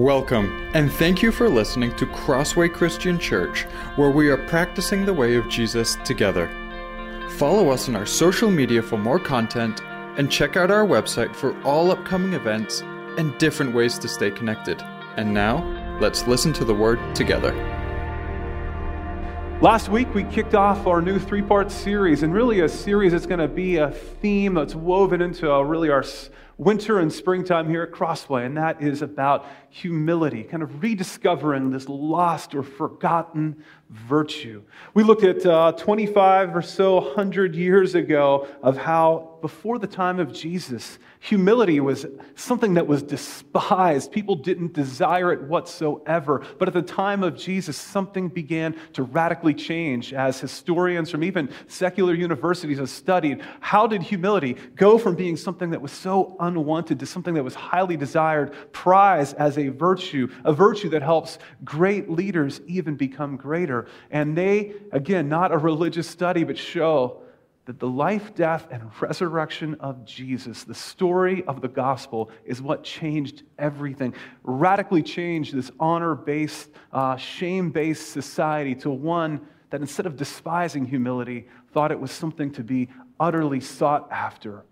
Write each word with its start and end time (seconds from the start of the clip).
Welcome, 0.00 0.66
and 0.72 0.90
thank 0.90 1.20
you 1.20 1.30
for 1.30 1.46
listening 1.46 1.94
to 1.96 2.06
Crossway 2.06 2.70
Christian 2.70 3.18
Church, 3.18 3.64
where 3.96 4.08
we 4.08 4.30
are 4.30 4.48
practicing 4.48 5.04
the 5.04 5.12
way 5.12 5.34
of 5.34 5.46
Jesus 5.50 5.98
together. 6.04 6.48
Follow 7.32 7.68
us 7.68 7.86
on 7.86 7.96
our 7.96 8.06
social 8.06 8.50
media 8.50 8.80
for 8.80 8.96
more 8.96 9.18
content, 9.18 9.82
and 10.16 10.32
check 10.32 10.56
out 10.56 10.70
our 10.70 10.86
website 10.86 11.36
for 11.36 11.54
all 11.64 11.90
upcoming 11.90 12.32
events 12.32 12.80
and 13.18 13.36
different 13.36 13.74
ways 13.74 13.98
to 13.98 14.08
stay 14.08 14.30
connected. 14.30 14.80
And 15.18 15.34
now, 15.34 15.62
let's 16.00 16.26
listen 16.26 16.54
to 16.54 16.64
the 16.64 16.74
Word 16.74 16.98
together. 17.14 17.52
Last 19.62 19.90
week, 19.90 20.14
we 20.14 20.24
kicked 20.24 20.54
off 20.54 20.86
our 20.86 21.02
new 21.02 21.18
three 21.18 21.42
part 21.42 21.70
series, 21.70 22.22
and 22.22 22.32
really 22.32 22.60
a 22.60 22.68
series 22.68 23.12
that's 23.12 23.26
going 23.26 23.40
to 23.40 23.46
be 23.46 23.76
a 23.76 23.90
theme 23.90 24.54
that's 24.54 24.74
woven 24.74 25.20
into 25.20 25.52
uh, 25.52 25.60
really 25.60 25.90
our 25.90 26.02
winter 26.56 26.98
and 26.98 27.12
springtime 27.12 27.68
here 27.68 27.82
at 27.82 27.92
Crossway, 27.92 28.46
and 28.46 28.56
that 28.56 28.80
is 28.80 29.02
about 29.02 29.44
humility, 29.68 30.44
kind 30.44 30.62
of 30.62 30.82
rediscovering 30.82 31.70
this 31.70 31.90
lost 31.90 32.54
or 32.54 32.62
forgotten 32.62 33.62
virtue. 33.90 34.62
We 34.94 35.02
looked 35.02 35.24
at 35.24 35.44
uh, 35.44 35.72
25 35.72 36.56
or 36.56 36.62
so 36.62 36.94
100 36.94 37.54
years 37.54 37.94
ago 37.94 38.48
of 38.62 38.78
how, 38.78 39.29
before 39.40 39.78
the 39.78 39.86
time 39.86 40.18
of 40.18 40.32
Jesus, 40.32 40.98
humility 41.20 41.80
was 41.80 42.06
something 42.34 42.74
that 42.74 42.86
was 42.86 43.02
despised. 43.02 44.12
People 44.12 44.36
didn't 44.36 44.72
desire 44.72 45.32
it 45.32 45.42
whatsoever. 45.42 46.44
But 46.58 46.68
at 46.68 46.74
the 46.74 46.82
time 46.82 47.22
of 47.22 47.36
Jesus, 47.36 47.76
something 47.76 48.28
began 48.28 48.76
to 48.94 49.02
radically 49.02 49.54
change 49.54 50.12
as 50.12 50.40
historians 50.40 51.10
from 51.10 51.24
even 51.24 51.50
secular 51.68 52.14
universities 52.14 52.78
have 52.78 52.90
studied. 52.90 53.42
How 53.60 53.86
did 53.86 54.02
humility 54.02 54.56
go 54.76 54.98
from 54.98 55.14
being 55.14 55.36
something 55.36 55.70
that 55.70 55.80
was 55.80 55.92
so 55.92 56.36
unwanted 56.40 56.98
to 57.00 57.06
something 57.06 57.34
that 57.34 57.44
was 57.44 57.54
highly 57.54 57.96
desired, 57.96 58.54
prized 58.72 59.36
as 59.36 59.58
a 59.58 59.68
virtue, 59.68 60.28
a 60.44 60.52
virtue 60.52 60.88
that 60.90 61.02
helps 61.02 61.38
great 61.64 62.10
leaders 62.10 62.60
even 62.66 62.96
become 62.96 63.36
greater? 63.36 63.86
And 64.10 64.36
they, 64.36 64.74
again, 64.92 65.28
not 65.28 65.52
a 65.52 65.58
religious 65.58 66.08
study, 66.08 66.44
but 66.44 66.58
show 66.58 67.22
that 67.70 67.78
the 67.78 67.86
life, 67.86 68.34
death, 68.34 68.66
and 68.72 68.82
resurrection 69.00 69.76
of 69.78 70.04
Jesus, 70.04 70.64
the 70.64 70.74
story 70.74 71.44
of 71.44 71.60
the 71.60 71.68
gospel, 71.68 72.28
is 72.44 72.60
what 72.60 72.82
changed 72.82 73.44
everything. 73.60 74.12
Radically 74.42 75.04
changed 75.04 75.54
this 75.54 75.70
honor 75.78 76.16
based, 76.16 76.68
uh, 76.92 77.16
shame 77.16 77.70
based 77.70 78.10
society 78.10 78.74
to 78.74 78.90
one 78.90 79.40
that 79.70 79.80
instead 79.80 80.04
of 80.04 80.16
despising 80.16 80.84
humility, 80.84 81.46
thought 81.72 81.92
it 81.92 82.00
was 82.00 82.10
something 82.10 82.50
to 82.50 82.64
be 82.64 82.88
utterly 83.20 83.60
sought 83.60 84.10
after. 84.10 84.64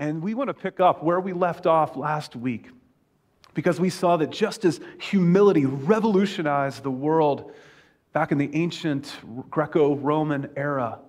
And 0.00 0.20
we 0.20 0.34
want 0.34 0.48
to 0.48 0.54
pick 0.54 0.80
up 0.80 1.04
where 1.04 1.20
we 1.20 1.32
left 1.32 1.64
off 1.64 1.96
last 1.96 2.34
week 2.34 2.70
because 3.54 3.78
we 3.78 3.88
saw 3.88 4.16
that 4.16 4.32
just 4.32 4.64
as 4.64 4.80
humility 4.98 5.64
revolutionized 5.64 6.82
the 6.82 6.90
world 6.90 7.52
back 8.14 8.30
in 8.30 8.38
the 8.38 8.48
ancient 8.54 9.12
Greco 9.50 9.96
Roman 9.96 10.48
era, 10.56 11.00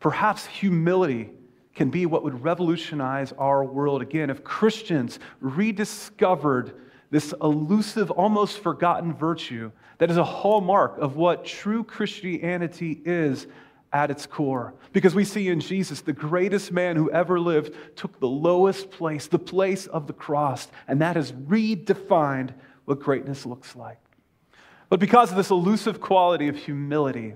perhaps 0.00 0.44
humility 0.44 1.30
can 1.74 1.88
be 1.88 2.04
what 2.04 2.24
would 2.24 2.42
revolutionize 2.42 3.32
our 3.38 3.64
world 3.64 4.02
again 4.02 4.28
if 4.28 4.44
Christians 4.44 5.20
rediscovered 5.40 6.74
this 7.10 7.32
elusive, 7.40 8.10
almost 8.10 8.58
forgotten 8.58 9.14
virtue 9.14 9.70
that 9.98 10.10
is 10.10 10.16
a 10.16 10.24
hallmark 10.24 10.98
of 10.98 11.14
what 11.14 11.44
true 11.44 11.84
Christianity 11.84 13.00
is 13.04 13.46
at 13.92 14.10
its 14.10 14.26
core. 14.26 14.74
Because 14.92 15.14
we 15.14 15.24
see 15.24 15.48
in 15.48 15.60
Jesus, 15.60 16.00
the 16.00 16.12
greatest 16.12 16.72
man 16.72 16.96
who 16.96 17.08
ever 17.12 17.38
lived 17.38 17.74
took 17.94 18.18
the 18.18 18.28
lowest 18.28 18.90
place, 18.90 19.28
the 19.28 19.38
place 19.38 19.86
of 19.86 20.08
the 20.08 20.12
cross, 20.12 20.66
and 20.88 21.00
that 21.02 21.14
has 21.14 21.30
redefined 21.30 22.52
what 22.86 22.98
greatness 22.98 23.46
looks 23.46 23.76
like. 23.76 23.98
But 24.92 25.00
because 25.00 25.30
of 25.30 25.38
this 25.38 25.48
elusive 25.48 26.02
quality 26.02 26.48
of 26.48 26.56
humility, 26.58 27.34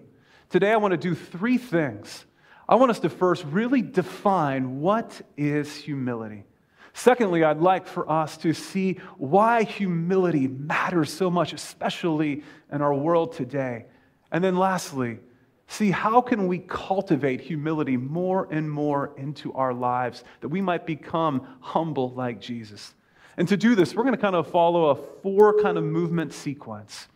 today 0.50 0.72
I 0.72 0.76
want 0.76 0.92
to 0.92 0.98
do 0.98 1.14
three 1.14 1.56
things. 1.56 2.26
I 2.69 2.75
want 2.75 2.91
us 2.91 2.98
to 2.98 3.08
first 3.08 3.47
really 3.47 3.81
define 3.81 4.81
what 4.81 5.22
is 5.38 5.75
humility. 5.75 6.44
Secondly, 6.92 7.44
I'd 7.44 7.62
like 7.62 7.86
for 7.86 8.10
us 8.10 8.36
to 8.36 8.53
see 8.53 9.00
why 9.16 9.62
humility 9.62 10.48
matters 10.48 11.10
so 11.10 11.31
much, 11.31 11.54
especially 11.54 12.42
in 12.70 12.82
our 12.82 12.92
world 12.92 13.32
today. 13.32 13.86
And 14.31 14.44
then 14.44 14.58
lastly, 14.58 15.20
see 15.66 15.91
how 15.91 16.20
can 16.20 16.48
we 16.48 16.58
cultivate 16.58 17.41
humility 17.41 17.97
more 17.97 18.48
and 18.50 18.70
more 18.70 19.14
into 19.16 19.54
our 19.54 19.72
lives 19.72 20.25
that 20.42 20.48
we 20.48 20.60
might 20.60 20.84
become 20.84 21.56
humble 21.60 22.10
like 22.10 22.38
Jesus. 22.38 22.92
And 23.38 23.48
to 23.48 23.56
do 23.56 23.75
this, 23.75 23.94
we're 23.94 24.02
going 24.02 24.14
to 24.14 24.20
kind 24.20 24.36
of 24.36 24.47
follow 24.50 24.91
a 24.91 24.94
four 25.22 25.62
kind 25.62 25.78
of 25.78 25.84
movement 25.84 26.34
sequence. 26.34 27.08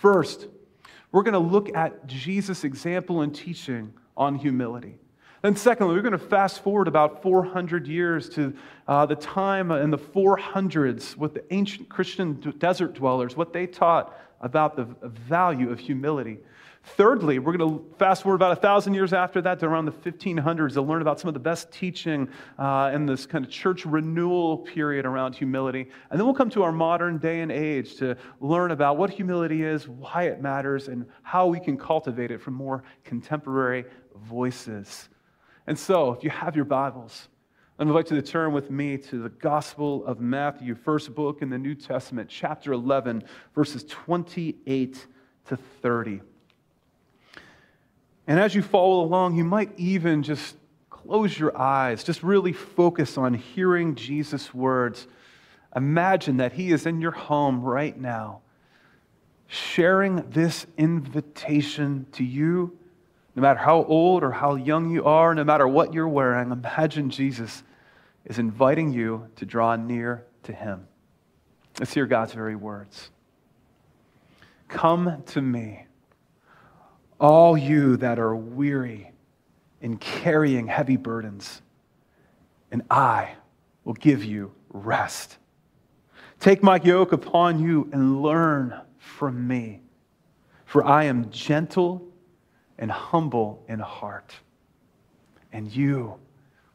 First, 0.00 0.48
we're 1.10 1.22
going 1.22 1.32
to 1.32 1.38
look 1.38 1.74
at 1.74 2.06
Jesus' 2.06 2.64
example 2.64 3.22
and 3.22 3.34
teaching 3.34 3.94
on 4.14 4.34
humility. 4.34 4.98
Then, 5.40 5.56
secondly, 5.56 5.94
we're 5.94 6.02
going 6.02 6.12
to 6.12 6.18
fast 6.18 6.62
forward 6.62 6.86
about 6.86 7.22
400 7.22 7.86
years 7.86 8.28
to 8.30 8.54
uh, 8.86 9.06
the 9.06 9.16
time 9.16 9.70
in 9.70 9.90
the 9.90 9.96
400s 9.96 11.16
with 11.16 11.32
the 11.32 11.44
ancient 11.50 11.88
Christian 11.88 12.34
desert 12.58 12.92
dwellers, 12.92 13.38
what 13.38 13.54
they 13.54 13.66
taught 13.66 14.14
about 14.40 14.76
the 14.76 14.84
value 15.08 15.70
of 15.70 15.78
humility. 15.78 16.38
Thirdly, 16.90 17.40
we're 17.40 17.56
going 17.56 17.78
to 17.78 17.94
fast 17.98 18.22
forward 18.22 18.36
about 18.36 18.52
a 18.52 18.60
thousand 18.60 18.94
years 18.94 19.12
after 19.12 19.42
that 19.42 19.58
to 19.58 19.66
around 19.66 19.86
the 19.86 19.92
1500s 19.92 20.74
to 20.74 20.82
learn 20.82 21.02
about 21.02 21.18
some 21.18 21.26
of 21.26 21.34
the 21.34 21.40
best 21.40 21.72
teaching 21.72 22.28
uh, 22.58 22.92
in 22.94 23.06
this 23.06 23.26
kind 23.26 23.44
of 23.44 23.50
church 23.50 23.84
renewal 23.84 24.58
period 24.58 25.04
around 25.04 25.34
humility. 25.34 25.88
And 26.10 26.18
then 26.18 26.24
we'll 26.24 26.34
come 26.34 26.50
to 26.50 26.62
our 26.62 26.70
modern 26.70 27.18
day 27.18 27.40
and 27.40 27.50
age 27.50 27.96
to 27.96 28.16
learn 28.40 28.70
about 28.70 28.98
what 28.98 29.10
humility 29.10 29.64
is, 29.64 29.88
why 29.88 30.24
it 30.24 30.40
matters, 30.40 30.86
and 30.86 31.06
how 31.22 31.48
we 31.48 31.58
can 31.58 31.76
cultivate 31.76 32.30
it 32.30 32.40
from 32.40 32.54
more 32.54 32.84
contemporary 33.02 33.84
voices. 34.14 35.08
And 35.66 35.76
so, 35.76 36.12
if 36.12 36.22
you 36.22 36.30
have 36.30 36.54
your 36.54 36.64
Bibles, 36.64 37.28
I 37.78 37.82
invite 37.82 38.10
you 38.10 38.16
to 38.18 38.26
turn 38.26 38.54
with 38.54 38.70
me 38.70 38.96
to 38.96 39.22
the 39.22 39.28
Gospel 39.28 40.06
of 40.06 40.18
Matthew, 40.18 40.74
first 40.74 41.14
book 41.14 41.42
in 41.42 41.50
the 41.50 41.58
New 41.58 41.74
Testament, 41.74 42.30
chapter 42.30 42.72
11, 42.72 43.22
verses 43.54 43.84
28 43.84 45.06
to 45.48 45.56
30. 45.82 46.22
And 48.26 48.40
as 48.40 48.54
you 48.54 48.62
follow 48.62 49.04
along, 49.04 49.36
you 49.36 49.44
might 49.44 49.78
even 49.78 50.22
just 50.22 50.56
close 50.88 51.38
your 51.38 51.54
eyes, 51.58 52.02
just 52.02 52.22
really 52.22 52.54
focus 52.54 53.18
on 53.18 53.34
hearing 53.34 53.94
Jesus' 53.94 54.54
words. 54.54 55.06
Imagine 55.74 56.38
that 56.38 56.54
He 56.54 56.72
is 56.72 56.86
in 56.86 57.02
your 57.02 57.10
home 57.10 57.60
right 57.60 58.00
now, 58.00 58.40
sharing 59.48 60.30
this 60.30 60.66
invitation 60.78 62.06
to 62.12 62.24
you 62.24 62.78
no 63.36 63.42
matter 63.42 63.58
how 63.58 63.84
old 63.84 64.24
or 64.24 64.32
how 64.32 64.54
young 64.54 64.90
you 64.90 65.04
are, 65.04 65.34
no 65.34 65.44
matter 65.44 65.68
what 65.68 65.92
you're 65.92 66.08
wearing, 66.08 66.50
imagine 66.50 67.10
Jesus 67.10 67.62
is 68.26 68.38
inviting 68.40 68.92
you 68.92 69.28
to 69.36 69.46
draw 69.46 69.76
near 69.76 70.26
to 70.42 70.52
him. 70.52 70.86
Let's 71.78 71.94
hear 71.94 72.06
God's 72.06 72.32
very 72.32 72.56
words. 72.56 73.10
Come 74.68 75.22
to 75.26 75.40
me, 75.40 75.86
all 77.20 77.56
you 77.56 77.96
that 77.98 78.18
are 78.18 78.34
weary 78.34 79.12
in 79.80 79.96
carrying 79.98 80.66
heavy 80.66 80.96
burdens, 80.96 81.62
and 82.72 82.82
I 82.90 83.30
will 83.84 83.94
give 83.94 84.24
you 84.24 84.52
rest. 84.70 85.38
Take 86.40 86.62
my 86.62 86.80
yoke 86.82 87.12
upon 87.12 87.60
you 87.60 87.88
and 87.92 88.22
learn 88.22 88.74
from 88.98 89.46
me, 89.46 89.82
for 90.64 90.84
I 90.84 91.04
am 91.04 91.30
gentle 91.30 92.02
and 92.78 92.90
humble 92.90 93.64
in 93.68 93.78
heart, 93.78 94.34
and 95.52 95.70
you 95.70 96.18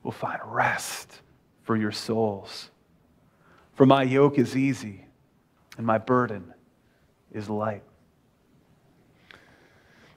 will 0.04 0.14
find 0.14 0.40
rest 0.46 1.21
for 1.64 1.76
your 1.76 1.92
souls. 1.92 2.70
For 3.74 3.86
my 3.86 4.04
yoke 4.04 4.38
is 4.38 4.56
easy 4.56 5.06
and 5.78 5.86
my 5.86 5.98
burden 5.98 6.54
is 7.32 7.50
light. 7.50 7.84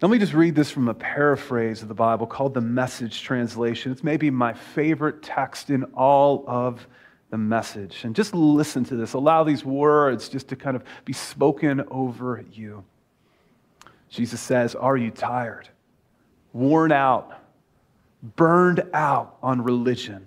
Let 0.00 0.11
me 0.11 0.19
just 0.19 0.35
read 0.35 0.55
this 0.55 0.70
from 0.70 0.88
a 0.88 0.94
paraphrase 0.94 1.81
of 1.81 1.88
the 1.88 1.94
Bible 1.94 2.26
called 2.26 2.52
the 2.52 2.61
Message 2.61 3.23
Translation. 3.23 3.91
It's 3.91 4.05
maybe 4.05 4.31
my 4.31 4.52
favorite 4.52 5.23
text 5.23 5.70
in 5.70 5.85
all 5.94 6.44
of 6.46 6.87
the 7.31 7.38
message. 7.38 8.05
And 8.05 8.14
just 8.14 8.35
listen 8.35 8.85
to 8.85 8.97
this. 8.97 9.14
Allow 9.14 9.44
these 9.44 9.64
words 9.64 10.29
just 10.29 10.49
to 10.49 10.56
kind 10.56 10.76
of 10.76 10.85
be 11.05 11.14
spoken 11.14 11.85
over 11.90 12.44
you. 12.52 12.85
Jesus 14.11 14.40
says, 14.40 14.75
Are 14.75 14.97
you 14.97 15.11
tired? 15.11 15.70
worn 16.55 16.93
out, 16.93 17.43
burned 18.37 18.82
out 18.94 19.37
on 19.43 19.61
religion, 19.61 20.26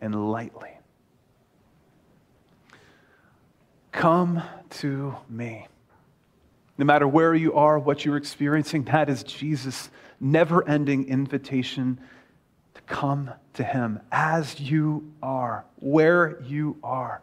and 0.00 0.30
lightly. 0.30 0.70
Come 3.92 4.42
to 4.70 5.16
me. 5.28 5.68
No 6.78 6.84
matter 6.84 7.08
where 7.08 7.34
you 7.34 7.54
are, 7.54 7.78
what 7.78 8.04
you're 8.04 8.18
experiencing, 8.18 8.84
that 8.84 9.08
is 9.08 9.22
Jesus' 9.22 9.88
never 10.20 10.66
ending 10.68 11.08
invitation 11.08 11.98
to 12.74 12.82
come 12.82 13.30
to 13.54 13.64
Him 13.64 14.00
as 14.12 14.60
you 14.60 15.12
are, 15.22 15.64
where 15.76 16.42
you 16.42 16.76
are. 16.82 17.22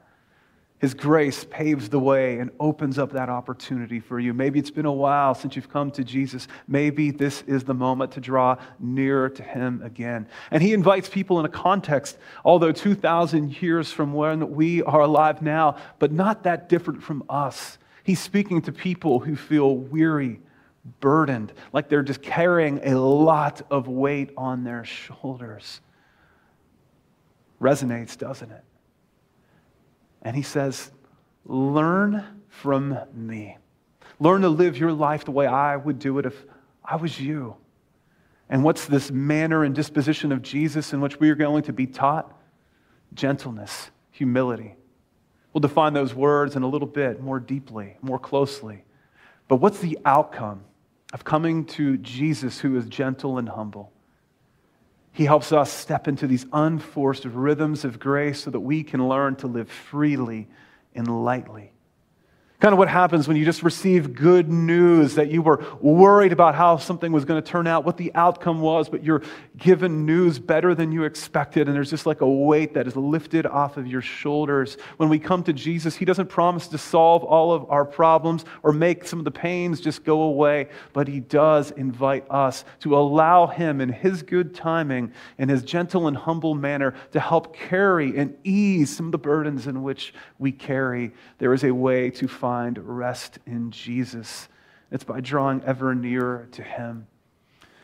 His 0.83 0.94
grace 0.94 1.45
paves 1.45 1.88
the 1.88 2.00
way 2.01 2.39
and 2.39 2.51
opens 2.59 3.00
up 3.00 3.13
that 3.13 3.30
opportunity 3.30 4.01
for 4.01 4.19
you. 4.19 4.33
Maybe 4.33 4.59
it's 4.59 4.69
been 4.69 4.85
a 4.85 4.91
while 4.91 5.33
since 5.33 5.56
you've 5.56 5.69
come 5.69 5.91
to 5.91 6.03
Jesus. 6.03 6.50
Maybe 6.68 7.09
this 7.09 7.41
is 7.44 7.63
the 7.63 7.74
moment 7.74 8.12
to 8.12 8.19
draw 8.19 8.57
nearer 8.81 9.30
to 9.30 9.44
Him 9.44 9.81
again. 9.81 10.27
And 10.51 10.62
He 10.62 10.74
invites 10.74 11.07
people 11.07 11.39
in 11.39 11.45
a 11.45 11.50
context, 11.50 12.18
although 12.44 12.74
2,000 12.74 13.62
years 13.62 13.94
from 13.94 14.12
when 14.12 14.51
we 14.51 14.83
are 14.83 15.00
alive 15.00 15.41
now, 15.41 15.77
but 16.00 16.12
not 16.12 16.44
that 16.44 16.68
different 16.68 17.01
from 17.01 17.24
us. 17.29 17.77
He's 18.03 18.19
speaking 18.19 18.62
to 18.63 18.74
people 18.74 19.21
who 19.21 19.38
feel 19.38 19.77
weary, 19.77 20.41
burdened, 21.00 21.53
like 21.71 21.88
they're 21.88 22.03
just 22.03 22.21
carrying 22.21 22.81
a 22.83 23.00
lot 23.00 23.62
of 23.71 23.88
weight 23.88 24.31
on 24.36 24.65
their 24.65 24.83
shoulders. 24.83 25.79
Resonates, 27.62 28.18
doesn't 28.18 28.51
it? 28.51 28.65
And 30.24 30.36
he 30.36 30.42
says, 30.42 30.92
Learn 31.46 32.25
from 32.48 32.98
me. 33.14 33.58
Learn 34.20 34.42
to 34.42 34.50
live 34.50 34.78
your 34.78 34.94
life 34.94 35.25
the 35.25 35.31
way 35.31 35.46
I 35.46 35.75
would 35.75 36.00
do 36.00 36.18
it 36.18 36.25
if 36.25 36.46
I 36.84 36.96
was 36.96 37.20
you. 37.20 37.58
And 38.50 38.64
what's 38.64 38.86
this 38.86 39.12
manner 39.12 39.64
and 39.64 39.75
disposition 39.75 40.31
of 40.31 40.42
Jesus 40.42 40.94
in 40.94 41.02
which 41.02 41.20
we 41.20 41.30
are 41.30 41.36
going 41.36 41.64
to 41.64 41.74
be 41.74 41.88
taught? 41.88 42.34
Gentleness, 43.14 43.92
humility. 44.12 44.75
We'll 45.52 45.62
define 45.62 45.94
those 45.94 46.14
words 46.14 46.56
in 46.56 46.64
a 46.64 46.68
little 46.68 46.88
bit 46.88 47.22
more 47.22 47.40
deeply, 47.40 47.98
more 48.02 48.20
closely. 48.20 48.84
But 49.48 49.58
what's 49.58 49.80
the 49.80 50.00
outcome 50.06 50.64
of 51.14 51.24
coming 51.24 51.66
to 51.66 51.98
Jesus 51.98 52.60
who 52.60 52.75
is 52.78 52.86
gentle 52.86 53.38
and 53.38 53.50
humble? 53.50 53.92
He 55.13 55.25
helps 55.25 55.51
us 55.51 55.71
step 55.71 56.07
into 56.07 56.25
these 56.25 56.48
unforced 56.51 57.25
rhythms 57.25 57.86
of 57.86 58.00
grace 58.00 58.44
so 58.44 58.50
that 58.50 58.60
we 58.60 58.83
can 58.83 59.07
learn 59.07 59.36
to 59.38 59.48
live 59.48 59.69
freely 59.69 60.48
and 60.95 61.24
lightly. 61.24 61.73
Kind 62.63 62.71
of 62.71 62.80
what 62.80 62.88
happens 62.88 63.27
when 63.27 63.36
you 63.36 63.44
just 63.44 63.62
receive 63.62 64.15
good 64.15 64.50
news 64.50 65.15
that 65.15 65.30
you 65.30 65.42
were 65.42 65.62
worried 65.81 66.31
about 66.31 66.56
how 66.56 66.77
something 66.77 67.12
was 67.12 67.25
going 67.25 67.44
to 67.44 67.45
turn 67.45 67.68
out, 67.68 67.83
what 67.83 67.98
the 67.98 68.10
outcome 68.15 68.62
was, 68.62 68.88
but 68.88 69.04
you're 69.04 69.21
given 69.57 70.06
news 70.06 70.39
better 70.39 70.74
than 70.74 70.89
you 70.89 71.04
expected, 71.04 71.68
and 71.68 71.75
there's 71.75 71.89
just 71.89 72.06
like 72.06 72.21
a 72.21 72.25
weight 72.25 72.74
that 72.75 72.88
is 72.88 72.95
lifted 72.95 73.45
off 73.45 73.75
of 73.75 73.86
your 73.86 74.01
shoulders. 74.01 74.77
When 74.95 75.10
we 75.10 75.19
come 75.19 75.44
to 75.44 75.51
Jesus, 75.51 75.98
He 75.98 76.06
doesn't 76.06 76.27
promise 76.27 76.69
to 76.69 76.77
solve 76.77 77.25
all 77.25 77.51
of 77.51 77.69
our 77.69 77.83
problems 77.83 78.45
or 78.63 78.71
make 78.71 79.06
some 79.06 79.19
of 79.19 79.25
the 79.25 79.31
pains 79.31 79.81
just 79.81 80.06
go 80.06 80.21
away, 80.21 80.69
but 80.94 81.10
He 81.10 81.19
does 81.19 81.71
invite 81.71 82.25
us 82.31 82.63
to 82.80 82.95
allow 82.95 83.45
Him 83.45 83.81
in 83.81 83.89
His 83.89 84.24
good 84.24 84.56
timing, 84.56 85.12
in 85.38 85.50
His 85.50 85.63
gentle 85.63 86.07
and 86.07 86.15
humble 86.15 86.56
manner, 86.56 86.95
to 87.12 87.19
help 87.19 87.54
carry 87.54 88.18
and 88.18 88.38
ease 88.45 88.95
some 88.95 89.07
of 89.07 89.12
the 89.12 89.18
burdens 89.18 89.68
in 89.68 89.83
which 89.83 90.13
we 90.39 90.54
carry. 90.54 91.12
There 91.39 91.54
is 91.54 91.65
a 91.65 91.71
way 91.74 92.10
to 92.12 92.30
find 92.30 92.52
find 92.53 92.77
rest 92.77 93.39
in 93.47 93.71
Jesus. 93.71 94.47
It's 94.91 95.03
by 95.03 95.21
drawing 95.21 95.63
ever 95.65 95.95
nearer 95.95 96.47
to 96.51 96.61
Him. 96.61 97.07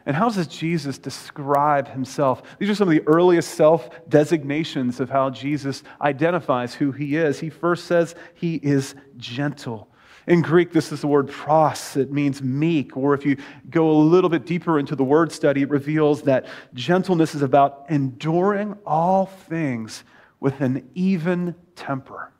And 0.05 0.15
how 0.15 0.29
does 0.29 0.45
Jesus 0.45 0.99
describe 0.99 1.87
himself? 1.87 2.43
These 2.59 2.69
are 2.69 2.75
some 2.75 2.87
of 2.87 2.93
the 2.93 3.07
earliest 3.07 3.55
self 3.55 3.89
designations 4.07 4.99
of 4.99 5.09
how 5.09 5.31
Jesus 5.31 5.81
identifies 5.99 6.75
who 6.75 6.91
he 6.91 7.15
is. 7.15 7.39
He 7.39 7.49
first 7.49 7.85
says 7.85 8.13
he 8.35 8.55
is 8.57 8.93
gentle. 9.17 9.87
In 10.27 10.43
Greek, 10.43 10.71
this 10.71 10.91
is 10.91 11.01
the 11.01 11.07
word 11.07 11.29
praus. 11.29 11.97
It 11.97 12.11
means 12.11 12.43
meek. 12.43 12.95
Or 12.95 13.15
if 13.15 13.25
you 13.25 13.37
go 13.71 13.89
a 13.89 13.99
little 14.13 14.29
bit 14.29 14.45
deeper 14.45 14.77
into 14.77 14.95
the 14.95 15.03
word 15.03 15.31
study, 15.31 15.63
it 15.63 15.69
reveals 15.69 16.21
that 16.23 16.45
gentleness 16.75 17.33
is 17.33 17.41
about 17.41 17.85
enduring 17.89 18.77
all 18.85 19.25
things 19.25 20.03
with 20.39 20.61
an 20.61 20.87
even 20.93 21.55
temper 21.75 22.31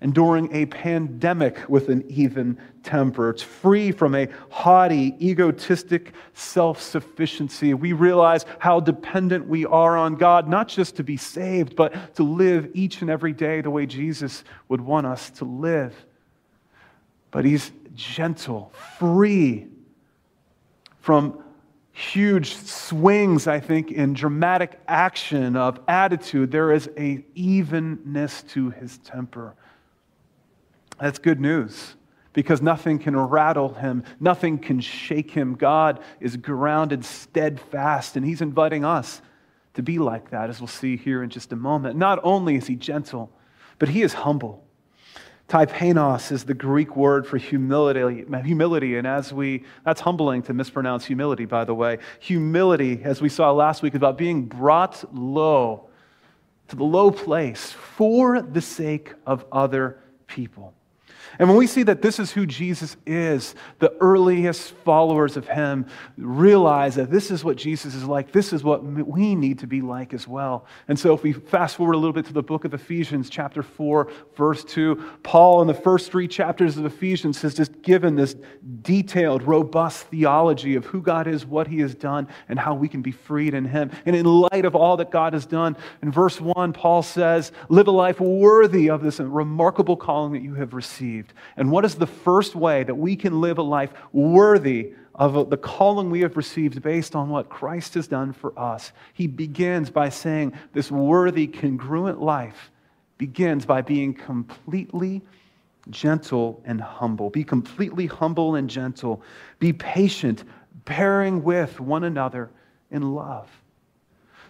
enduring 0.00 0.54
a 0.54 0.66
pandemic 0.66 1.68
with 1.68 1.88
an 1.88 2.04
even 2.08 2.58
temper. 2.82 3.30
It's 3.30 3.42
free 3.42 3.92
from 3.92 4.14
a 4.14 4.28
haughty, 4.50 5.14
egotistic 5.20 6.12
self 6.34 6.80
sufficiency. 6.80 7.74
We 7.74 7.92
realize 7.92 8.46
how 8.58 8.80
dependent 8.80 9.46
we 9.46 9.66
are 9.66 9.96
on 9.96 10.16
God, 10.16 10.48
not 10.48 10.68
just 10.68 10.96
to 10.96 11.04
be 11.04 11.16
saved, 11.16 11.76
but 11.76 12.14
to 12.16 12.22
live 12.22 12.70
each 12.74 13.02
and 13.02 13.10
every 13.10 13.32
day 13.32 13.60
the 13.60 13.70
way 13.70 13.86
Jesus 13.86 14.44
would 14.68 14.80
want 14.80 15.06
us 15.06 15.30
to 15.30 15.44
live. 15.44 15.94
But 17.30 17.44
He's 17.44 17.70
gentle, 17.94 18.72
free 18.98 19.66
from 21.00 21.42
huge 21.92 22.54
swings, 22.54 23.46
I 23.46 23.60
think, 23.60 23.90
in 23.90 24.14
dramatic 24.14 24.80
action 24.88 25.56
of 25.56 25.80
attitude. 25.88 26.50
There 26.50 26.72
is 26.72 26.88
a 26.96 27.24
evenness 27.34 28.42
to 28.50 28.70
his 28.70 28.98
temper. 28.98 29.54
That's 31.00 31.18
good 31.18 31.40
news 31.40 31.96
because 32.32 32.62
nothing 32.62 32.98
can 32.98 33.16
rattle 33.16 33.74
him, 33.74 34.04
nothing 34.20 34.58
can 34.58 34.80
shake 34.80 35.32
him. 35.32 35.54
God 35.54 36.00
is 36.20 36.36
grounded, 36.36 37.04
steadfast, 37.04 38.16
and 38.16 38.24
he's 38.24 38.40
inviting 38.40 38.84
us 38.84 39.20
to 39.74 39.82
be 39.82 39.98
like 39.98 40.30
that, 40.30 40.50
as 40.50 40.60
we'll 40.60 40.68
see 40.68 40.96
here 40.96 41.22
in 41.22 41.30
just 41.30 41.52
a 41.52 41.56
moment. 41.56 41.96
Not 41.96 42.20
only 42.22 42.56
is 42.56 42.66
he 42.66 42.76
gentle, 42.76 43.32
but 43.78 43.88
he 43.88 44.02
is 44.02 44.12
humble. 44.12 44.64
Tapeinos 45.48 46.30
is 46.30 46.44
the 46.44 46.54
Greek 46.54 46.94
word 46.94 47.26
for 47.26 47.36
humility, 47.36 48.24
humility, 48.44 48.96
and 48.96 49.06
as 49.06 49.32
we, 49.32 49.64
that's 49.84 50.00
humbling 50.00 50.42
to 50.42 50.54
mispronounce 50.54 51.04
humility, 51.04 51.44
by 51.44 51.64
the 51.64 51.74
way. 51.74 51.98
Humility, 52.20 53.00
as 53.02 53.20
we 53.20 53.28
saw 53.28 53.50
last 53.50 53.82
week, 53.82 53.94
is 53.94 53.96
about 53.96 54.16
being 54.16 54.44
brought 54.44 55.04
low 55.12 55.88
to 56.68 56.76
the 56.76 56.84
low 56.84 57.10
place 57.10 57.72
for 57.72 58.40
the 58.40 58.60
sake 58.60 59.12
of 59.26 59.44
other 59.50 59.98
people. 60.28 60.72
And 61.38 61.48
when 61.48 61.56
we 61.56 61.66
see 61.66 61.82
that 61.84 62.02
this 62.02 62.18
is 62.18 62.32
who 62.32 62.46
Jesus 62.46 62.96
is, 63.06 63.54
the 63.78 63.94
earliest 64.00 64.72
followers 64.84 65.36
of 65.36 65.48
him 65.48 65.86
realize 66.16 66.96
that 66.96 67.10
this 67.10 67.30
is 67.30 67.44
what 67.44 67.56
Jesus 67.56 67.94
is 67.94 68.04
like. 68.04 68.32
This 68.32 68.52
is 68.52 68.64
what 68.64 68.82
we 68.84 69.34
need 69.34 69.58
to 69.60 69.66
be 69.66 69.80
like 69.80 70.12
as 70.12 70.26
well. 70.26 70.66
And 70.88 70.98
so 70.98 71.14
if 71.14 71.22
we 71.22 71.32
fast 71.32 71.76
forward 71.76 71.94
a 71.94 71.98
little 71.98 72.12
bit 72.12 72.26
to 72.26 72.32
the 72.32 72.42
book 72.42 72.64
of 72.64 72.74
Ephesians, 72.74 73.30
chapter 73.30 73.62
4, 73.62 74.10
verse 74.36 74.64
2, 74.64 74.96
Paul, 75.22 75.62
in 75.62 75.68
the 75.68 75.74
first 75.74 76.10
three 76.10 76.28
chapters 76.28 76.76
of 76.76 76.84
Ephesians, 76.84 77.40
has 77.42 77.54
just 77.54 77.80
given 77.82 78.16
this 78.16 78.34
detailed, 78.82 79.42
robust 79.42 80.06
theology 80.08 80.74
of 80.74 80.84
who 80.86 81.00
God 81.00 81.26
is, 81.26 81.46
what 81.46 81.68
he 81.68 81.80
has 81.80 81.94
done, 81.94 82.28
and 82.48 82.58
how 82.58 82.74
we 82.74 82.88
can 82.88 83.02
be 83.02 83.12
freed 83.12 83.54
in 83.54 83.64
him. 83.64 83.90
And 84.06 84.16
in 84.16 84.26
light 84.26 84.64
of 84.64 84.74
all 84.74 84.96
that 84.96 85.10
God 85.10 85.32
has 85.32 85.46
done, 85.46 85.76
in 86.02 86.10
verse 86.10 86.40
1, 86.40 86.72
Paul 86.72 87.02
says, 87.02 87.52
Live 87.68 87.88
a 87.88 87.90
life 87.90 88.20
worthy 88.20 88.88
of 88.88 89.02
this 89.02 89.20
remarkable 89.20 89.96
calling 89.96 90.32
that 90.32 90.42
you 90.42 90.54
have 90.54 90.74
received. 90.74 91.19
And 91.56 91.70
what 91.70 91.84
is 91.84 91.94
the 91.94 92.06
first 92.06 92.54
way 92.54 92.84
that 92.84 92.94
we 92.94 93.16
can 93.16 93.40
live 93.40 93.58
a 93.58 93.62
life 93.62 93.92
worthy 94.12 94.92
of 95.14 95.50
the 95.50 95.56
calling 95.56 96.10
we 96.10 96.20
have 96.20 96.36
received 96.36 96.82
based 96.82 97.14
on 97.14 97.28
what 97.28 97.48
Christ 97.48 97.94
has 97.94 98.06
done 98.06 98.32
for 98.32 98.58
us? 98.58 98.92
He 99.12 99.26
begins 99.26 99.90
by 99.90 100.08
saying 100.08 100.52
this 100.72 100.90
worthy, 100.90 101.46
congruent 101.46 102.20
life 102.20 102.70
begins 103.18 103.66
by 103.66 103.82
being 103.82 104.14
completely 104.14 105.20
gentle 105.90 106.62
and 106.64 106.80
humble. 106.80 107.30
Be 107.30 107.44
completely 107.44 108.06
humble 108.06 108.54
and 108.54 108.68
gentle. 108.68 109.22
Be 109.58 109.72
patient, 109.72 110.44
bearing 110.84 111.42
with 111.42 111.80
one 111.80 112.04
another 112.04 112.50
in 112.90 113.14
love. 113.14 113.48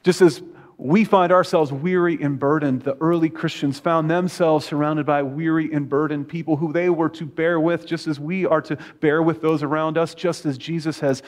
Just 0.03 0.21
as 0.21 0.43
we 0.81 1.05
find 1.05 1.31
ourselves 1.31 1.71
weary 1.71 2.19
and 2.23 2.39
burdened. 2.39 2.81
The 2.83 2.97
early 3.03 3.29
Christians 3.29 3.79
found 3.79 4.11
themselves 4.11 4.65
surrounded 4.65 5.05
by 5.05 5.23
weary 5.23 5.71
and 5.71 5.87
burdened 5.87 6.27
people 6.29 6.57
who 6.57 6.73
they 6.73 6.89
were 6.89 7.11
to 7.11 7.27
bear 7.27 7.61
with, 7.61 7.87
just 7.87 8.07
as 8.07 8.19
we 8.19 8.47
are 8.47 8.63
to 8.63 8.79
bear 9.01 9.23
with 9.23 9.43
those 9.43 9.63
around 9.63 9.99
us, 9.99 10.15
just 10.15 10.47
as 10.47 10.57
Jesus 10.57 10.99
has 11.01 11.23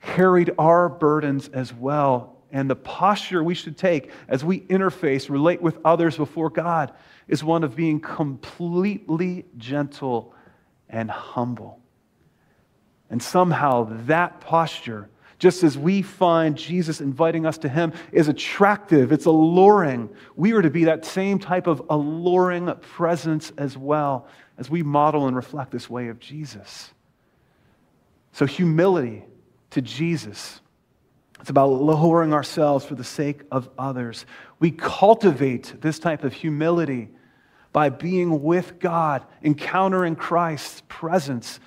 carried 0.00 0.52
our 0.58 0.88
burdens 0.88 1.48
as 1.48 1.74
well. 1.74 2.38
And 2.50 2.70
the 2.70 2.76
posture 2.76 3.44
we 3.44 3.54
should 3.54 3.76
take 3.76 4.10
as 4.26 4.42
we 4.42 4.60
interface, 4.60 5.28
relate 5.28 5.60
with 5.60 5.78
others 5.84 6.16
before 6.16 6.48
God, 6.48 6.90
is 7.28 7.44
one 7.44 7.62
of 7.62 7.76
being 7.76 8.00
completely 8.00 9.44
gentle 9.58 10.34
and 10.88 11.10
humble. 11.10 11.78
And 13.10 13.22
somehow 13.22 13.84
that 14.06 14.40
posture 14.40 15.10
Just 15.44 15.62
as 15.62 15.76
we 15.76 16.00
find 16.00 16.56
Jesus 16.56 17.02
inviting 17.02 17.44
us 17.44 17.58
to 17.58 17.68
Him 17.68 17.92
is 18.12 18.28
attractive, 18.28 19.12
it's 19.12 19.26
alluring, 19.26 20.08
we 20.36 20.54
are 20.54 20.62
to 20.62 20.70
be 20.70 20.84
that 20.84 21.04
same 21.04 21.38
type 21.38 21.66
of 21.66 21.82
alluring 21.90 22.74
presence 22.76 23.52
as 23.58 23.76
well 23.76 24.26
as 24.56 24.70
we 24.70 24.82
model 24.82 25.26
and 25.26 25.36
reflect 25.36 25.70
this 25.70 25.90
way 25.90 26.08
of 26.08 26.18
Jesus. 26.18 26.94
So, 28.32 28.46
humility 28.46 29.22
to 29.72 29.82
Jesus. 29.82 30.62
It's 31.42 31.50
about 31.50 31.72
lowering 31.72 32.32
ourselves 32.32 32.86
for 32.86 32.94
the 32.94 33.04
sake 33.04 33.42
of 33.52 33.68
others. 33.76 34.24
We 34.60 34.70
cultivate 34.70 35.74
this 35.78 35.98
type 35.98 36.24
of 36.24 36.32
humility 36.32 37.10
by 37.70 37.90
being 37.90 38.42
with 38.42 38.78
God, 38.78 39.26
encountering 39.42 40.16
Christ's 40.16 40.82
presence, 40.88 41.60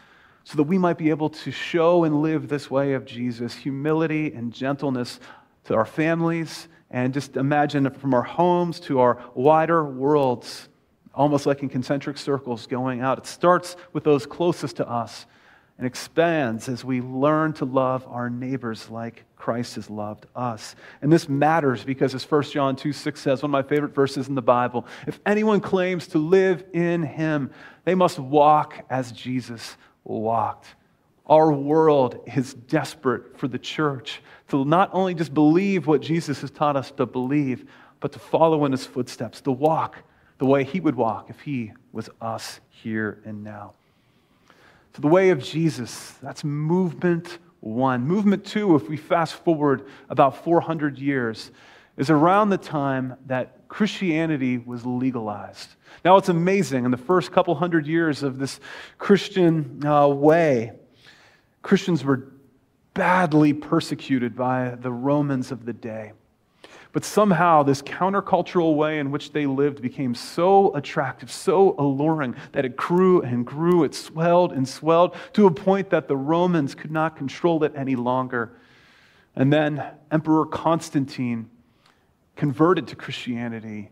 so 0.47 0.55
that 0.55 0.63
we 0.63 0.77
might 0.77 0.97
be 0.97 1.09
able 1.09 1.29
to 1.29 1.51
show 1.51 2.05
and 2.05 2.21
live 2.21 2.47
this 2.47 2.71
way 2.71 2.93
of 2.93 3.03
Jesus 3.03 3.53
humility 3.53 4.31
and 4.31 4.53
gentleness 4.53 5.19
to 5.65 5.75
our 5.75 5.83
families, 5.83 6.69
and 6.89 7.13
just 7.13 7.35
imagine 7.35 7.89
from 7.89 8.13
our 8.13 8.23
homes 8.23 8.79
to 8.79 9.01
our 9.01 9.21
wider 9.35 9.83
worlds, 9.83 10.69
almost 11.13 11.45
like 11.45 11.63
in 11.63 11.67
concentric 11.67 12.17
circles 12.17 12.65
going 12.65 13.01
out. 13.01 13.17
It 13.17 13.25
starts 13.25 13.75
with 13.91 14.05
those 14.05 14.25
closest 14.25 14.77
to 14.77 14.89
us 14.89 15.25
and 15.77 15.85
expands 15.85 16.69
as 16.69 16.81
we 16.81 17.01
learn 17.01 17.51
to 17.51 17.65
love 17.65 18.07
our 18.07 18.29
neighbors 18.29 18.89
like 18.89 19.25
Christ 19.35 19.75
has 19.75 19.89
loved 19.89 20.27
us. 20.33 20.77
And 21.01 21.11
this 21.11 21.27
matters 21.27 21.83
because, 21.83 22.15
as 22.15 22.23
1 22.23 22.43
John 22.43 22.77
2 22.77 22.93
6 22.93 23.19
says, 23.19 23.43
one 23.43 23.49
of 23.49 23.51
my 23.51 23.63
favorite 23.63 23.93
verses 23.93 24.29
in 24.29 24.35
the 24.35 24.41
Bible, 24.41 24.87
if 25.07 25.19
anyone 25.25 25.59
claims 25.59 26.07
to 26.07 26.19
live 26.19 26.63
in 26.71 27.03
him, 27.03 27.51
they 27.83 27.95
must 27.95 28.17
walk 28.17 28.85
as 28.89 29.11
Jesus 29.11 29.75
walked. 30.07 30.67
Our 31.25 31.51
world 31.51 32.21
is 32.35 32.53
desperate 32.53 33.37
for 33.37 33.47
the 33.47 33.59
church 33.59 34.21
to 34.49 34.63
not 34.63 34.89
only 34.93 35.13
just 35.13 35.33
believe 35.33 35.85
what 35.85 36.01
Jesus 36.01 36.41
has 36.41 36.51
taught 36.51 36.77
us 36.77 36.91
to 36.91 37.05
believe, 37.05 37.69
but 37.99 38.13
to 38.13 38.19
follow 38.19 38.65
in 38.65 38.71
his 38.71 38.85
footsteps, 38.85 39.41
to 39.41 39.51
walk 39.51 39.97
the 40.37 40.45
way 40.45 40.63
he 40.63 40.79
would 40.79 40.95
walk 40.95 41.29
if 41.29 41.41
he 41.41 41.73
was 41.91 42.09
us 42.21 42.59
here 42.69 43.19
and 43.25 43.43
now. 43.43 43.73
So, 44.95 45.01
the 45.01 45.07
way 45.07 45.29
of 45.29 45.43
Jesus, 45.43 46.11
that's 46.23 46.43
movement 46.43 47.39
one. 47.59 48.07
Movement 48.07 48.45
two, 48.45 48.75
if 48.75 48.87
we 48.87 48.97
fast 48.97 49.33
forward 49.33 49.87
about 50.09 50.43
400 50.43 50.97
years, 50.97 51.51
is 51.97 52.09
around 52.09 52.49
the 52.49 52.57
time 52.57 53.15
that 53.25 53.56
Christianity 53.67 54.57
was 54.57 54.85
legalized. 54.85 55.69
Now, 56.05 56.17
it's 56.17 56.29
amazing. 56.29 56.85
In 56.85 56.91
the 56.91 56.97
first 56.97 57.31
couple 57.31 57.55
hundred 57.55 57.87
years 57.87 58.23
of 58.23 58.37
this 58.39 58.59
Christian 58.97 59.85
uh, 59.85 60.07
way, 60.07 60.71
Christians 61.61 62.03
were 62.03 62.31
badly 62.93 63.53
persecuted 63.53 64.35
by 64.35 64.75
the 64.79 64.91
Romans 64.91 65.51
of 65.51 65.65
the 65.65 65.73
day. 65.73 66.13
But 66.93 67.05
somehow, 67.05 67.63
this 67.63 67.81
countercultural 67.81 68.75
way 68.75 68.99
in 68.99 69.11
which 69.11 69.31
they 69.31 69.45
lived 69.45 69.81
became 69.81 70.15
so 70.15 70.73
attractive, 70.73 71.29
so 71.29 71.75
alluring, 71.77 72.35
that 72.53 72.65
it 72.65 72.75
grew 72.75 73.21
and 73.21 73.45
grew. 73.45 73.83
It 73.83 73.93
swelled 73.93 74.53
and 74.53 74.67
swelled 74.67 75.15
to 75.33 75.45
a 75.45 75.51
point 75.51 75.91
that 75.91 76.07
the 76.07 76.17
Romans 76.17 76.73
could 76.73 76.91
not 76.91 77.15
control 77.15 77.63
it 77.63 77.73
any 77.75 77.95
longer. 77.95 78.53
And 79.35 79.53
then 79.53 79.83
Emperor 80.09 80.45
Constantine 80.45 81.49
converted 82.37 82.87
to 82.87 82.95
Christianity 82.95 83.91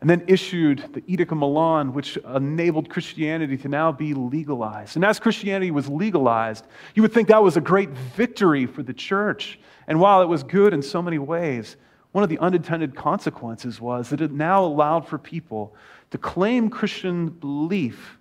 and 0.00 0.10
then 0.10 0.24
issued 0.26 0.92
the 0.92 1.02
Edict 1.06 1.32
of 1.32 1.38
Milan, 1.38 1.94
which 1.94 2.18
enabled 2.18 2.90
Christianity 2.90 3.56
to 3.56 3.68
now 3.68 3.90
be 3.90 4.12
legalized. 4.12 4.96
And 4.96 5.04
as 5.04 5.18
Christianity 5.18 5.70
was 5.70 5.88
legalized, 5.88 6.66
you 6.94 7.00
would 7.02 7.12
think 7.12 7.28
that 7.28 7.42
was 7.42 7.56
a 7.56 7.60
great 7.60 7.90
victory 7.90 8.66
for 8.66 8.82
the 8.82 8.92
church. 8.92 9.58
And 9.86 10.00
while 10.00 10.20
it 10.20 10.28
was 10.28 10.42
good 10.42 10.74
in 10.74 10.82
so 10.82 11.00
many 11.00 11.18
ways, 11.18 11.76
one 12.12 12.22
of 12.22 12.28
the 12.28 12.38
unintended 12.38 12.94
consequences 12.94 13.80
was 13.80 14.10
that 14.10 14.20
it 14.20 14.30
now 14.30 14.64
allowed 14.64 15.08
for 15.08 15.16
people 15.16 15.74
to 16.10 16.18
claim 16.18 16.68
Christian 16.68 17.28
belief, 17.30 18.18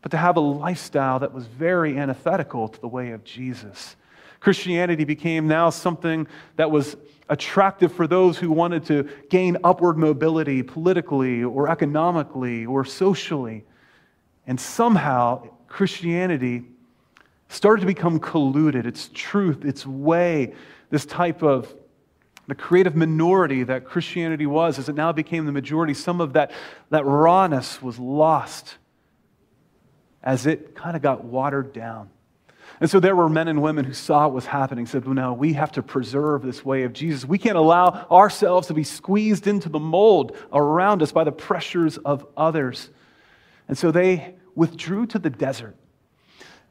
but 0.00 0.10
to 0.12 0.16
have 0.16 0.36
a 0.36 0.40
lifestyle 0.40 1.18
that 1.18 1.34
was 1.34 1.46
very 1.46 1.98
antithetical 1.98 2.66
to 2.66 2.80
the 2.80 2.88
way 2.88 3.10
of 3.10 3.24
Jesus. 3.24 3.94
Christianity 4.40 5.04
became 5.04 5.46
now 5.46 5.70
something 5.70 6.26
that 6.56 6.70
was 6.70 6.96
attractive 7.28 7.92
for 7.92 8.06
those 8.06 8.38
who 8.38 8.50
wanted 8.50 8.84
to 8.86 9.08
gain 9.28 9.56
upward 9.62 9.96
mobility 9.96 10.62
politically 10.62 11.44
or 11.44 11.68
economically 11.68 12.66
or 12.66 12.84
socially. 12.84 13.64
And 14.46 14.58
somehow, 14.58 15.48
Christianity 15.68 16.64
started 17.48 17.82
to 17.82 17.86
become 17.86 18.18
colluded. 18.18 18.86
Its 18.86 19.10
truth, 19.12 19.64
its 19.64 19.86
way, 19.86 20.54
this 20.88 21.04
type 21.04 21.42
of 21.42 21.72
the 22.48 22.54
creative 22.56 22.96
minority 22.96 23.62
that 23.62 23.84
Christianity 23.84 24.46
was, 24.46 24.78
as 24.80 24.88
it 24.88 24.96
now 24.96 25.12
became 25.12 25.46
the 25.46 25.52
majority, 25.52 25.94
some 25.94 26.20
of 26.20 26.32
that, 26.32 26.50
that 26.88 27.04
rawness 27.06 27.80
was 27.80 27.96
lost 27.98 28.76
as 30.22 30.46
it 30.46 30.74
kind 30.74 30.96
of 30.96 31.02
got 31.02 31.24
watered 31.24 31.72
down. 31.72 32.10
And 32.80 32.88
so 32.88 32.98
there 32.98 33.14
were 33.14 33.28
men 33.28 33.46
and 33.46 33.60
women 33.60 33.84
who 33.84 33.92
saw 33.92 34.22
what 34.24 34.32
was 34.32 34.46
happening, 34.46 34.86
said, 34.86 35.04
well, 35.04 35.14
no, 35.14 35.32
we 35.34 35.52
have 35.52 35.72
to 35.72 35.82
preserve 35.82 36.42
this 36.42 36.64
way 36.64 36.84
of 36.84 36.94
Jesus. 36.94 37.26
We 37.26 37.36
can't 37.36 37.58
allow 37.58 38.06
ourselves 38.10 38.68
to 38.68 38.74
be 38.74 38.84
squeezed 38.84 39.46
into 39.46 39.68
the 39.68 39.78
mold 39.78 40.34
around 40.50 41.02
us 41.02 41.12
by 41.12 41.24
the 41.24 41.32
pressures 41.32 41.98
of 41.98 42.26
others. 42.38 42.88
And 43.68 43.76
so 43.76 43.90
they 43.90 44.34
withdrew 44.54 45.06
to 45.08 45.18
the 45.18 45.28
desert. 45.28 45.76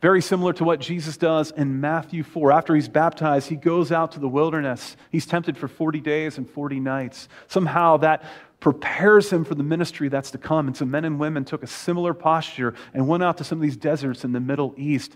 Very 0.01 0.21
similar 0.21 0.53
to 0.53 0.63
what 0.63 0.79
Jesus 0.79 1.17
does 1.17 1.51
in 1.51 1.79
Matthew 1.81 2.23
4. 2.23 2.53
After 2.53 2.73
he's 2.73 2.87
baptized, 2.87 3.49
he 3.49 3.55
goes 3.55 3.91
out 3.91 4.13
to 4.13 4.19
the 4.19 4.29
wilderness. 4.29 4.95
He's 5.11 5.25
tempted 5.25 5.57
for 5.57 5.67
40 5.67 5.99
days 5.99 6.37
and 6.37 6.49
40 6.49 6.79
nights. 6.79 7.27
Somehow 7.47 7.97
that 7.97 8.23
prepares 8.61 9.31
him 9.31 9.43
for 9.43 9.55
the 9.55 9.63
ministry 9.63 10.07
that's 10.07 10.31
to 10.31 10.37
come. 10.37 10.67
And 10.67 10.75
so 10.75 10.85
men 10.85 11.05
and 11.05 11.19
women 11.19 11.45
took 11.45 11.63
a 11.63 11.67
similar 11.67 12.13
posture 12.13 12.75
and 12.93 13.07
went 13.07 13.23
out 13.23 13.37
to 13.37 13.43
some 13.43 13.57
of 13.57 13.61
these 13.61 13.77
deserts 13.77 14.23
in 14.23 14.31
the 14.31 14.39
Middle 14.39 14.73
East. 14.77 15.15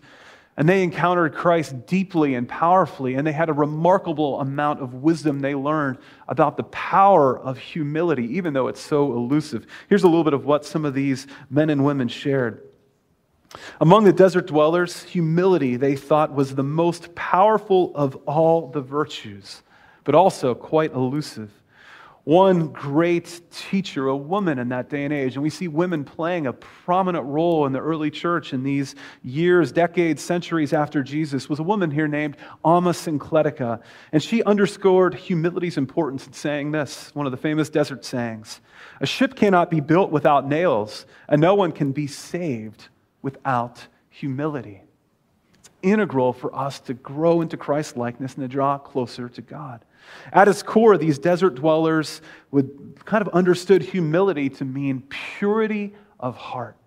And 0.56 0.70
they 0.70 0.84
encountered 0.84 1.34
Christ 1.34 1.88
deeply 1.88 2.36
and 2.36 2.48
powerfully, 2.48 3.16
and 3.16 3.26
they 3.26 3.32
had 3.32 3.50
a 3.50 3.54
remarkable 3.54 4.40
amount 4.40 4.82
of 4.82 4.94
wisdom 4.94 5.40
they 5.40 5.56
learned 5.56 5.98
about 6.28 6.58
the 6.58 6.64
power 6.66 7.40
of 7.40 7.58
humility, 7.58 8.38
even 8.38 8.54
though 8.54 8.68
it's 8.68 8.82
so 8.82 9.14
elusive. 9.14 9.66
Here's 9.90 10.04
a 10.04 10.08
little 10.08 10.24
bit 10.24 10.34
of 10.34 10.46
what 10.46 10.64
some 10.64 10.86
of 10.86 10.94
these 10.94 11.26
men 11.50 11.72
and 11.72 11.84
women 11.84 12.08
shared. 12.08 12.62
Among 13.82 14.04
the 14.04 14.14
desert 14.14 14.48
dwellers, 14.48 15.04
humility 15.04 15.76
they 15.76 15.96
thought 15.96 16.34
was 16.34 16.54
the 16.54 16.64
most 16.64 17.16
powerful 17.16 17.92
of 17.96 18.16
all 18.28 18.68
the 18.68 18.82
virtues, 18.82 19.64
but 20.04 20.14
also 20.14 20.54
quite 20.54 20.94
elusive. 20.94 21.52
One 22.26 22.68
great 22.68 23.42
teacher, 23.52 24.08
a 24.08 24.16
woman 24.16 24.58
in 24.58 24.70
that 24.70 24.90
day 24.90 25.04
and 25.04 25.14
age, 25.14 25.36
and 25.36 25.44
we 25.44 25.50
see 25.50 25.68
women 25.68 26.06
playing 26.06 26.48
a 26.48 26.54
prominent 26.54 27.26
role 27.26 27.66
in 27.66 27.74
the 27.74 27.82
early 27.82 28.10
church 28.10 28.54
in 28.54 28.64
these 28.64 28.96
years, 29.24 29.74
decades, 29.74 30.24
centuries 30.24 30.72
after 30.72 31.04
Jesus, 31.04 31.50
was 31.50 31.60
a 31.60 31.64
woman 31.64 31.92
here 31.92 32.08
named 32.08 32.38
Amma 32.64 32.92
Syncletica. 32.92 33.82
And 34.14 34.24
she 34.24 34.42
underscored 34.44 35.16
humility's 35.16 35.76
importance 35.76 36.26
in 36.26 36.32
saying 36.32 36.72
this, 36.72 37.14
one 37.14 37.26
of 37.26 37.34
the 37.34 37.38
famous 37.38 37.70
desert 37.70 38.06
sayings 38.06 38.62
A 39.02 39.06
ship 39.06 39.36
cannot 39.36 39.70
be 39.70 39.82
built 39.82 40.10
without 40.10 40.48
nails, 40.48 41.06
and 41.28 41.42
no 41.42 41.56
one 41.56 41.74
can 41.74 41.92
be 41.92 42.08
saved 42.08 42.88
without 43.22 43.88
humility. 44.10 44.82
It's 45.56 45.70
integral 45.82 46.32
for 46.32 46.56
us 46.56 46.80
to 46.82 46.94
grow 46.94 47.42
into 47.42 47.58
Christ 47.58 47.98
likeness 47.98 48.36
and 48.36 48.44
to 48.44 48.48
draw 48.48 48.78
closer 48.78 49.28
to 49.28 49.42
God. 49.42 49.84
At 50.32 50.48
its 50.48 50.64
core, 50.64 50.98
these 50.98 51.20
desert 51.20 51.56
dwellers 51.56 52.22
would 52.52 53.00
kind 53.06 53.22
of 53.22 53.34
understood 53.34 53.82
humility 53.82 54.50
to 54.50 54.66
mean 54.66 55.04
purity 55.10 55.94
of 56.20 56.36
heart. 56.36 56.78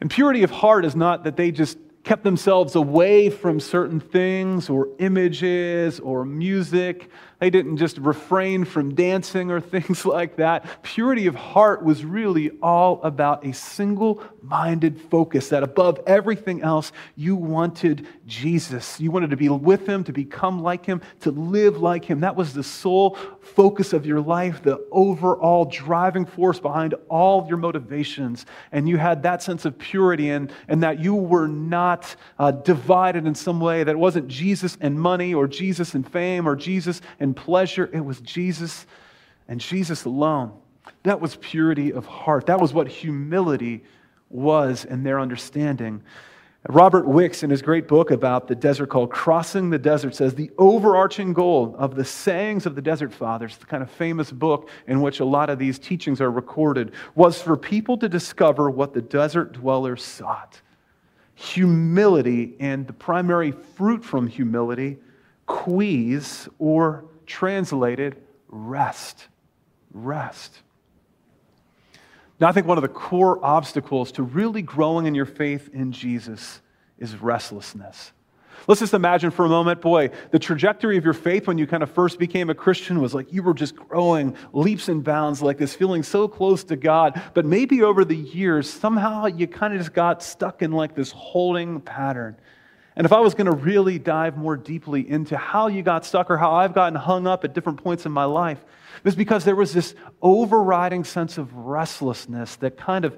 And 0.00 0.10
purity 0.10 0.42
of 0.42 0.50
heart 0.50 0.84
is 0.84 0.94
not 0.94 1.24
that 1.24 1.36
they 1.36 1.50
just 1.50 1.78
kept 2.08 2.24
themselves 2.24 2.74
away 2.74 3.28
from 3.28 3.60
certain 3.60 4.00
things 4.00 4.70
or 4.70 4.88
images 4.98 6.00
or 6.00 6.24
music. 6.24 7.10
They 7.38 7.50
didn't 7.50 7.76
just 7.76 7.98
refrain 7.98 8.64
from 8.64 8.94
dancing 8.94 9.50
or 9.50 9.60
things 9.74 10.06
like 10.06 10.36
that. 10.36 10.82
Purity 10.82 11.26
of 11.26 11.34
heart 11.34 11.84
was 11.84 12.06
really 12.06 12.50
all 12.62 13.02
about 13.02 13.44
a 13.44 13.52
single 13.52 14.24
minded 14.42 14.98
focus 14.98 15.50
that 15.50 15.62
above 15.62 16.00
everything 16.06 16.62
else, 16.62 16.92
you 17.14 17.36
wanted 17.36 18.06
Jesus. 18.26 18.98
You 18.98 19.10
wanted 19.10 19.28
to 19.28 19.36
be 19.36 19.50
with 19.50 19.86
him, 19.86 20.02
to 20.04 20.12
become 20.12 20.62
like 20.62 20.86
him, 20.86 21.02
to 21.20 21.30
live 21.30 21.76
like 21.76 22.06
him. 22.06 22.20
That 22.20 22.36
was 22.36 22.54
the 22.54 22.64
sole 22.64 23.18
focus 23.42 23.92
of 23.92 24.06
your 24.06 24.22
life, 24.22 24.62
the 24.62 24.82
overall 24.90 25.66
driving 25.66 26.24
force 26.24 26.58
behind 26.58 26.94
all 27.10 27.46
your 27.48 27.58
motivations. 27.58 28.46
And 28.72 28.88
you 28.88 28.96
had 28.96 29.22
that 29.24 29.42
sense 29.42 29.66
of 29.66 29.78
purity 29.78 30.30
and, 30.30 30.50
and 30.68 30.82
that 30.82 31.00
you 31.00 31.14
were 31.14 31.46
not 31.46 31.97
uh, 32.38 32.50
divided 32.50 33.26
in 33.26 33.34
some 33.34 33.60
way, 33.60 33.84
that 33.84 33.92
it 33.92 33.98
wasn't 33.98 34.28
Jesus 34.28 34.76
and 34.80 34.98
money 34.98 35.34
or 35.34 35.46
Jesus 35.46 35.94
and 35.94 36.10
fame 36.10 36.48
or 36.48 36.56
Jesus 36.56 37.00
and 37.20 37.36
pleasure. 37.36 37.88
It 37.92 38.04
was 38.04 38.20
Jesus 38.20 38.86
and 39.48 39.60
Jesus 39.60 40.04
alone. 40.04 40.52
That 41.02 41.20
was 41.20 41.36
purity 41.36 41.92
of 41.92 42.06
heart. 42.06 42.46
That 42.46 42.60
was 42.60 42.72
what 42.72 42.88
humility 42.88 43.84
was 44.30 44.84
in 44.84 45.02
their 45.02 45.20
understanding. 45.20 46.02
Robert 46.68 47.06
Wicks, 47.06 47.42
in 47.44 47.50
his 47.50 47.62
great 47.62 47.86
book 47.86 48.10
about 48.10 48.48
the 48.48 48.54
desert 48.54 48.88
called 48.88 49.10
Crossing 49.10 49.70
the 49.70 49.78
Desert, 49.78 50.14
says 50.14 50.34
the 50.34 50.50
overarching 50.58 51.32
goal 51.32 51.74
of 51.78 51.94
the 51.94 52.04
sayings 52.04 52.66
of 52.66 52.74
the 52.74 52.82
Desert 52.82 53.12
Fathers, 53.12 53.56
the 53.56 53.64
kind 53.64 53.82
of 53.82 53.90
famous 53.90 54.32
book 54.32 54.68
in 54.86 55.00
which 55.00 55.20
a 55.20 55.24
lot 55.24 55.50
of 55.50 55.58
these 55.58 55.78
teachings 55.78 56.20
are 56.20 56.30
recorded, 56.30 56.92
was 57.14 57.40
for 57.40 57.56
people 57.56 57.96
to 57.98 58.08
discover 58.08 58.70
what 58.70 58.92
the 58.92 59.00
desert 59.00 59.52
dwellers 59.52 60.02
sought 60.02 60.60
humility, 61.38 62.56
and 62.58 62.84
the 62.88 62.92
primary 62.92 63.52
fruit 63.52 64.04
from 64.04 64.26
humility, 64.26 64.98
quies, 65.46 66.48
or 66.58 67.04
translated, 67.26 68.16
rest. 68.48 69.28
Rest. 69.92 70.58
Now, 72.40 72.48
I 72.48 72.52
think 72.52 72.66
one 72.66 72.76
of 72.76 72.82
the 72.82 72.88
core 72.88 73.38
obstacles 73.44 74.10
to 74.12 74.24
really 74.24 74.62
growing 74.62 75.06
in 75.06 75.14
your 75.14 75.26
faith 75.26 75.70
in 75.72 75.92
Jesus 75.92 76.60
is 76.98 77.14
restlessness. 77.16 78.10
Let's 78.66 78.80
just 78.80 78.94
imagine 78.94 79.30
for 79.30 79.44
a 79.44 79.48
moment, 79.48 79.80
boy, 79.80 80.10
the 80.30 80.38
trajectory 80.38 80.96
of 80.96 81.04
your 81.04 81.14
faith 81.14 81.46
when 81.46 81.58
you 81.58 81.66
kind 81.66 81.82
of 81.82 81.90
first 81.90 82.18
became 82.18 82.50
a 82.50 82.54
Christian 82.54 83.00
was 83.00 83.14
like 83.14 83.32
you 83.32 83.42
were 83.42 83.54
just 83.54 83.76
growing 83.76 84.36
leaps 84.52 84.88
and 84.88 85.04
bounds, 85.04 85.40
like 85.42 85.58
this, 85.58 85.74
feeling 85.74 86.02
so 86.02 86.28
close 86.28 86.64
to 86.64 86.76
God. 86.76 87.20
But 87.34 87.46
maybe 87.46 87.82
over 87.82 88.04
the 88.04 88.16
years, 88.16 88.68
somehow 88.68 89.26
you 89.26 89.46
kind 89.46 89.74
of 89.74 89.80
just 89.80 89.92
got 89.92 90.22
stuck 90.22 90.62
in 90.62 90.72
like 90.72 90.94
this 90.94 91.12
holding 91.12 91.80
pattern. 91.80 92.36
And 92.96 93.04
if 93.04 93.12
I 93.12 93.20
was 93.20 93.34
going 93.34 93.46
to 93.46 93.52
really 93.52 94.00
dive 94.00 94.36
more 94.36 94.56
deeply 94.56 95.08
into 95.08 95.36
how 95.36 95.68
you 95.68 95.82
got 95.82 96.04
stuck 96.04 96.32
or 96.32 96.36
how 96.36 96.54
I've 96.56 96.74
gotten 96.74 96.96
hung 96.96 97.28
up 97.28 97.44
at 97.44 97.54
different 97.54 97.82
points 97.82 98.06
in 98.06 98.12
my 98.12 98.24
life, 98.24 98.58
it 98.58 99.04
was 99.04 99.14
because 99.14 99.44
there 99.44 99.54
was 99.54 99.72
this 99.72 99.94
overriding 100.20 101.04
sense 101.04 101.38
of 101.38 101.54
restlessness 101.54 102.56
that 102.56 102.76
kind 102.76 103.04
of 103.04 103.16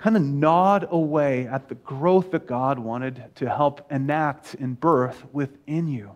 kind 0.00 0.16
of 0.16 0.22
gnawed 0.22 0.88
away 0.90 1.46
at 1.46 1.68
the 1.68 1.74
growth 1.76 2.30
that 2.30 2.46
God 2.46 2.78
wanted 2.78 3.22
to 3.36 3.48
help 3.48 3.86
enact 3.92 4.54
in 4.54 4.74
birth 4.74 5.24
within 5.32 5.88
you. 5.88 6.10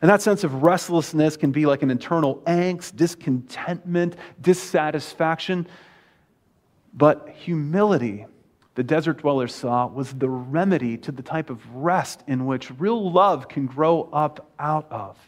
And 0.00 0.10
that 0.10 0.22
sense 0.22 0.44
of 0.44 0.62
restlessness 0.62 1.36
can 1.36 1.50
be 1.50 1.66
like 1.66 1.82
an 1.82 1.90
internal 1.90 2.36
angst, 2.46 2.96
discontentment, 2.96 4.16
dissatisfaction. 4.40 5.66
But 6.94 7.28
humility, 7.28 8.26
the 8.76 8.84
desert 8.84 9.18
dwellers 9.18 9.54
saw, 9.54 9.88
was 9.88 10.12
the 10.12 10.28
remedy 10.28 10.96
to 10.98 11.12
the 11.12 11.22
type 11.22 11.50
of 11.50 11.60
rest 11.74 12.22
in 12.28 12.46
which 12.46 12.70
real 12.78 13.10
love 13.10 13.48
can 13.48 13.66
grow 13.66 14.08
up 14.12 14.48
out 14.58 14.90
of 14.90 15.18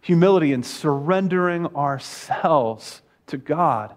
humility 0.00 0.52
and 0.52 0.64
surrendering 0.64 1.66
ourselves 1.76 3.02
to 3.26 3.36
God, 3.36 3.94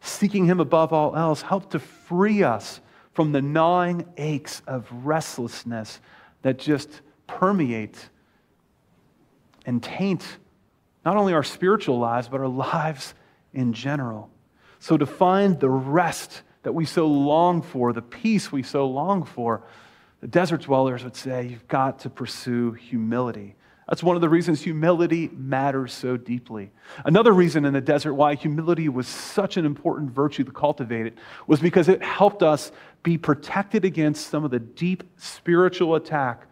seeking 0.00 0.46
Him 0.46 0.60
above 0.60 0.92
all 0.92 1.16
else, 1.16 1.42
help 1.42 1.70
to 1.70 1.78
free 2.08 2.42
us 2.42 2.80
from 3.12 3.32
the 3.32 3.42
gnawing 3.42 4.06
aches 4.16 4.62
of 4.66 4.86
restlessness 5.04 6.00
that 6.42 6.58
just 6.58 7.02
permeate 7.26 8.08
and 9.66 9.82
taint 9.82 10.24
not 11.04 11.16
only 11.16 11.34
our 11.34 11.42
spiritual 11.42 11.98
lives, 11.98 12.28
but 12.28 12.40
our 12.40 12.48
lives 12.48 13.14
in 13.52 13.72
general. 13.72 14.30
So, 14.78 14.96
to 14.96 15.06
find 15.06 15.58
the 15.58 15.68
rest 15.68 16.42
that 16.62 16.72
we 16.72 16.84
so 16.84 17.06
long 17.06 17.62
for, 17.62 17.92
the 17.92 18.02
peace 18.02 18.52
we 18.52 18.62
so 18.62 18.86
long 18.86 19.24
for, 19.24 19.62
the 20.20 20.26
desert 20.26 20.62
dwellers 20.62 21.04
would 21.04 21.16
say, 21.16 21.46
you've 21.46 21.68
got 21.68 22.00
to 22.00 22.10
pursue 22.10 22.72
humility. 22.72 23.54
That's 23.88 24.02
one 24.02 24.16
of 24.16 24.20
the 24.20 24.28
reasons 24.28 24.60
humility 24.60 25.30
matters 25.32 25.94
so 25.94 26.18
deeply. 26.18 26.70
Another 27.06 27.32
reason 27.32 27.64
in 27.64 27.72
the 27.72 27.80
desert 27.80 28.14
why 28.14 28.34
humility 28.34 28.88
was 28.90 29.06
such 29.06 29.56
an 29.56 29.64
important 29.64 30.10
virtue 30.10 30.44
to 30.44 30.52
cultivate 30.52 31.06
it 31.06 31.18
was 31.46 31.60
because 31.60 31.88
it 31.88 32.02
helped 32.02 32.42
us 32.42 32.70
be 33.02 33.16
protected 33.16 33.86
against 33.86 34.26
some 34.26 34.44
of 34.44 34.50
the 34.50 34.58
deep 34.58 35.04
spiritual 35.16 35.94
attack 35.94 36.46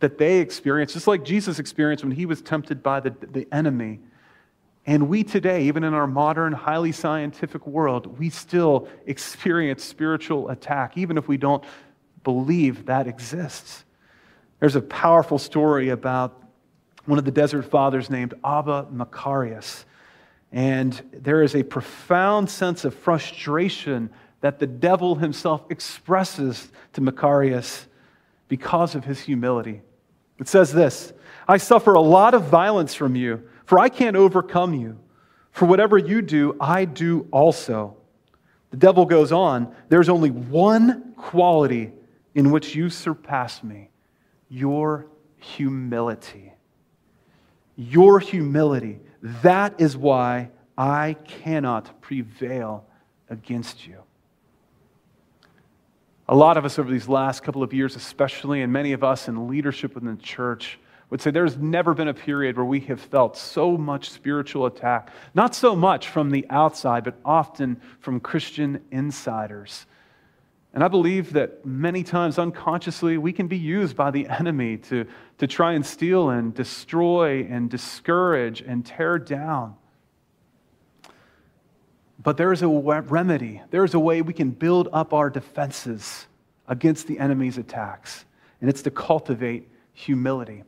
that 0.00 0.16
they 0.16 0.38
experienced, 0.38 0.94
just 0.94 1.06
like 1.06 1.24
Jesus 1.24 1.58
experienced 1.58 2.04
when 2.04 2.12
he 2.12 2.24
was 2.24 2.40
tempted 2.40 2.82
by 2.82 3.00
the, 3.00 3.14
the 3.32 3.46
enemy. 3.52 4.00
And 4.86 5.10
we 5.10 5.24
today, 5.24 5.64
even 5.64 5.84
in 5.84 5.92
our 5.92 6.06
modern, 6.06 6.54
highly 6.54 6.92
scientific 6.92 7.66
world, 7.66 8.18
we 8.18 8.30
still 8.30 8.88
experience 9.04 9.84
spiritual 9.84 10.48
attack, 10.48 10.96
even 10.96 11.18
if 11.18 11.28
we 11.28 11.36
don't 11.36 11.62
believe 12.24 12.86
that 12.86 13.06
exists. 13.06 13.84
There's 14.60 14.76
a 14.76 14.80
powerful 14.80 15.38
story 15.38 15.90
about 15.90 16.42
one 17.08 17.18
of 17.18 17.24
the 17.24 17.30
desert 17.30 17.62
fathers 17.62 18.10
named 18.10 18.34
Abba 18.44 18.88
Macarius. 18.92 19.86
And 20.52 21.00
there 21.10 21.42
is 21.42 21.54
a 21.54 21.62
profound 21.62 22.50
sense 22.50 22.84
of 22.84 22.94
frustration 22.94 24.10
that 24.42 24.58
the 24.58 24.66
devil 24.66 25.14
himself 25.14 25.64
expresses 25.70 26.70
to 26.92 27.00
Macarius 27.00 27.86
because 28.46 28.94
of 28.94 29.06
his 29.06 29.20
humility. 29.20 29.80
It 30.38 30.48
says 30.48 30.70
this 30.70 31.14
I 31.48 31.56
suffer 31.56 31.94
a 31.94 32.00
lot 32.00 32.34
of 32.34 32.44
violence 32.44 32.94
from 32.94 33.16
you, 33.16 33.42
for 33.64 33.78
I 33.78 33.88
can't 33.88 34.16
overcome 34.16 34.74
you. 34.74 34.98
For 35.50 35.64
whatever 35.64 35.96
you 35.96 36.20
do, 36.20 36.56
I 36.60 36.84
do 36.84 37.26
also. 37.30 37.96
The 38.70 38.76
devil 38.76 39.06
goes 39.06 39.32
on, 39.32 39.74
there's 39.88 40.10
only 40.10 40.30
one 40.30 41.14
quality 41.16 41.90
in 42.34 42.50
which 42.50 42.74
you 42.74 42.90
surpass 42.90 43.64
me 43.64 43.88
your 44.50 45.06
humility 45.38 46.47
your 47.78 48.18
humility. 48.18 48.98
That 49.42 49.80
is 49.80 49.96
why 49.96 50.50
I 50.76 51.16
cannot 51.26 52.02
prevail 52.02 52.84
against 53.30 53.86
you. 53.86 54.02
A 56.28 56.34
lot 56.34 56.58
of 56.58 56.64
us 56.64 56.78
over 56.78 56.90
these 56.90 57.08
last 57.08 57.42
couple 57.42 57.62
of 57.62 57.72
years, 57.72 57.96
especially, 57.96 58.60
and 58.60 58.70
many 58.70 58.92
of 58.92 59.02
us 59.02 59.28
in 59.28 59.48
leadership 59.48 59.94
within 59.94 60.14
the 60.14 60.22
church, 60.22 60.78
would 61.08 61.22
say 61.22 61.30
there's 61.30 61.56
never 61.56 61.94
been 61.94 62.08
a 62.08 62.14
period 62.14 62.56
where 62.56 62.66
we 62.66 62.80
have 62.80 63.00
felt 63.00 63.36
so 63.36 63.78
much 63.78 64.10
spiritual 64.10 64.66
attack, 64.66 65.10
not 65.34 65.54
so 65.54 65.74
much 65.74 66.08
from 66.08 66.30
the 66.30 66.44
outside, 66.50 67.02
but 67.04 67.18
often 67.24 67.80
from 68.00 68.20
Christian 68.20 68.82
insiders. 68.90 69.86
And 70.74 70.84
I 70.84 70.88
believe 70.88 71.32
that 71.32 71.64
many 71.64 72.02
times 72.02 72.38
unconsciously 72.38 73.16
we 73.18 73.32
can 73.32 73.48
be 73.48 73.56
used 73.56 73.96
by 73.96 74.10
the 74.10 74.28
enemy 74.28 74.76
to, 74.78 75.06
to 75.38 75.46
try 75.46 75.72
and 75.72 75.84
steal 75.84 76.30
and 76.30 76.54
destroy 76.54 77.46
and 77.48 77.70
discourage 77.70 78.60
and 78.60 78.84
tear 78.84 79.18
down. 79.18 79.76
But 82.22 82.36
there 82.36 82.52
is 82.52 82.62
a 82.62 82.68
remedy. 82.68 83.62
There 83.70 83.84
is 83.84 83.94
a 83.94 83.98
way 83.98 84.22
we 84.22 84.34
can 84.34 84.50
build 84.50 84.88
up 84.92 85.14
our 85.14 85.30
defenses 85.30 86.26
against 86.66 87.06
the 87.06 87.18
enemy's 87.18 87.56
attacks, 87.56 88.24
and 88.60 88.68
it's 88.68 88.82
to 88.82 88.90
cultivate 88.90 89.70
humility. 89.94 90.64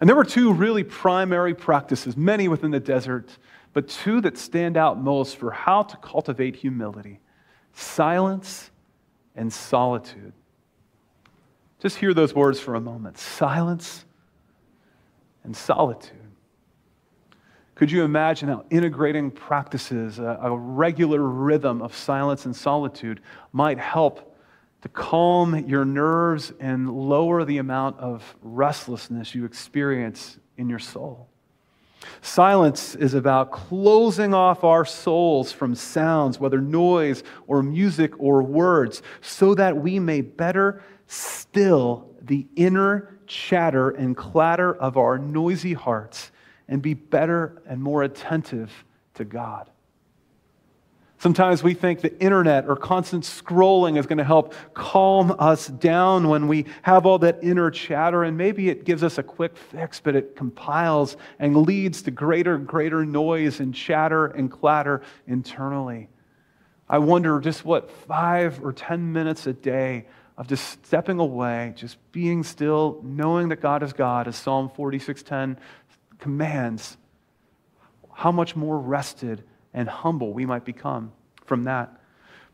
And 0.00 0.08
there 0.08 0.16
were 0.16 0.24
two 0.24 0.52
really 0.52 0.84
primary 0.84 1.54
practices, 1.54 2.16
many 2.16 2.48
within 2.48 2.72
the 2.72 2.80
desert, 2.80 3.30
but 3.72 3.88
two 3.88 4.20
that 4.20 4.36
stand 4.36 4.76
out 4.76 5.00
most 5.00 5.36
for 5.36 5.50
how 5.50 5.82
to 5.82 5.96
cultivate 5.96 6.56
humility 6.56 7.20
silence 7.72 8.70
and 9.34 9.52
solitude. 9.52 10.32
Just 11.80 11.96
hear 11.96 12.14
those 12.14 12.34
words 12.34 12.60
for 12.60 12.74
a 12.74 12.80
moment 12.80 13.18
silence 13.18 14.04
and 15.42 15.56
solitude. 15.56 16.18
Could 17.74 17.90
you 17.90 18.04
imagine 18.04 18.48
how 18.48 18.64
integrating 18.70 19.30
practices, 19.30 20.18
a, 20.18 20.38
a, 20.42 20.56
regular 20.56 21.20
rhythm 21.20 21.82
of 21.82 21.94
silence 21.94 22.46
and 22.46 22.54
solitude, 22.54 23.20
might 23.52 23.78
help 23.78 24.36
to 24.82 24.88
calm 24.88 25.66
your 25.66 25.84
nerves 25.84 26.52
and 26.60 26.88
lower 26.90 27.44
the 27.44 27.58
amount 27.58 27.98
of 27.98 28.36
restlessness 28.42 29.34
you 29.34 29.44
experience 29.44 30.38
in 30.56 30.68
your 30.68 30.78
soul? 30.78 31.28
Silence 32.20 32.94
is 32.94 33.14
about 33.14 33.52
closing 33.52 34.34
off 34.34 34.64
our 34.64 34.84
souls 34.84 35.52
from 35.52 35.74
sounds, 35.74 36.40
whether 36.40 36.60
noise 36.60 37.22
or 37.46 37.62
music 37.62 38.12
or 38.18 38.42
words, 38.42 39.02
so 39.20 39.54
that 39.54 39.76
we 39.76 39.98
may 39.98 40.20
better 40.20 40.82
still 41.06 42.10
the 42.22 42.46
inner 42.56 43.18
chatter 43.26 43.90
and 43.90 44.16
clatter 44.16 44.74
of 44.74 44.96
our 44.96 45.18
noisy 45.18 45.74
hearts 45.74 46.30
and 46.68 46.82
be 46.82 46.94
better 46.94 47.62
and 47.66 47.82
more 47.82 48.02
attentive 48.02 48.84
to 49.14 49.24
God. 49.24 49.70
Sometimes 51.24 51.62
we 51.62 51.72
think 51.72 52.02
the 52.02 52.20
internet 52.20 52.68
or 52.68 52.76
constant 52.76 53.24
scrolling 53.24 53.98
is 53.98 54.04
going 54.04 54.18
to 54.18 54.24
help 54.24 54.52
calm 54.74 55.34
us 55.38 55.68
down 55.68 56.28
when 56.28 56.48
we 56.48 56.66
have 56.82 57.06
all 57.06 57.18
that 57.20 57.38
inner 57.42 57.70
chatter, 57.70 58.24
and 58.24 58.36
maybe 58.36 58.68
it 58.68 58.84
gives 58.84 59.02
us 59.02 59.16
a 59.16 59.22
quick 59.22 59.56
fix, 59.56 60.00
but 60.00 60.14
it 60.14 60.36
compiles 60.36 61.16
and 61.38 61.56
leads 61.56 62.02
to 62.02 62.10
greater 62.10 62.56
and 62.56 62.66
greater 62.66 63.06
noise 63.06 63.58
and 63.60 63.74
chatter 63.74 64.26
and 64.26 64.50
clatter 64.50 65.00
internally. 65.26 66.10
I 66.90 66.98
wonder 66.98 67.40
just 67.40 67.64
what 67.64 67.90
five 67.90 68.62
or 68.62 68.74
10 68.74 69.10
minutes 69.10 69.46
a 69.46 69.54
day 69.54 70.04
of 70.36 70.46
just 70.46 70.84
stepping 70.84 71.20
away, 71.20 71.72
just 71.74 71.96
being 72.12 72.42
still, 72.42 73.00
knowing 73.02 73.48
that 73.48 73.62
God 73.62 73.82
is 73.82 73.94
God, 73.94 74.28
as 74.28 74.36
Psalm 74.36 74.68
46:10 74.68 75.56
commands, 76.18 76.98
how 78.12 78.30
much 78.30 78.54
more 78.54 78.78
rested 78.78 79.42
and 79.74 79.88
humble 79.88 80.32
we 80.32 80.46
might 80.46 80.64
become 80.64 81.12
from 81.44 81.64
that. 81.64 82.00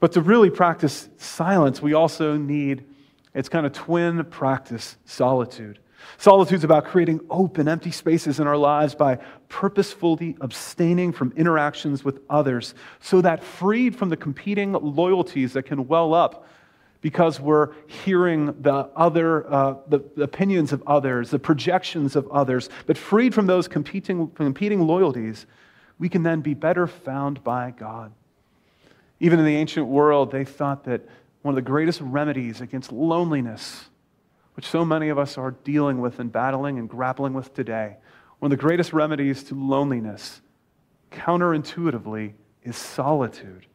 But 0.00 0.12
to 0.12 0.22
really 0.22 0.50
practice 0.50 1.09
silence, 1.18 1.80
we 1.80 1.92
also 1.94 2.37
need 2.37 2.85
It's 3.33 3.48
kind 3.48 3.64
of 3.64 3.72
twin 3.72 4.24
practice 4.24 4.96
solitude. 5.04 5.78
Solitude's 6.18 6.64
about 6.64 6.85
creating 6.87 7.20
open, 7.30 7.68
empty 7.68 7.90
spaces 7.90 8.40
in 8.40 8.46
our 8.46 8.56
lives 8.56 8.94
by 8.94 9.18
purposefully 9.48 10.37
abstaining 10.40 11.12
from 11.12 11.33
interactions 11.37 12.04
with 12.04 12.20
others 12.28 12.74
so 13.00 13.20
that 13.20 13.44
freed 13.44 13.94
from 13.94 14.09
the 14.09 14.16
competing 14.16 14.72
loyalties 14.72 15.52
that 15.52 15.64
can 15.64 15.87
well 15.87 16.14
up 16.14 16.46
because 17.00 17.40
we're 17.40 17.72
hearing 17.87 18.46
the 18.61 18.88
other 18.96 19.50
uh, 19.52 19.74
the, 19.88 20.02
the, 20.16 20.22
opinions 20.22 20.72
of 20.72 20.83
others 20.87 21.30
the 21.30 21.38
projections 21.38 22.14
of 22.16 22.28
others 22.30 22.68
but 22.87 22.98
freed 22.98 23.35
from 23.35 23.46
those 23.46 23.66
competing, 23.66 24.28
competing 24.33 24.87
loyalties 24.87 25.46
we 26.01 26.09
can 26.09 26.25
then 26.25 26.41
be 26.41 26.55
better 26.55 26.89
found 26.89 27.45
by 27.45 27.71
god 27.71 28.11
even 29.21 29.39
in 29.39 29.45
the 29.45 29.55
ancient 29.57 29.87
world 29.87 30.33
they 30.33 30.45
thought 30.45 30.83
that 30.85 31.01
one 31.43 31.53
of 31.53 31.57
the 31.57 31.63
greatest 31.63 32.01
remedies 32.01 32.61
against 32.61 32.91
loneliness 32.91 33.85
which 34.55 34.67
so 34.67 34.85
many 34.85 35.09
of 35.09 35.19
us 35.19 35.39
are 35.39 35.53
dealing 35.63 36.01
with 36.01 36.19
and 36.19 36.33
battling 36.33 36.77
and 36.79 36.89
grappling 36.89 37.35
with 37.35 37.55
today 37.55 37.97
one 38.41 38.51
of 38.51 38.59
the 38.59 38.61
greatest 38.61 38.93
remedies 38.93 39.45
to 39.45 39.55
loneliness 39.55 40.41
counterintuitively 41.13 42.33
is 42.65 42.77
solitude 42.77 43.67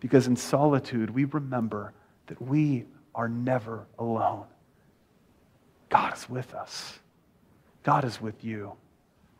because 0.00 0.26
in 0.26 0.36
solitude 0.36 1.10
we 1.10 1.24
remember 1.24 1.92
that 2.26 2.40
we 2.40 2.84
are 3.14 3.28
never 3.28 3.86
alone. 3.98 4.44
God 5.88 6.14
is 6.14 6.28
with 6.28 6.54
us. 6.54 6.98
God 7.82 8.04
is 8.04 8.20
with 8.20 8.44
you. 8.44 8.72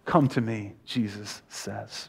Come 0.05 0.29
to 0.29 0.41
me, 0.41 0.75
Jesus 0.85 1.43
says. 1.49 2.09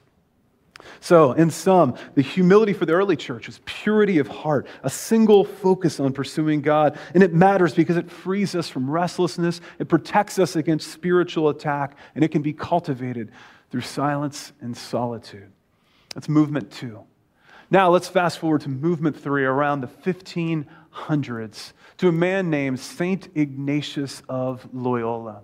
So, 1.00 1.32
in 1.34 1.50
sum, 1.50 1.96
the 2.16 2.22
humility 2.22 2.74
for 2.74 2.86
the 2.86 2.94
early 2.94 3.16
church 3.16 3.48
was 3.48 3.60
purity 3.66 4.20
of 4.20 4.28
heart, 4.28 4.68
a 4.84 4.90
single 4.90 5.44
focus 5.44 6.00
on 6.00 6.14
pursuing 6.14 6.62
God. 6.62 6.98
And 7.14 7.24
it 7.24 7.34
matters 7.34 7.74
because 7.74 7.98
it 7.98 8.10
frees 8.10 8.56
us 8.56 8.70
from 8.70 8.90
restlessness, 8.90 9.62
it 9.80 9.88
protects 9.88 10.40
us 10.40 10.56
against 10.56 10.92
spiritual 10.92 11.50
attack, 11.50 11.98
and 12.16 12.24
it 12.24 12.30
can 12.30 12.42
be 12.42 12.54
cultivated 12.54 13.32
through 13.70 13.82
silence 13.82 14.54
and 14.62 14.76
solitude. 14.76 15.52
That's 16.14 16.30
movement 16.30 16.72
two. 16.72 17.04
Now, 17.70 17.90
let's 17.90 18.08
fast 18.08 18.40
forward 18.40 18.62
to 18.62 18.70
movement 18.70 19.22
three 19.22 19.44
around 19.44 19.82
the 19.82 19.88
1500s 19.88 21.74
to 21.98 22.08
a 22.08 22.12
man 22.12 22.50
named 22.50 22.80
St. 22.80 23.28
Ignatius 23.36 24.24
of 24.30 24.68
Loyola. 24.74 25.42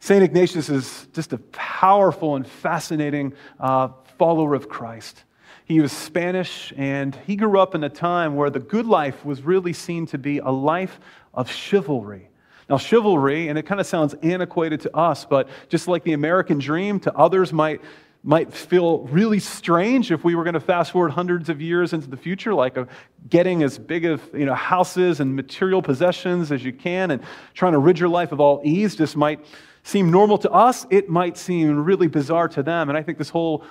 St. 0.00 0.22
Ignatius 0.22 0.70
is 0.70 1.08
just 1.12 1.34
a 1.34 1.38
powerful 1.52 2.36
and 2.36 2.46
fascinating 2.46 3.34
uh, 3.58 3.88
follower 4.20 4.54
of 4.54 4.68
Christ. 4.68 5.24
He 5.64 5.80
was 5.80 5.92
Spanish, 5.92 6.74
and 6.76 7.16
he 7.26 7.36
grew 7.36 7.58
up 7.58 7.74
in 7.74 7.82
a 7.84 7.88
time 7.88 8.36
where 8.36 8.50
the 8.50 8.60
good 8.60 8.84
life 8.84 9.24
was 9.24 9.40
really 9.40 9.72
seen 9.72 10.04
to 10.08 10.18
be 10.18 10.40
a 10.40 10.50
life 10.50 11.00
of 11.32 11.50
chivalry. 11.50 12.28
Now, 12.68 12.76
chivalry, 12.76 13.48
and 13.48 13.58
it 13.58 13.62
kind 13.62 13.80
of 13.80 13.86
sounds 13.86 14.12
antiquated 14.22 14.80
to 14.82 14.94
us, 14.94 15.24
but 15.24 15.48
just 15.70 15.88
like 15.88 16.04
the 16.04 16.12
American 16.12 16.58
dream, 16.58 17.00
to 17.00 17.16
others 17.16 17.50
might 17.50 17.80
might 18.22 18.52
feel 18.52 18.98
really 19.04 19.38
strange 19.38 20.12
if 20.12 20.22
we 20.22 20.34
were 20.34 20.44
going 20.44 20.52
to 20.52 20.60
fast 20.60 20.92
forward 20.92 21.12
hundreds 21.12 21.48
of 21.48 21.62
years 21.62 21.94
into 21.94 22.10
the 22.10 22.18
future, 22.18 22.52
like 22.52 22.76
a, 22.76 22.86
getting 23.30 23.62
as 23.62 23.78
big 23.78 24.04
of 24.04 24.22
you 24.34 24.44
know, 24.44 24.54
houses 24.54 25.20
and 25.20 25.34
material 25.34 25.80
possessions 25.80 26.52
as 26.52 26.62
you 26.62 26.74
can 26.74 27.12
and 27.12 27.22
trying 27.54 27.72
to 27.72 27.78
rid 27.78 27.98
your 27.98 28.10
life 28.10 28.32
of 28.32 28.38
all 28.38 28.60
ease 28.62 28.94
just 28.94 29.16
might 29.16 29.40
seem 29.82 30.10
normal 30.10 30.38
to 30.38 30.50
us. 30.50 30.86
It 30.90 31.08
might 31.08 31.36
seem 31.36 31.84
really 31.84 32.06
bizarre 32.06 32.48
to 32.48 32.62
them. 32.62 32.88
And 32.88 32.98
I 32.98 33.02
think 33.02 33.18
this 33.18 33.30
whole 33.30 33.64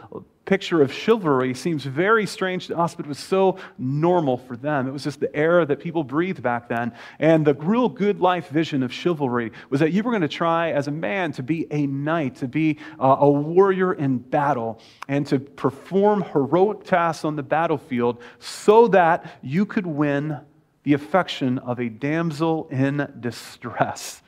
picture 0.50 0.82
of 0.82 0.92
chivalry 0.92 1.54
seems 1.54 1.84
very 1.84 2.26
strange 2.26 2.66
to 2.66 2.76
us, 2.76 2.96
but 2.96 3.06
it 3.06 3.08
was 3.08 3.20
so 3.20 3.56
normal 3.78 4.36
for 4.36 4.58
them. 4.58 4.88
It 4.88 4.92
was 4.92 5.04
just 5.04 5.20
the 5.20 5.34
air 5.36 5.64
that 5.64 5.80
people 5.80 6.04
breathed 6.04 6.42
back 6.42 6.68
then. 6.68 6.92
And 7.20 7.46
the 7.46 7.54
real 7.54 7.88
good 7.88 8.20
life 8.20 8.48
vision 8.50 8.82
of 8.82 8.92
chivalry 8.92 9.52
was 9.70 9.80
that 9.80 9.92
you 9.92 10.02
were 10.02 10.10
going 10.10 10.24
to 10.24 10.28
try 10.28 10.72
as 10.72 10.88
a 10.88 10.92
man 10.92 11.32
to 11.34 11.44
be 11.44 11.68
a 11.70 11.86
knight, 11.86 12.38
to 12.38 12.48
be 12.48 12.80
uh, 13.00 13.18
a 13.20 13.30
warrior 13.30 13.94
in 13.94 14.18
battle, 14.18 14.82
and 15.08 15.28
to 15.28 15.38
perform 15.38 16.24
heroic 16.24 16.84
tasks 16.84 17.24
on 17.24 17.36
the 17.36 17.44
battlefield 17.44 18.20
so 18.40 18.88
that 18.88 19.38
you 19.44 19.68
could 19.68 19.86
win 19.86 20.40
the 20.82 20.94
affection 20.94 21.60
of 21.60 21.80
a 21.80 21.90
damsel 21.90 22.68
in 22.72 23.08
distress. 23.20 24.24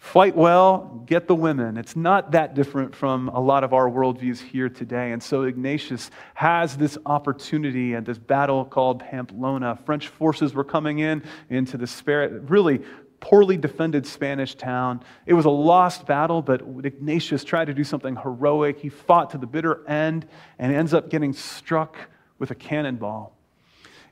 Fight 0.00 0.34
well, 0.34 1.04
get 1.04 1.28
the 1.28 1.34
women. 1.34 1.76
It's 1.76 1.94
not 1.94 2.32
that 2.32 2.54
different 2.54 2.96
from 2.96 3.28
a 3.28 3.38
lot 3.38 3.62
of 3.62 3.74
our 3.74 3.88
worldviews 3.88 4.40
here 4.40 4.70
today. 4.70 5.12
And 5.12 5.22
so 5.22 5.42
Ignatius 5.42 6.10
has 6.34 6.74
this 6.74 6.96
opportunity 7.04 7.94
at 7.94 8.06
this 8.06 8.18
battle 8.18 8.64
called 8.64 9.00
Pamplona. 9.00 9.78
French 9.84 10.08
forces 10.08 10.54
were 10.54 10.64
coming 10.64 11.00
in 11.00 11.22
into 11.50 11.76
this 11.76 12.02
really 12.06 12.80
poorly 13.20 13.58
defended 13.58 14.06
Spanish 14.06 14.54
town. 14.54 15.04
It 15.26 15.34
was 15.34 15.44
a 15.44 15.50
lost 15.50 16.06
battle, 16.06 16.40
but 16.40 16.62
Ignatius 16.82 17.44
tried 17.44 17.66
to 17.66 17.74
do 17.74 17.84
something 17.84 18.16
heroic. 18.16 18.80
He 18.80 18.88
fought 18.88 19.28
to 19.30 19.38
the 19.38 19.46
bitter 19.46 19.86
end 19.86 20.26
and 20.58 20.74
ends 20.74 20.94
up 20.94 21.10
getting 21.10 21.34
struck 21.34 21.98
with 22.38 22.50
a 22.50 22.54
cannonball. 22.54 23.36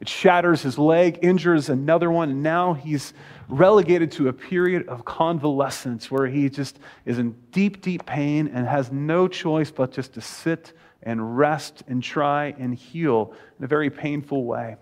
It 0.00 0.08
shatters 0.08 0.62
his 0.62 0.78
leg, 0.78 1.18
injures 1.22 1.68
another 1.68 2.10
one, 2.10 2.30
and 2.30 2.42
now 2.42 2.74
he's 2.74 3.14
relegated 3.48 4.12
to 4.12 4.28
a 4.28 4.32
period 4.32 4.86
of 4.88 5.04
convalescence 5.04 6.10
where 6.10 6.26
he 6.26 6.48
just 6.48 6.78
is 7.04 7.18
in 7.18 7.34
deep, 7.50 7.82
deep 7.82 8.06
pain 8.06 8.48
and 8.48 8.66
has 8.66 8.92
no 8.92 9.26
choice 9.26 9.70
but 9.70 9.90
just 9.90 10.14
to 10.14 10.20
sit 10.20 10.72
and 11.02 11.36
rest 11.36 11.82
and 11.88 12.02
try 12.02 12.54
and 12.58 12.74
heal 12.74 13.32
in 13.58 13.64
a 13.64 13.68
very 13.68 13.90
painful 13.90 14.44
way. 14.44 14.76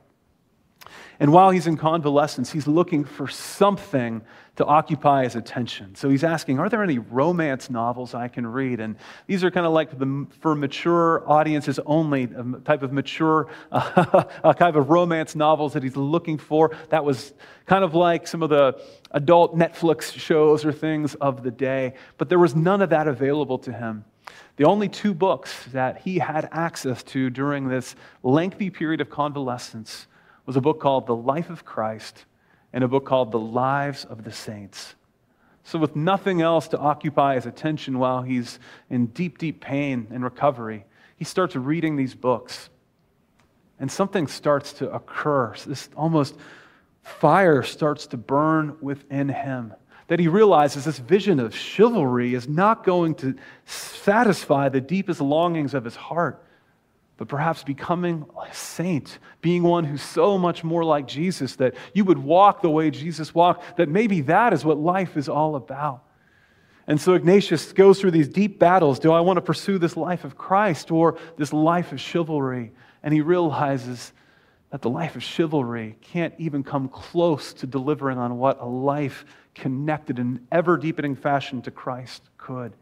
And 1.18 1.32
while 1.32 1.50
he's 1.50 1.66
in 1.66 1.76
convalescence, 1.76 2.52
he's 2.52 2.66
looking 2.66 3.04
for 3.04 3.28
something 3.28 4.22
to 4.56 4.64
occupy 4.64 5.24
his 5.24 5.36
attention. 5.36 5.94
So 5.94 6.08
he's 6.08 6.24
asking, 6.24 6.58
Are 6.58 6.68
there 6.68 6.82
any 6.82 6.98
romance 6.98 7.68
novels 7.70 8.14
I 8.14 8.28
can 8.28 8.46
read? 8.46 8.80
And 8.80 8.96
these 9.26 9.44
are 9.44 9.50
kind 9.50 9.66
of 9.66 9.72
like 9.72 9.98
the, 9.98 10.26
for 10.40 10.54
mature 10.54 11.22
audiences 11.30 11.78
only, 11.86 12.24
a 12.24 12.60
type 12.64 12.82
of 12.82 12.92
mature, 12.92 13.48
uh, 13.72 14.54
kind 14.54 14.76
of 14.76 14.88
romance 14.88 15.34
novels 15.34 15.74
that 15.74 15.82
he's 15.82 15.96
looking 15.96 16.38
for. 16.38 16.74
That 16.88 17.04
was 17.04 17.34
kind 17.66 17.84
of 17.84 17.94
like 17.94 18.26
some 18.26 18.42
of 18.42 18.50
the 18.50 18.80
adult 19.10 19.56
Netflix 19.56 20.12
shows 20.18 20.64
or 20.64 20.72
things 20.72 21.14
of 21.16 21.42
the 21.42 21.50
day. 21.50 21.94
But 22.18 22.28
there 22.28 22.38
was 22.38 22.54
none 22.54 22.80
of 22.80 22.90
that 22.90 23.08
available 23.08 23.58
to 23.58 23.72
him. 23.72 24.04
The 24.56 24.64
only 24.64 24.88
two 24.88 25.12
books 25.12 25.66
that 25.72 26.00
he 26.00 26.18
had 26.18 26.48
access 26.50 27.02
to 27.04 27.28
during 27.28 27.68
this 27.68 27.94
lengthy 28.22 28.70
period 28.70 29.00
of 29.00 29.10
convalescence 29.10 30.06
was 30.46 30.56
a 30.56 30.60
book 30.60 30.80
called 30.80 31.06
The 31.06 31.16
Life 31.16 31.50
of 31.50 31.64
Christ 31.64 32.24
and 32.72 32.82
a 32.84 32.88
book 32.88 33.04
called 33.04 33.32
The 33.32 33.38
Lives 33.38 34.04
of 34.04 34.24
the 34.24 34.32
Saints. 34.32 34.94
So, 35.64 35.80
with 35.80 35.96
nothing 35.96 36.40
else 36.42 36.68
to 36.68 36.78
occupy 36.78 37.34
his 37.34 37.44
attention 37.44 37.98
while 37.98 38.22
he's 38.22 38.60
in 38.88 39.06
deep, 39.06 39.38
deep 39.38 39.60
pain 39.60 40.06
and 40.12 40.22
recovery, 40.22 40.84
he 41.16 41.24
starts 41.24 41.56
reading 41.56 41.96
these 41.96 42.14
books. 42.14 42.70
And 43.80 43.90
something 43.90 44.28
starts 44.28 44.72
to 44.74 44.90
occur. 44.92 45.54
This 45.66 45.88
almost 45.96 46.36
fire 47.02 47.62
starts 47.64 48.06
to 48.08 48.16
burn 48.16 48.76
within 48.80 49.28
him. 49.28 49.74
That 50.06 50.20
he 50.20 50.28
realizes 50.28 50.84
this 50.84 51.00
vision 51.00 51.40
of 51.40 51.54
chivalry 51.54 52.34
is 52.34 52.48
not 52.48 52.84
going 52.84 53.16
to 53.16 53.34
satisfy 53.64 54.68
the 54.68 54.80
deepest 54.80 55.20
longings 55.20 55.74
of 55.74 55.84
his 55.84 55.96
heart 55.96 56.45
but 57.16 57.28
perhaps 57.28 57.62
becoming 57.64 58.26
a 58.46 58.54
saint, 58.54 59.18
being 59.40 59.62
one 59.62 59.84
who's 59.84 60.02
so 60.02 60.36
much 60.36 60.62
more 60.62 60.84
like 60.84 61.06
Jesus 61.06 61.56
that 61.56 61.74
you 61.94 62.04
would 62.04 62.18
walk 62.18 62.60
the 62.60 62.70
way 62.70 62.90
Jesus 62.90 63.34
walked, 63.34 63.78
that 63.78 63.88
maybe 63.88 64.20
that 64.22 64.52
is 64.52 64.64
what 64.64 64.78
life 64.78 65.16
is 65.16 65.28
all 65.28 65.56
about. 65.56 66.02
And 66.86 67.00
so 67.00 67.14
Ignatius 67.14 67.72
goes 67.72 68.00
through 68.00 68.12
these 68.12 68.28
deep 68.28 68.58
battles. 68.58 68.98
Do 68.98 69.12
I 69.12 69.20
want 69.20 69.38
to 69.38 69.40
pursue 69.40 69.78
this 69.78 69.96
life 69.96 70.24
of 70.24 70.36
Christ 70.36 70.90
or 70.90 71.18
this 71.36 71.52
life 71.52 71.92
of 71.92 72.00
chivalry? 72.00 72.72
And 73.02 73.12
he 73.12 73.22
realizes 73.22 74.12
that 74.70 74.82
the 74.82 74.90
life 74.90 75.16
of 75.16 75.22
chivalry 75.22 75.96
can't 76.00 76.34
even 76.38 76.62
come 76.62 76.88
close 76.88 77.52
to 77.54 77.66
delivering 77.66 78.18
on 78.18 78.38
what 78.38 78.60
a 78.60 78.66
life 78.66 79.24
connected 79.54 80.18
in 80.18 80.46
ever 80.52 80.76
deepening 80.76 81.16
fashion 81.16 81.62
to 81.62 81.70
Christ 81.70 82.22
could. 82.36 82.74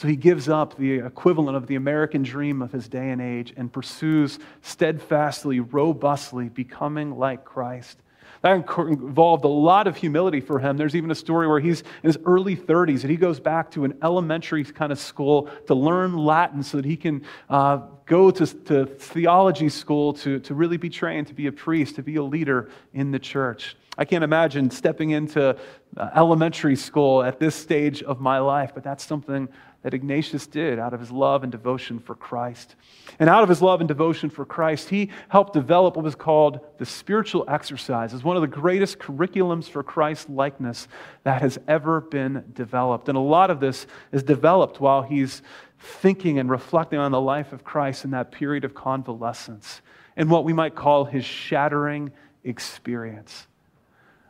So 0.00 0.08
he 0.08 0.16
gives 0.16 0.48
up 0.48 0.78
the 0.78 0.92
equivalent 1.00 1.58
of 1.58 1.66
the 1.66 1.74
American 1.74 2.22
dream 2.22 2.62
of 2.62 2.72
his 2.72 2.88
day 2.88 3.10
and 3.10 3.20
age 3.20 3.52
and 3.58 3.70
pursues 3.70 4.38
steadfastly, 4.62 5.60
robustly, 5.60 6.48
becoming 6.48 7.18
like 7.18 7.44
Christ. 7.44 7.98
That 8.40 8.54
involved 8.78 9.44
a 9.44 9.48
lot 9.48 9.86
of 9.86 9.96
humility 9.96 10.40
for 10.40 10.58
him. 10.58 10.78
There's 10.78 10.96
even 10.96 11.10
a 11.10 11.14
story 11.14 11.46
where 11.46 11.60
he's 11.60 11.82
in 11.82 12.04
his 12.04 12.16
early 12.24 12.56
30s 12.56 13.02
and 13.02 13.10
he 13.10 13.18
goes 13.18 13.40
back 13.40 13.72
to 13.72 13.84
an 13.84 13.98
elementary 14.02 14.64
kind 14.64 14.90
of 14.90 14.98
school 14.98 15.50
to 15.66 15.74
learn 15.74 16.16
Latin 16.16 16.62
so 16.62 16.78
that 16.78 16.86
he 16.86 16.96
can 16.96 17.22
uh, 17.50 17.82
go 18.06 18.30
to, 18.30 18.46
to 18.46 18.86
theology 18.86 19.68
school 19.68 20.14
to, 20.14 20.38
to 20.40 20.54
really 20.54 20.78
be 20.78 20.88
trained 20.88 21.26
to 21.26 21.34
be 21.34 21.46
a 21.46 21.52
priest, 21.52 21.96
to 21.96 22.02
be 22.02 22.16
a 22.16 22.22
leader 22.22 22.70
in 22.94 23.10
the 23.10 23.18
church. 23.18 23.76
I 23.98 24.06
can't 24.06 24.24
imagine 24.24 24.70
stepping 24.70 25.10
into 25.10 25.58
uh, 25.96 26.10
elementary 26.14 26.76
school 26.76 27.22
at 27.22 27.38
this 27.38 27.54
stage 27.54 28.02
of 28.02 28.18
my 28.18 28.38
life, 28.38 28.70
but 28.72 28.82
that's 28.82 29.04
something 29.04 29.46
that 29.82 29.94
Ignatius 29.94 30.46
did 30.46 30.78
out 30.78 30.92
of 30.92 31.00
his 31.00 31.10
love 31.10 31.42
and 31.42 31.50
devotion 31.50 31.98
for 31.98 32.14
Christ. 32.14 32.74
And 33.18 33.30
out 33.30 33.42
of 33.42 33.48
his 33.48 33.62
love 33.62 33.80
and 33.80 33.88
devotion 33.88 34.28
for 34.28 34.44
Christ, 34.44 34.90
he 34.90 35.10
helped 35.28 35.54
develop 35.54 35.96
what 35.96 36.04
was 36.04 36.14
called 36.14 36.60
the 36.78 36.84
spiritual 36.84 37.44
exercises, 37.48 38.22
one 38.22 38.36
of 38.36 38.42
the 38.42 38.48
greatest 38.48 38.98
curriculums 38.98 39.64
for 39.64 39.82
Christ 39.82 40.28
likeness 40.28 40.86
that 41.24 41.40
has 41.40 41.58
ever 41.66 42.02
been 42.02 42.44
developed. 42.52 43.08
And 43.08 43.16
a 43.16 43.22
lot 43.22 43.50
of 43.50 43.60
this 43.60 43.86
is 44.12 44.22
developed 44.22 44.80
while 44.80 45.02
he's 45.02 45.42
thinking 45.78 46.38
and 46.38 46.50
reflecting 46.50 46.98
on 46.98 47.10
the 47.10 47.20
life 47.20 47.52
of 47.52 47.64
Christ 47.64 48.04
in 48.04 48.10
that 48.10 48.32
period 48.32 48.64
of 48.64 48.74
convalescence 48.74 49.80
and 50.14 50.28
what 50.30 50.44
we 50.44 50.52
might 50.52 50.74
call 50.74 51.06
his 51.06 51.24
shattering 51.24 52.12
experience. 52.44 53.46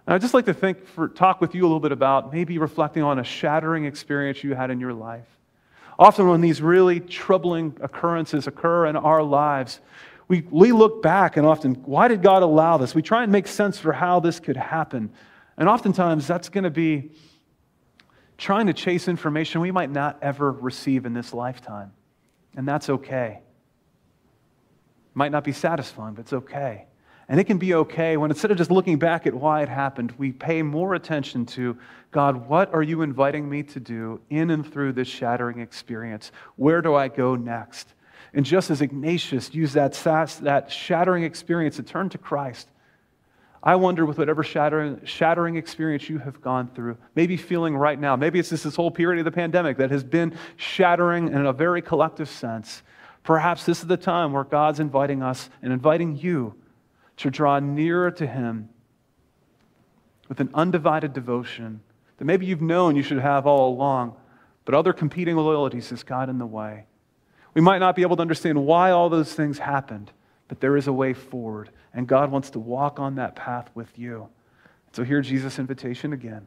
And 0.06 0.14
I'd 0.14 0.20
just 0.20 0.34
like 0.34 0.46
to 0.46 0.54
think 0.54 0.86
for, 0.86 1.08
talk 1.08 1.40
with 1.40 1.56
you 1.56 1.62
a 1.62 1.66
little 1.66 1.80
bit 1.80 1.92
about 1.92 2.32
maybe 2.32 2.58
reflecting 2.58 3.02
on 3.02 3.18
a 3.18 3.24
shattering 3.24 3.84
experience 3.84 4.44
you 4.44 4.54
had 4.54 4.70
in 4.70 4.78
your 4.78 4.92
life. 4.92 5.26
Often, 6.00 6.28
when 6.28 6.40
these 6.40 6.62
really 6.62 6.98
troubling 6.98 7.76
occurrences 7.82 8.46
occur 8.46 8.86
in 8.86 8.96
our 8.96 9.22
lives, 9.22 9.80
we, 10.28 10.40
we 10.50 10.72
look 10.72 11.02
back 11.02 11.36
and 11.36 11.46
often, 11.46 11.74
why 11.84 12.08
did 12.08 12.22
God 12.22 12.42
allow 12.42 12.78
this? 12.78 12.94
We 12.94 13.02
try 13.02 13.22
and 13.22 13.30
make 13.30 13.46
sense 13.46 13.78
for 13.78 13.92
how 13.92 14.18
this 14.18 14.40
could 14.40 14.56
happen. 14.56 15.12
And 15.58 15.68
oftentimes, 15.68 16.26
that's 16.26 16.48
going 16.48 16.64
to 16.64 16.70
be 16.70 17.10
trying 18.38 18.66
to 18.68 18.72
chase 18.72 19.08
information 19.08 19.60
we 19.60 19.70
might 19.70 19.90
not 19.90 20.18
ever 20.22 20.50
receive 20.50 21.04
in 21.04 21.12
this 21.12 21.34
lifetime. 21.34 21.92
And 22.56 22.66
that's 22.66 22.88
okay. 22.88 23.40
Might 25.12 25.32
not 25.32 25.44
be 25.44 25.52
satisfying, 25.52 26.14
but 26.14 26.22
it's 26.22 26.32
okay. 26.32 26.86
And 27.30 27.38
it 27.38 27.44
can 27.44 27.58
be 27.58 27.74
okay 27.74 28.16
when 28.16 28.32
instead 28.32 28.50
of 28.50 28.58
just 28.58 28.72
looking 28.72 28.98
back 28.98 29.24
at 29.24 29.32
why 29.32 29.62
it 29.62 29.68
happened, 29.68 30.12
we 30.18 30.32
pay 30.32 30.62
more 30.62 30.94
attention 30.94 31.46
to 31.46 31.78
God, 32.10 32.48
what 32.48 32.74
are 32.74 32.82
you 32.82 33.02
inviting 33.02 33.48
me 33.48 33.62
to 33.62 33.78
do 33.78 34.20
in 34.30 34.50
and 34.50 34.70
through 34.70 34.94
this 34.94 35.06
shattering 35.06 35.60
experience? 35.60 36.32
Where 36.56 36.82
do 36.82 36.96
I 36.96 37.06
go 37.06 37.36
next? 37.36 37.94
And 38.34 38.44
just 38.44 38.68
as 38.68 38.80
Ignatius 38.80 39.54
used 39.54 39.74
that, 39.74 39.92
that 40.42 40.72
shattering 40.72 41.22
experience 41.22 41.76
to 41.76 41.84
turn 41.84 42.08
to 42.08 42.18
Christ, 42.18 42.68
I 43.62 43.76
wonder 43.76 44.04
with 44.04 44.18
whatever 44.18 44.42
shattering, 44.42 45.00
shattering 45.04 45.54
experience 45.54 46.08
you 46.08 46.18
have 46.18 46.40
gone 46.40 46.68
through, 46.74 46.96
maybe 47.14 47.36
feeling 47.36 47.76
right 47.76 48.00
now, 48.00 48.16
maybe 48.16 48.40
it's 48.40 48.48
just 48.48 48.64
this 48.64 48.74
whole 48.74 48.90
period 48.90 49.20
of 49.20 49.24
the 49.24 49.30
pandemic 49.30 49.76
that 49.76 49.92
has 49.92 50.02
been 50.02 50.36
shattering 50.56 51.28
in 51.28 51.46
a 51.46 51.52
very 51.52 51.80
collective 51.80 52.28
sense. 52.28 52.82
Perhaps 53.22 53.66
this 53.66 53.82
is 53.82 53.86
the 53.86 53.96
time 53.96 54.32
where 54.32 54.42
God's 54.42 54.80
inviting 54.80 55.22
us 55.22 55.48
and 55.62 55.72
inviting 55.72 56.16
you 56.16 56.56
to 57.20 57.30
draw 57.30 57.58
nearer 57.58 58.10
to 58.10 58.26
Him 58.26 58.68
with 60.28 60.40
an 60.40 60.50
undivided 60.54 61.12
devotion 61.12 61.80
that 62.16 62.24
maybe 62.24 62.46
you've 62.46 62.62
known 62.62 62.96
you 62.96 63.02
should 63.02 63.18
have 63.18 63.46
all 63.46 63.74
along, 63.74 64.16
but 64.64 64.74
other 64.74 64.92
competing 64.92 65.36
loyalties 65.36 65.90
has 65.90 66.02
got 66.02 66.28
in 66.28 66.38
the 66.38 66.46
way. 66.46 66.86
We 67.52 67.60
might 67.60 67.78
not 67.78 67.94
be 67.94 68.02
able 68.02 68.16
to 68.16 68.22
understand 68.22 68.64
why 68.64 68.90
all 68.90 69.10
those 69.10 69.34
things 69.34 69.58
happened, 69.58 70.12
but 70.48 70.60
there 70.60 70.76
is 70.76 70.86
a 70.86 70.92
way 70.92 71.12
forward, 71.12 71.70
and 71.92 72.06
God 72.06 72.30
wants 72.30 72.50
to 72.50 72.58
walk 72.58 72.98
on 72.98 73.16
that 73.16 73.36
path 73.36 73.68
with 73.74 73.98
you. 73.98 74.28
So 74.92 75.04
hear 75.04 75.20
Jesus' 75.20 75.58
invitation 75.58 76.12
again 76.12 76.46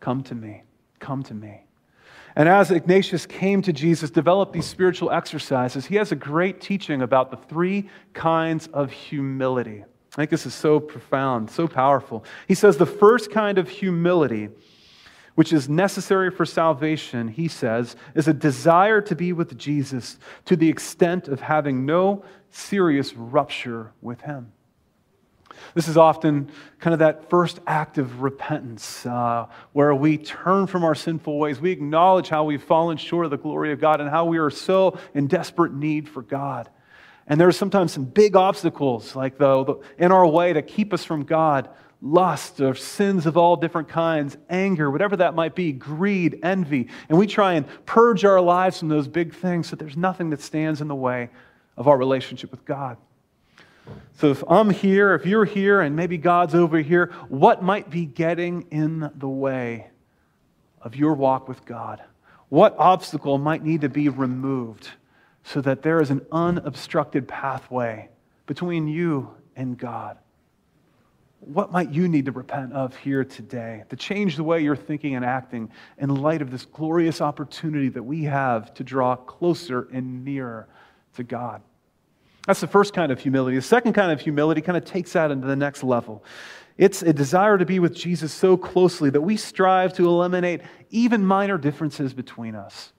Come 0.00 0.22
to 0.24 0.34
me, 0.34 0.62
come 0.98 1.22
to 1.24 1.34
me. 1.34 1.64
And 2.36 2.48
as 2.48 2.70
Ignatius 2.70 3.26
came 3.26 3.62
to 3.62 3.72
Jesus, 3.72 4.10
developed 4.10 4.52
these 4.52 4.66
spiritual 4.66 5.10
exercises, 5.10 5.86
he 5.86 5.96
has 5.96 6.12
a 6.12 6.16
great 6.16 6.60
teaching 6.60 7.02
about 7.02 7.30
the 7.30 7.36
three 7.36 7.88
kinds 8.12 8.66
of 8.68 8.92
humility. 8.92 9.84
I 10.12 10.16
think 10.16 10.30
this 10.30 10.46
is 10.46 10.54
so 10.54 10.80
profound, 10.80 11.50
so 11.50 11.68
powerful. 11.68 12.24
He 12.48 12.54
says 12.54 12.76
the 12.76 12.86
first 12.86 13.30
kind 13.30 13.58
of 13.58 13.68
humility, 13.68 14.48
which 15.36 15.52
is 15.52 15.68
necessary 15.68 16.30
for 16.30 16.44
salvation, 16.44 17.28
he 17.28 17.46
says, 17.46 17.94
is 18.14 18.26
a 18.26 18.34
desire 18.34 19.00
to 19.02 19.14
be 19.14 19.32
with 19.32 19.56
Jesus 19.56 20.18
to 20.46 20.56
the 20.56 20.68
extent 20.68 21.28
of 21.28 21.40
having 21.40 21.86
no 21.86 22.24
serious 22.50 23.14
rupture 23.14 23.92
with 24.00 24.20
him. 24.22 24.52
This 25.74 25.88
is 25.88 25.96
often 25.96 26.50
kind 26.78 26.94
of 26.94 27.00
that 27.00 27.28
first 27.30 27.60
act 27.66 27.98
of 27.98 28.22
repentance 28.22 29.04
uh, 29.06 29.46
where 29.72 29.94
we 29.94 30.18
turn 30.18 30.66
from 30.66 30.84
our 30.84 30.94
sinful 30.94 31.38
ways. 31.38 31.60
We 31.60 31.70
acknowledge 31.70 32.28
how 32.28 32.44
we've 32.44 32.62
fallen 32.62 32.96
short 32.96 33.26
of 33.26 33.30
the 33.30 33.38
glory 33.38 33.72
of 33.72 33.80
God 33.80 34.00
and 34.00 34.10
how 34.10 34.24
we 34.24 34.38
are 34.38 34.50
so 34.50 34.98
in 35.14 35.26
desperate 35.26 35.72
need 35.72 36.08
for 36.08 36.22
God. 36.22 36.68
And 37.30 37.40
there 37.40 37.46
are 37.46 37.52
sometimes 37.52 37.92
some 37.92 38.04
big 38.04 38.34
obstacles, 38.34 39.14
like 39.14 39.38
the, 39.38 39.80
in 39.98 40.10
our 40.10 40.26
way 40.26 40.52
to 40.52 40.62
keep 40.62 40.92
us 40.92 41.04
from 41.04 41.22
God 41.24 41.70
lust 42.02 42.60
or 42.60 42.74
sins 42.74 43.26
of 43.26 43.36
all 43.36 43.56
different 43.56 43.88
kinds, 43.88 44.36
anger, 44.48 44.90
whatever 44.90 45.16
that 45.16 45.34
might 45.34 45.54
be, 45.54 45.70
greed, 45.70 46.40
envy. 46.42 46.88
And 47.08 47.18
we 47.18 47.26
try 47.26 47.52
and 47.52 47.66
purge 47.86 48.24
our 48.24 48.40
lives 48.40 48.78
from 48.78 48.88
those 48.88 49.06
big 49.06 49.34
things 49.34 49.68
so 49.68 49.76
there's 49.76 49.96
nothing 49.96 50.30
that 50.30 50.40
stands 50.40 50.80
in 50.80 50.88
the 50.88 50.94
way 50.94 51.30
of 51.76 51.88
our 51.88 51.96
relationship 51.96 52.50
with 52.50 52.64
God. 52.64 52.96
So 54.14 54.30
if 54.30 54.42
I'm 54.48 54.70
here, 54.70 55.14
if 55.14 55.26
you're 55.26 55.44
here, 55.44 55.82
and 55.82 55.94
maybe 55.94 56.16
God's 56.16 56.54
over 56.54 56.78
here, 56.78 57.12
what 57.28 57.62
might 57.62 57.90
be 57.90 58.06
getting 58.06 58.66
in 58.70 59.10
the 59.14 59.28
way 59.28 59.90
of 60.80 60.96
your 60.96 61.14
walk 61.14 61.48
with 61.48 61.64
God? 61.64 62.02
What 62.48 62.74
obstacle 62.78 63.38
might 63.38 63.62
need 63.62 63.82
to 63.82 63.88
be 63.88 64.08
removed? 64.08 64.88
So 65.44 65.60
that 65.60 65.82
there 65.82 66.00
is 66.00 66.10
an 66.10 66.24
unobstructed 66.30 67.26
pathway 67.26 68.08
between 68.46 68.86
you 68.86 69.30
and 69.56 69.78
God. 69.78 70.18
What 71.40 71.72
might 71.72 71.90
you 71.90 72.06
need 72.06 72.26
to 72.26 72.32
repent 72.32 72.74
of 72.74 72.94
here 72.96 73.24
today 73.24 73.84
to 73.88 73.96
change 73.96 74.36
the 74.36 74.44
way 74.44 74.60
you're 74.60 74.76
thinking 74.76 75.14
and 75.14 75.24
acting 75.24 75.70
in 75.98 76.14
light 76.14 76.42
of 76.42 76.50
this 76.50 76.66
glorious 76.66 77.22
opportunity 77.22 77.88
that 77.88 78.02
we 78.02 78.24
have 78.24 78.74
to 78.74 78.84
draw 78.84 79.16
closer 79.16 79.88
and 79.92 80.24
nearer 80.24 80.68
to 81.14 81.22
God? 81.22 81.62
That's 82.46 82.60
the 82.60 82.66
first 82.66 82.92
kind 82.92 83.10
of 83.10 83.20
humility. 83.20 83.56
The 83.56 83.62
second 83.62 83.94
kind 83.94 84.12
of 84.12 84.20
humility 84.20 84.60
kind 84.60 84.76
of 84.76 84.84
takes 84.84 85.14
that 85.14 85.30
into 85.30 85.46
the 85.46 85.56
next 85.56 85.82
level. 85.82 86.24
It's 86.76 87.02
a 87.02 87.12
desire 87.12 87.58
to 87.58 87.66
be 87.66 87.78
with 87.78 87.94
Jesus 87.94 88.32
so 88.32 88.56
closely 88.56 89.10
that 89.10 89.20
we 89.20 89.36
strive 89.36 89.92
to 89.94 90.06
eliminate 90.06 90.62
even 90.90 91.24
minor 91.24 91.58
differences 91.58 92.12
between 92.14 92.54
us. 92.54 92.92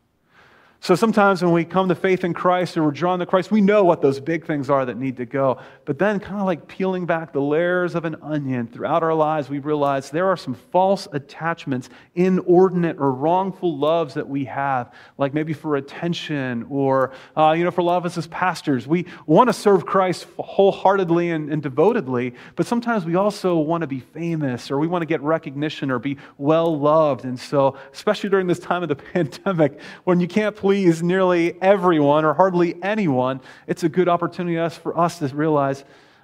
So 0.83 0.95
sometimes 0.95 1.43
when 1.43 1.53
we 1.53 1.63
come 1.63 1.89
to 1.89 1.95
faith 1.95 2.23
in 2.23 2.33
Christ 2.33 2.75
or 2.75 2.83
we're 2.83 2.89
drawn 2.89 3.19
to 3.19 3.27
Christ, 3.27 3.51
we 3.51 3.61
know 3.61 3.83
what 3.83 4.01
those 4.01 4.19
big 4.19 4.47
things 4.47 4.67
are 4.67 4.83
that 4.83 4.97
need 4.97 5.17
to 5.17 5.27
go. 5.27 5.59
But 5.85 5.99
then, 5.99 6.19
kind 6.19 6.39
of 6.39 6.47
like 6.47 6.67
peeling 6.67 7.05
back 7.05 7.33
the 7.33 7.39
layers 7.39 7.93
of 7.93 8.03
an 8.03 8.15
onion 8.23 8.65
throughout 8.65 9.03
our 9.03 9.13
lives, 9.13 9.47
we 9.47 9.59
realize 9.59 10.09
there 10.09 10.25
are 10.25 10.35
some 10.35 10.55
false 10.55 11.07
attachments, 11.11 11.89
inordinate 12.15 12.97
or 12.97 13.11
wrongful 13.11 13.77
loves 13.77 14.15
that 14.15 14.27
we 14.27 14.45
have, 14.45 14.91
like 15.19 15.35
maybe 15.35 15.53
for 15.53 15.75
attention 15.75 16.65
or, 16.67 17.11
uh, 17.37 17.51
you 17.51 17.63
know, 17.63 17.69
for 17.69 17.81
a 17.81 17.83
lot 17.83 17.97
of 17.97 18.05
us 18.07 18.17
as 18.17 18.25
pastors. 18.25 18.87
We 18.87 19.05
want 19.27 19.49
to 19.49 19.53
serve 19.53 19.85
Christ 19.85 20.25
wholeheartedly 20.39 21.29
and, 21.29 21.53
and 21.53 21.61
devotedly, 21.61 22.33
but 22.55 22.65
sometimes 22.65 23.05
we 23.05 23.13
also 23.13 23.55
want 23.55 23.81
to 23.81 23.87
be 23.87 23.99
famous 23.99 24.71
or 24.71 24.79
we 24.79 24.87
want 24.87 25.03
to 25.03 25.07
get 25.07 25.21
recognition 25.21 25.91
or 25.91 25.99
be 25.99 26.17
well 26.39 26.75
loved. 26.75 27.23
And 27.23 27.39
so, 27.39 27.77
especially 27.93 28.31
during 28.31 28.47
this 28.47 28.57
time 28.57 28.81
of 28.81 28.89
the 28.89 28.95
pandemic, 29.13 29.79
when 30.05 30.19
you 30.19 30.27
can't 30.27 30.55
please 30.55 30.70
please 30.71 31.03
nearly 31.03 31.61
everyone 31.61 32.23
or 32.23 32.33
hardly 32.33 32.81
anyone, 32.81 33.41
it's 33.67 33.83
a 33.83 33.89
good 33.89 34.07
opportunity 34.07 34.55
for 34.77 34.97
us 34.97 35.19
to 35.19 35.27
realize 35.35 35.83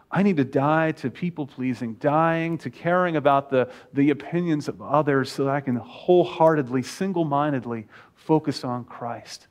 I 0.09 0.23
need 0.23 0.37
to 0.37 0.45
die 0.45 0.93
to 0.93 1.09
people 1.09 1.45
pleasing, 1.45 1.95
dying 1.95 2.57
to 2.59 2.69
caring 2.69 3.17
about 3.17 3.49
the, 3.49 3.69
the 3.91 4.11
opinions 4.11 4.69
of 4.69 4.81
others 4.81 5.33
so 5.33 5.43
that 5.43 5.51
I 5.51 5.59
can 5.59 5.75
wholeheartedly, 5.75 6.83
single 6.83 7.25
mindedly 7.25 7.87
focus 8.15 8.63
on 8.63 8.85
Christ. 8.85 9.47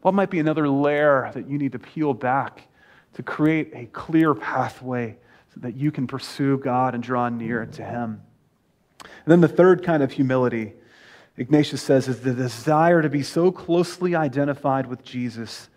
What 0.00 0.14
might 0.14 0.30
be 0.30 0.38
another 0.38 0.66
layer 0.66 1.30
that 1.34 1.46
you 1.46 1.58
need 1.58 1.72
to 1.72 1.78
peel 1.78 2.14
back 2.14 2.68
to 3.16 3.22
create 3.22 3.72
a 3.74 3.84
clear 3.84 4.34
pathway 4.34 5.18
so 5.52 5.60
that 5.60 5.76
you 5.76 5.92
can 5.92 6.06
pursue 6.06 6.56
God 6.56 6.94
and 6.94 7.02
draw 7.02 7.28
near 7.28 7.66
to 7.66 7.84
Him? 7.84 8.22
And 9.02 9.10
then 9.26 9.42
the 9.42 9.48
third 9.48 9.84
kind 9.84 10.02
of 10.02 10.10
humility 10.10 10.72
Ignatius 11.38 11.82
says, 11.82 12.08
is 12.08 12.20
the 12.20 12.32
desire 12.32 13.02
to 13.02 13.08
be 13.08 13.22
so 13.22 13.52
closely 13.52 14.14
identified 14.14 14.86
with 14.86 15.04
Jesus 15.04 15.68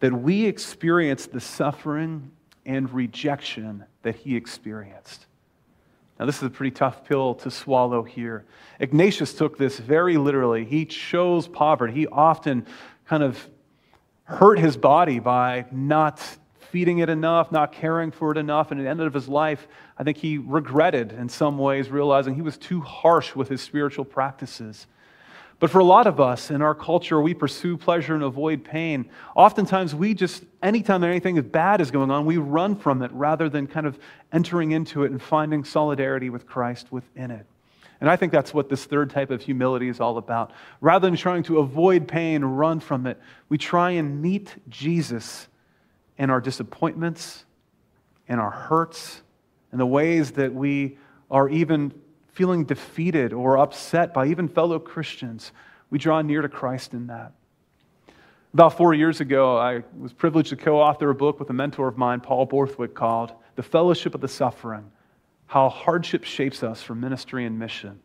that 0.00 0.12
we 0.12 0.46
experience 0.46 1.26
the 1.26 1.40
suffering 1.40 2.30
and 2.64 2.92
rejection 2.92 3.84
that 4.02 4.16
he 4.16 4.36
experienced. 4.36 5.26
Now, 6.18 6.24
this 6.24 6.36
is 6.36 6.44
a 6.44 6.50
pretty 6.50 6.70
tough 6.70 7.04
pill 7.04 7.34
to 7.36 7.50
swallow 7.50 8.02
here. 8.02 8.46
Ignatius 8.80 9.34
took 9.34 9.58
this 9.58 9.78
very 9.78 10.16
literally. 10.16 10.64
He 10.64 10.86
chose 10.86 11.46
poverty. 11.46 11.92
He 11.92 12.06
often 12.06 12.66
kind 13.06 13.22
of 13.22 13.46
hurt 14.24 14.58
his 14.58 14.76
body 14.76 15.18
by 15.18 15.66
not 15.70 16.22
feeding 16.76 16.98
it 16.98 17.08
enough, 17.08 17.50
not 17.50 17.72
caring 17.72 18.10
for 18.10 18.30
it 18.32 18.36
enough. 18.36 18.70
And 18.70 18.78
at 18.78 18.82
the 18.82 18.90
end 18.90 19.00
of 19.00 19.14
his 19.14 19.30
life, 19.30 19.66
I 19.96 20.04
think 20.04 20.18
he 20.18 20.36
regretted 20.36 21.10
in 21.10 21.26
some 21.26 21.56
ways, 21.56 21.88
realizing 21.88 22.34
he 22.34 22.42
was 22.42 22.58
too 22.58 22.82
harsh 22.82 23.34
with 23.34 23.48
his 23.48 23.62
spiritual 23.62 24.04
practices. 24.04 24.86
But 25.58 25.70
for 25.70 25.78
a 25.78 25.84
lot 25.84 26.06
of 26.06 26.20
us 26.20 26.50
in 26.50 26.60
our 26.60 26.74
culture, 26.74 27.18
we 27.18 27.32
pursue 27.32 27.78
pleasure 27.78 28.14
and 28.14 28.22
avoid 28.22 28.62
pain. 28.62 29.08
Oftentimes, 29.34 29.94
we 29.94 30.12
just, 30.12 30.44
anytime 30.62 31.02
anything 31.02 31.40
bad 31.40 31.80
is 31.80 31.90
going 31.90 32.10
on, 32.10 32.26
we 32.26 32.36
run 32.36 32.76
from 32.76 33.00
it 33.00 33.10
rather 33.14 33.48
than 33.48 33.66
kind 33.66 33.86
of 33.86 33.98
entering 34.30 34.72
into 34.72 35.04
it 35.04 35.10
and 35.10 35.22
finding 35.22 35.64
solidarity 35.64 36.28
with 36.28 36.46
Christ 36.46 36.92
within 36.92 37.30
it. 37.30 37.46
And 38.02 38.10
I 38.10 38.16
think 38.16 38.32
that's 38.32 38.52
what 38.52 38.68
this 38.68 38.84
third 38.84 39.08
type 39.08 39.30
of 39.30 39.40
humility 39.40 39.88
is 39.88 39.98
all 39.98 40.18
about. 40.18 40.52
Rather 40.82 41.08
than 41.08 41.16
trying 41.16 41.44
to 41.44 41.60
avoid 41.60 42.06
pain, 42.06 42.44
run 42.44 42.80
from 42.80 43.06
it, 43.06 43.18
we 43.48 43.56
try 43.56 43.92
and 43.92 44.20
meet 44.20 44.54
Jesus 44.68 45.48
in 46.18 46.30
our 46.30 46.40
disappointments, 46.40 47.44
and 48.28 48.40
our 48.40 48.50
hurts, 48.50 49.22
and 49.70 49.80
the 49.80 49.86
ways 49.86 50.32
that 50.32 50.54
we 50.54 50.98
are 51.30 51.48
even 51.48 51.92
feeling 52.32 52.64
defeated 52.64 53.32
or 53.32 53.58
upset 53.58 54.12
by 54.12 54.26
even 54.26 54.48
fellow 54.48 54.78
Christians. 54.78 55.52
We 55.90 55.98
draw 55.98 56.20
near 56.22 56.42
to 56.42 56.48
Christ 56.48 56.92
in 56.92 57.06
that. 57.06 57.32
About 58.52 58.76
four 58.76 58.94
years 58.94 59.20
ago, 59.20 59.58
I 59.58 59.82
was 59.98 60.12
privileged 60.12 60.50
to 60.50 60.56
co 60.56 60.80
author 60.80 61.10
a 61.10 61.14
book 61.14 61.38
with 61.38 61.50
a 61.50 61.52
mentor 61.52 61.88
of 61.88 61.98
mine, 61.98 62.20
Paul 62.20 62.46
Borthwick, 62.46 62.94
called 62.94 63.32
The 63.54 63.62
Fellowship 63.62 64.14
of 64.14 64.20
the 64.20 64.28
Suffering 64.28 64.90
How 65.46 65.68
Hardship 65.68 66.24
Shapes 66.24 66.62
Us 66.62 66.82
for 66.82 66.94
Ministry 66.94 67.44
and 67.44 67.58
Mission. 67.58 68.00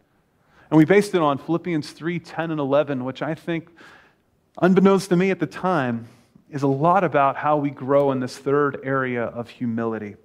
And 0.69 0.77
we 0.77 0.85
based 0.85 1.15
it 1.15 1.21
on 1.21 1.37
Philippians 1.37 1.91
3 1.91 2.19
10 2.19 2.51
and 2.51 2.59
11, 2.59 3.03
which 3.03 3.21
I 3.21 3.35
think, 3.35 3.69
unbeknownst 4.61 5.09
to 5.09 5.15
me 5.15 5.31
at 5.31 5.39
the 5.39 5.45
time, 5.45 6.07
is 6.51 6.63
a 6.63 6.67
lot 6.67 7.03
about 7.03 7.35
how 7.35 7.57
we 7.57 7.69
grow 7.69 8.11
in 8.11 8.19
this 8.19 8.37
third 8.37 8.79
area 8.83 9.23
of 9.23 9.49
humility. 9.49 10.15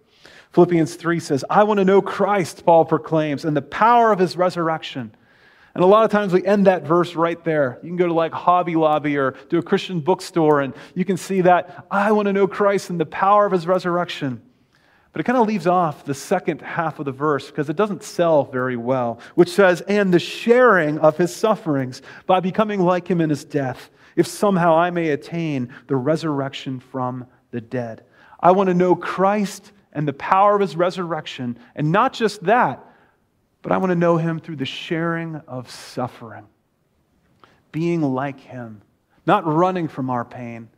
Philippians 0.52 0.94
3 0.96 1.20
says, 1.20 1.44
I 1.48 1.64
want 1.64 1.78
to 1.78 1.84
know 1.84 2.02
Christ, 2.02 2.64
Paul 2.64 2.84
proclaims, 2.84 3.44
and 3.44 3.56
the 3.56 3.62
power 3.62 4.12
of 4.12 4.18
his 4.18 4.36
resurrection 4.36 5.14
and 5.76 5.84
a 5.84 5.86
lot 5.86 6.06
of 6.06 6.10
times 6.10 6.32
we 6.32 6.42
end 6.42 6.68
that 6.68 6.84
verse 6.84 7.14
right 7.14 7.44
there. 7.44 7.78
You 7.82 7.90
can 7.90 7.98
go 7.98 8.06
to 8.06 8.14
like 8.14 8.32
Hobby 8.32 8.76
Lobby 8.76 9.18
or 9.18 9.32
to 9.50 9.58
a 9.58 9.62
Christian 9.62 10.00
bookstore 10.00 10.62
and 10.62 10.72
you 10.94 11.04
can 11.04 11.18
see 11.18 11.42
that 11.42 11.84
I 11.90 12.12
want 12.12 12.24
to 12.28 12.32
know 12.32 12.46
Christ 12.46 12.88
and 12.88 12.98
the 12.98 13.04
power 13.04 13.44
of 13.44 13.52
his 13.52 13.66
resurrection. 13.66 14.40
But 15.12 15.20
it 15.20 15.24
kind 15.24 15.36
of 15.36 15.46
leaves 15.46 15.66
off 15.66 16.06
the 16.06 16.14
second 16.14 16.62
half 16.62 16.98
of 16.98 17.04
the 17.04 17.12
verse 17.12 17.48
because 17.50 17.68
it 17.68 17.76
doesn't 17.76 18.02
sell 18.02 18.44
very 18.44 18.78
well, 18.78 19.20
which 19.34 19.50
says, 19.50 19.82
and 19.82 20.14
the 20.14 20.18
sharing 20.18 20.98
of 21.00 21.18
his 21.18 21.36
sufferings 21.36 22.00
by 22.24 22.40
becoming 22.40 22.80
like 22.80 23.06
him 23.06 23.20
in 23.20 23.28
his 23.28 23.44
death, 23.44 23.90
if 24.16 24.26
somehow 24.26 24.76
I 24.76 24.90
may 24.90 25.10
attain 25.10 25.72
the 25.86 25.96
resurrection 25.96 26.80
from 26.80 27.26
the 27.50 27.60
dead. 27.60 28.04
I 28.40 28.50
want 28.52 28.68
to 28.68 28.74
know 28.74 28.96
Christ 28.96 29.72
and 29.92 30.08
the 30.08 30.12
power 30.12 30.54
of 30.54 30.60
his 30.60 30.76
resurrection. 30.76 31.58
And 31.74 31.92
not 31.92 32.12
just 32.12 32.42
that, 32.44 32.84
but 33.62 33.72
I 33.72 33.78
want 33.78 33.90
to 33.90 33.96
know 33.96 34.16
him 34.16 34.40
through 34.40 34.56
the 34.56 34.66
sharing 34.66 35.36
of 35.48 35.70
suffering, 35.70 36.46
being 37.72 38.02
like 38.02 38.40
him, 38.40 38.82
not 39.26 39.46
running 39.46 39.88
from 39.88 40.10
our 40.10 40.24
pain, 40.24 40.68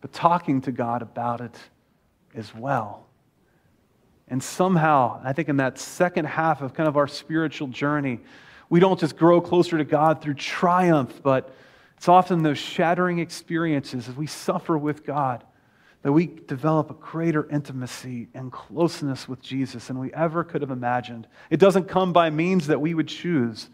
but 0.00 0.12
talking 0.12 0.60
to 0.62 0.72
God 0.72 1.02
about 1.02 1.40
it 1.40 1.56
as 2.34 2.54
well. 2.54 3.06
And 4.28 4.42
somehow, 4.42 5.20
I 5.24 5.32
think 5.32 5.48
in 5.48 5.56
that 5.56 5.78
second 5.78 6.26
half 6.26 6.60
of 6.60 6.74
kind 6.74 6.88
of 6.88 6.96
our 6.96 7.08
spiritual 7.08 7.68
journey, 7.68 8.20
we 8.68 8.78
don't 8.80 9.00
just 9.00 9.16
grow 9.16 9.40
closer 9.40 9.78
to 9.78 9.84
God 9.84 10.20
through 10.20 10.34
triumph, 10.34 11.20
but 11.22 11.54
it's 11.98 12.08
often 12.08 12.44
those 12.44 12.58
shattering 12.58 13.18
experiences 13.18 14.08
as 14.08 14.16
we 14.16 14.28
suffer 14.28 14.78
with 14.78 15.04
God 15.04 15.44
that 16.02 16.12
we 16.12 16.26
develop 16.26 16.90
a 16.90 16.94
greater 16.94 17.50
intimacy 17.50 18.28
and 18.34 18.52
closeness 18.52 19.28
with 19.28 19.42
Jesus 19.42 19.88
than 19.88 19.98
we 19.98 20.12
ever 20.12 20.44
could 20.44 20.62
have 20.62 20.70
imagined. 20.70 21.26
It 21.50 21.58
doesn't 21.58 21.88
come 21.88 22.12
by 22.12 22.30
means 22.30 22.68
that 22.68 22.80
we 22.80 22.94
would 22.94 23.08
choose, 23.08 23.68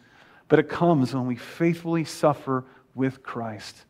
but 0.49 0.59
it 0.59 0.71
comes 0.71 1.15
when 1.15 1.27
we 1.27 1.37
faithfully 1.37 2.05
suffer 2.05 2.65
with 2.95 3.23
Christ. 3.23 3.85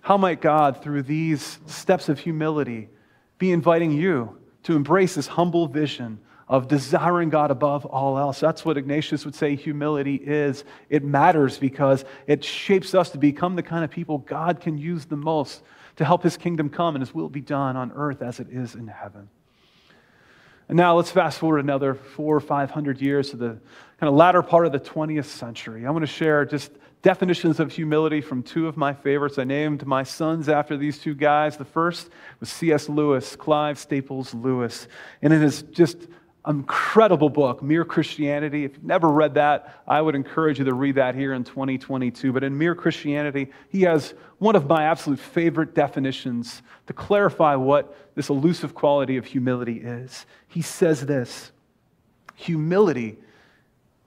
How 0.00 0.16
might 0.16 0.40
God, 0.40 0.80
through 0.80 1.02
these 1.02 1.58
steps 1.66 2.08
of 2.08 2.20
humility, 2.20 2.88
be 3.38 3.50
inviting 3.50 3.90
you 3.90 4.38
to 4.62 4.76
embrace 4.76 5.16
this 5.16 5.26
humble 5.26 5.66
vision 5.66 6.20
of 6.48 6.68
desiring 6.68 7.30
God 7.30 7.50
above 7.50 7.86
all 7.86 8.18
else. 8.18 8.40
That's 8.40 8.64
what 8.64 8.76
Ignatius 8.76 9.24
would 9.24 9.34
say 9.34 9.56
humility 9.56 10.16
is. 10.16 10.64
It 10.90 11.02
matters 11.02 11.58
because 11.58 12.04
it 12.26 12.44
shapes 12.44 12.94
us 12.94 13.10
to 13.10 13.18
become 13.18 13.56
the 13.56 13.62
kind 13.62 13.84
of 13.84 13.90
people 13.90 14.18
God 14.18 14.60
can 14.60 14.76
use 14.76 15.06
the 15.06 15.16
most 15.16 15.62
to 15.96 16.04
help 16.04 16.22
his 16.22 16.36
kingdom 16.36 16.68
come 16.68 16.96
and 16.96 17.02
his 17.02 17.14
will 17.14 17.28
be 17.28 17.40
done 17.40 17.76
on 17.76 17.92
earth 17.92 18.20
as 18.20 18.40
it 18.40 18.48
is 18.50 18.74
in 18.74 18.88
heaven. 18.88 19.28
And 20.68 20.76
now 20.76 20.96
let's 20.96 21.10
fast 21.10 21.38
forward 21.38 21.58
another 21.58 21.94
four 21.94 22.36
or 22.36 22.40
five 22.40 22.70
hundred 22.70 23.00
years 23.00 23.30
to 23.30 23.36
the 23.36 23.58
kind 24.00 24.08
of 24.08 24.14
latter 24.14 24.42
part 24.42 24.66
of 24.66 24.72
the 24.72 24.80
20th 24.80 25.26
century. 25.26 25.86
I 25.86 25.90
want 25.90 26.02
to 26.02 26.06
share 26.06 26.44
just 26.44 26.72
definitions 27.02 27.60
of 27.60 27.70
humility 27.70 28.22
from 28.22 28.42
two 28.42 28.66
of 28.66 28.78
my 28.78 28.94
favorites. 28.94 29.38
I 29.38 29.44
named 29.44 29.86
my 29.86 30.02
sons 30.02 30.48
after 30.48 30.76
these 30.78 30.98
two 30.98 31.14
guys. 31.14 31.58
The 31.58 31.64
first 31.64 32.08
was 32.40 32.48
C.S. 32.48 32.88
Lewis, 32.88 33.36
Clive 33.36 33.78
Staples 33.78 34.32
Lewis. 34.32 34.88
And 35.20 35.30
it 35.30 35.42
is 35.42 35.62
just 35.64 35.98
incredible 36.46 37.30
book, 37.30 37.62
Mere 37.62 37.84
Christianity. 37.84 38.64
If 38.64 38.74
you've 38.74 38.84
never 38.84 39.08
read 39.08 39.34
that, 39.34 39.82
I 39.88 40.00
would 40.00 40.14
encourage 40.14 40.58
you 40.58 40.64
to 40.66 40.74
read 40.74 40.96
that 40.96 41.14
here 41.14 41.32
in 41.32 41.42
2022. 41.42 42.32
But 42.32 42.44
in 42.44 42.56
Mere 42.56 42.74
Christianity, 42.74 43.50
he 43.70 43.82
has 43.82 44.14
one 44.38 44.54
of 44.54 44.66
my 44.66 44.84
absolute 44.84 45.18
favorite 45.18 45.74
definitions 45.74 46.62
to 46.86 46.92
clarify 46.92 47.54
what 47.54 47.96
this 48.14 48.28
elusive 48.28 48.74
quality 48.74 49.16
of 49.16 49.24
humility 49.24 49.80
is. 49.80 50.26
He 50.48 50.60
says 50.60 51.06
this 51.06 51.50
Humility 52.36 53.16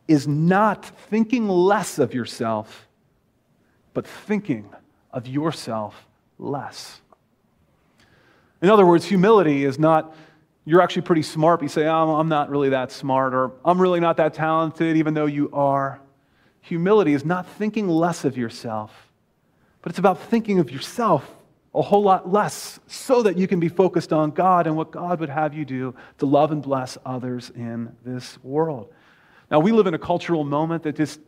is 0.07 0.27
not 0.27 0.85
thinking 0.85 1.47
less 1.49 1.97
of 1.97 2.13
yourself, 2.13 2.87
but 3.93 4.05
thinking 4.05 4.69
of 5.11 5.27
yourself 5.27 6.05
less. 6.37 7.01
In 8.61 8.69
other 8.69 8.85
words, 8.85 9.05
humility 9.05 9.65
is 9.65 9.77
not 9.77 10.15
you're 10.67 10.81
actually 10.81 11.03
pretty 11.03 11.21
smart, 11.21 11.61
but 11.61 11.63
you 11.63 11.69
say, 11.69 11.85
oh, 11.87 12.15
I'm 12.17 12.27
not 12.27 12.49
really 12.49 12.67
that 12.69 12.91
smart, 12.91 13.33
or 13.33 13.53
I'm 13.63 13.81
really 13.81 14.01
not 14.01 14.17
that 14.17 14.33
talented, 14.33 14.97
even 14.97 15.13
though 15.13 15.25
you 15.25 15.49
are. 15.53 16.01
Humility 16.59 17.13
is 17.13 17.23
not 17.23 17.47
thinking 17.47 17.87
less 17.87 18.25
of 18.25 18.37
yourself, 18.37 18.91
but 19.81 19.91
it's 19.91 19.99
about 19.99 20.19
thinking 20.19 20.59
of 20.59 20.69
yourself 20.69 21.33
a 21.73 21.81
whole 21.81 22.03
lot 22.03 22.29
less 22.29 22.81
so 22.85 23.23
that 23.23 23.37
you 23.37 23.47
can 23.47 23.61
be 23.61 23.69
focused 23.69 24.11
on 24.11 24.31
God 24.31 24.67
and 24.67 24.75
what 24.75 24.91
God 24.91 25.21
would 25.21 25.29
have 25.29 25.53
you 25.53 25.63
do 25.63 25.95
to 26.17 26.25
love 26.25 26.51
and 26.51 26.61
bless 26.61 26.97
others 27.05 27.49
in 27.55 27.95
this 28.03 28.37
world. 28.43 28.91
Now, 29.49 29.61
we 29.61 29.71
live 29.71 29.87
in 29.87 29.93
a 29.93 29.99
cultural 29.99 30.43
moment 30.43 30.83
that 30.83 30.97
just 30.97 31.21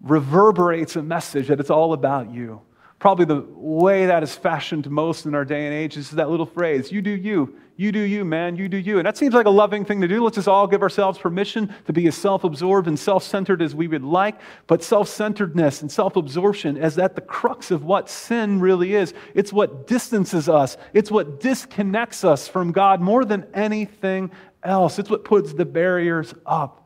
reverberates 0.00 0.96
a 0.96 1.02
message 1.02 1.46
that 1.46 1.60
it's 1.60 1.70
all 1.70 1.92
about 1.92 2.32
you. 2.32 2.60
Probably 3.02 3.24
the 3.24 3.44
way 3.56 4.06
that 4.06 4.22
is 4.22 4.36
fashioned 4.36 4.88
most 4.88 5.26
in 5.26 5.34
our 5.34 5.44
day 5.44 5.66
and 5.66 5.74
age 5.74 5.96
is 5.96 6.12
that 6.12 6.30
little 6.30 6.46
phrase, 6.46 6.92
you 6.92 7.02
do 7.02 7.10
you. 7.10 7.56
You 7.74 7.90
do 7.90 7.98
you, 7.98 8.24
man. 8.24 8.54
You 8.54 8.68
do 8.68 8.76
you. 8.76 8.98
And 8.98 9.06
that 9.08 9.16
seems 9.16 9.34
like 9.34 9.46
a 9.46 9.50
loving 9.50 9.84
thing 9.84 10.00
to 10.02 10.06
do. 10.06 10.22
Let's 10.22 10.36
just 10.36 10.46
all 10.46 10.68
give 10.68 10.82
ourselves 10.82 11.18
permission 11.18 11.74
to 11.86 11.92
be 11.92 12.06
as 12.06 12.14
self 12.14 12.44
absorbed 12.44 12.86
and 12.86 12.96
self 12.96 13.24
centered 13.24 13.60
as 13.60 13.74
we 13.74 13.88
would 13.88 14.04
like. 14.04 14.40
But 14.68 14.84
self 14.84 15.08
centeredness 15.08 15.82
and 15.82 15.90
self 15.90 16.14
absorption 16.14 16.76
is 16.76 16.96
at 16.96 17.16
the 17.16 17.22
crux 17.22 17.72
of 17.72 17.82
what 17.82 18.08
sin 18.08 18.60
really 18.60 18.94
is. 18.94 19.14
It's 19.34 19.52
what 19.52 19.88
distances 19.88 20.48
us, 20.48 20.76
it's 20.94 21.10
what 21.10 21.40
disconnects 21.40 22.22
us 22.22 22.46
from 22.46 22.70
God 22.70 23.00
more 23.00 23.24
than 23.24 23.48
anything 23.52 24.30
else. 24.62 25.00
It's 25.00 25.10
what 25.10 25.24
puts 25.24 25.54
the 25.54 25.64
barriers 25.64 26.34
up. 26.46 26.81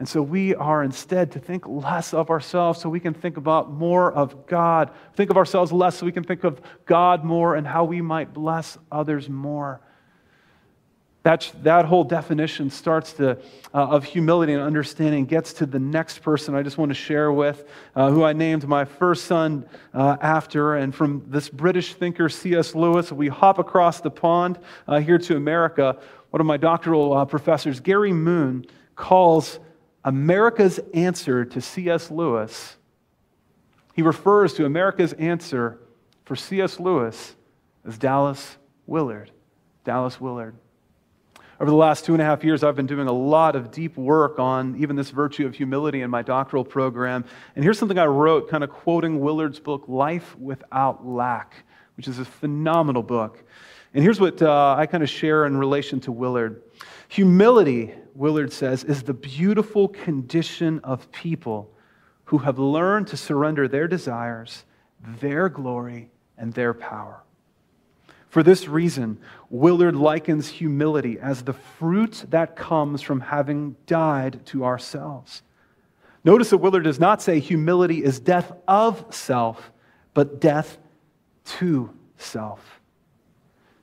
And 0.00 0.08
so 0.08 0.22
we 0.22 0.54
are 0.54 0.82
instead 0.82 1.32
to 1.32 1.38
think 1.38 1.68
less 1.68 2.14
of 2.14 2.30
ourselves 2.30 2.80
so 2.80 2.88
we 2.88 3.00
can 3.00 3.12
think 3.12 3.36
about 3.36 3.70
more 3.70 4.10
of 4.10 4.46
God. 4.46 4.92
Think 5.14 5.28
of 5.28 5.36
ourselves 5.36 5.72
less 5.72 5.98
so 5.98 6.06
we 6.06 6.10
can 6.12 6.24
think 6.24 6.42
of 6.42 6.58
God 6.86 7.22
more 7.22 7.54
and 7.54 7.66
how 7.66 7.84
we 7.84 8.00
might 8.00 8.32
bless 8.32 8.78
others 8.90 9.28
more. 9.28 9.82
That, 11.22 11.52
that 11.64 11.84
whole 11.84 12.04
definition 12.04 12.70
starts 12.70 13.12
to, 13.14 13.32
uh, 13.74 13.88
of 13.88 14.04
humility 14.04 14.54
and 14.54 14.62
understanding, 14.62 15.26
gets 15.26 15.52
to 15.52 15.66
the 15.66 15.78
next 15.78 16.20
person 16.22 16.54
I 16.54 16.62
just 16.62 16.78
want 16.78 16.88
to 16.88 16.94
share 16.94 17.30
with, 17.30 17.68
uh, 17.94 18.08
who 18.10 18.24
I 18.24 18.32
named 18.32 18.66
my 18.66 18.86
first 18.86 19.26
son 19.26 19.68
uh, 19.92 20.16
after. 20.22 20.76
And 20.76 20.94
from 20.94 21.26
this 21.26 21.50
British 21.50 21.92
thinker, 21.92 22.30
C.S. 22.30 22.74
Lewis, 22.74 23.12
we 23.12 23.28
hop 23.28 23.58
across 23.58 24.00
the 24.00 24.10
pond 24.10 24.60
uh, 24.88 24.98
here 25.00 25.18
to 25.18 25.36
America. 25.36 25.98
One 26.30 26.40
of 26.40 26.46
my 26.46 26.56
doctoral 26.56 27.12
uh, 27.12 27.26
professors, 27.26 27.80
Gary 27.80 28.14
Moon, 28.14 28.64
calls 28.96 29.58
America's 30.04 30.80
answer 30.94 31.44
to 31.44 31.60
C.S. 31.60 32.10
Lewis, 32.10 32.76
he 33.94 34.02
refers 34.02 34.54
to 34.54 34.64
America's 34.64 35.12
answer 35.14 35.78
for 36.24 36.36
C.S. 36.36 36.80
Lewis 36.80 37.34
as 37.86 37.98
Dallas 37.98 38.56
Willard. 38.86 39.30
Dallas 39.84 40.20
Willard. 40.20 40.54
Over 41.60 41.70
the 41.70 41.76
last 41.76 42.06
two 42.06 42.14
and 42.14 42.22
a 42.22 42.24
half 42.24 42.42
years, 42.42 42.64
I've 42.64 42.76
been 42.76 42.86
doing 42.86 43.06
a 43.06 43.12
lot 43.12 43.54
of 43.54 43.70
deep 43.70 43.98
work 43.98 44.38
on 44.38 44.76
even 44.80 44.96
this 44.96 45.10
virtue 45.10 45.44
of 45.44 45.54
humility 45.54 46.00
in 46.00 46.08
my 46.08 46.22
doctoral 46.22 46.64
program. 46.64 47.24
And 47.54 47.62
here's 47.62 47.78
something 47.78 47.98
I 47.98 48.06
wrote, 48.06 48.48
kind 48.48 48.64
of 48.64 48.70
quoting 48.70 49.20
Willard's 49.20 49.60
book, 49.60 49.84
Life 49.86 50.34
Without 50.38 51.06
Lack, 51.06 51.52
which 51.98 52.08
is 52.08 52.18
a 52.18 52.24
phenomenal 52.24 53.02
book. 53.02 53.44
And 53.92 54.02
here's 54.02 54.18
what 54.18 54.40
uh, 54.40 54.76
I 54.78 54.86
kind 54.86 55.02
of 55.02 55.10
share 55.10 55.44
in 55.44 55.54
relation 55.54 56.00
to 56.00 56.12
Willard 56.12 56.62
Humility 57.10 57.92
Willard 58.14 58.52
says, 58.52 58.84
is 58.84 59.02
the 59.02 59.14
beautiful 59.14 59.88
condition 59.88 60.78
of 60.84 61.10
people 61.10 61.68
who 62.26 62.38
have 62.38 62.60
learned 62.60 63.08
to 63.08 63.16
surrender 63.16 63.66
their 63.66 63.88
desires, 63.88 64.64
their 65.18 65.48
glory, 65.48 66.08
and 66.38 66.52
their 66.52 66.72
power. 66.72 67.24
For 68.28 68.44
this 68.44 68.68
reason, 68.68 69.18
Willard 69.48 69.96
likens 69.96 70.46
humility 70.46 71.18
as 71.18 71.42
the 71.42 71.52
fruit 71.52 72.26
that 72.28 72.54
comes 72.54 73.02
from 73.02 73.20
having 73.20 73.74
died 73.86 74.46
to 74.46 74.64
ourselves. 74.64 75.42
Notice 76.22 76.50
that 76.50 76.58
Willard 76.58 76.84
does 76.84 77.00
not 77.00 77.20
say 77.20 77.40
humility 77.40 78.04
is 78.04 78.20
death 78.20 78.52
of 78.68 79.04
self, 79.12 79.72
but 80.14 80.40
death 80.40 80.78
to 81.44 81.92
self. 82.18 82.79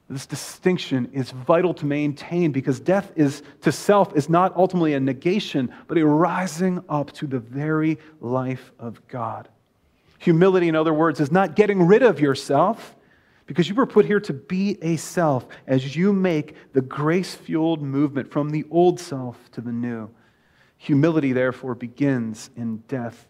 This 0.10 0.26
distinction 0.26 1.10
is 1.12 1.32
vital 1.32 1.74
to 1.76 1.86
maintain 1.86 2.52
because 2.52 2.80
death 2.80 3.12
is 3.18 3.44
to 3.62 3.74
self 3.74 4.16
is 4.16 4.30
not 4.30 4.56
ultimately 4.56 4.94
a 4.94 5.00
negation, 5.00 5.74
but 5.88 5.98
a 5.98 6.06
rising 6.06 6.82
up 6.88 7.12
to 7.14 7.28
the 7.28 7.40
very 7.40 7.98
life 8.22 8.72
of 8.80 9.06
God. 9.10 9.50
Humility, 10.20 10.70
in 10.70 10.76
other 10.76 10.94
words, 10.94 11.20
is 11.20 11.32
not 11.32 11.56
getting 11.56 11.86
rid 11.86 12.04
of 12.04 12.22
yourself 12.22 12.96
because 13.48 13.68
you 13.68 13.76
were 13.76 13.86
put 13.86 14.06
here 14.06 14.20
to 14.22 14.34
be 14.34 14.78
a 14.82 14.96
self 14.96 15.46
as 15.68 15.96
you 15.96 16.14
make 16.14 16.56
the 16.74 16.82
grace 16.82 17.36
fueled 17.36 17.82
movement 17.82 18.32
from 18.32 18.50
the 18.50 18.66
old 18.72 19.00
self 19.00 19.52
to 19.52 19.62
the 19.62 19.72
new. 19.72 20.10
Humility, 20.78 21.34
therefore, 21.34 21.76
begins 21.76 22.50
in 22.56 22.78
death 22.88 23.28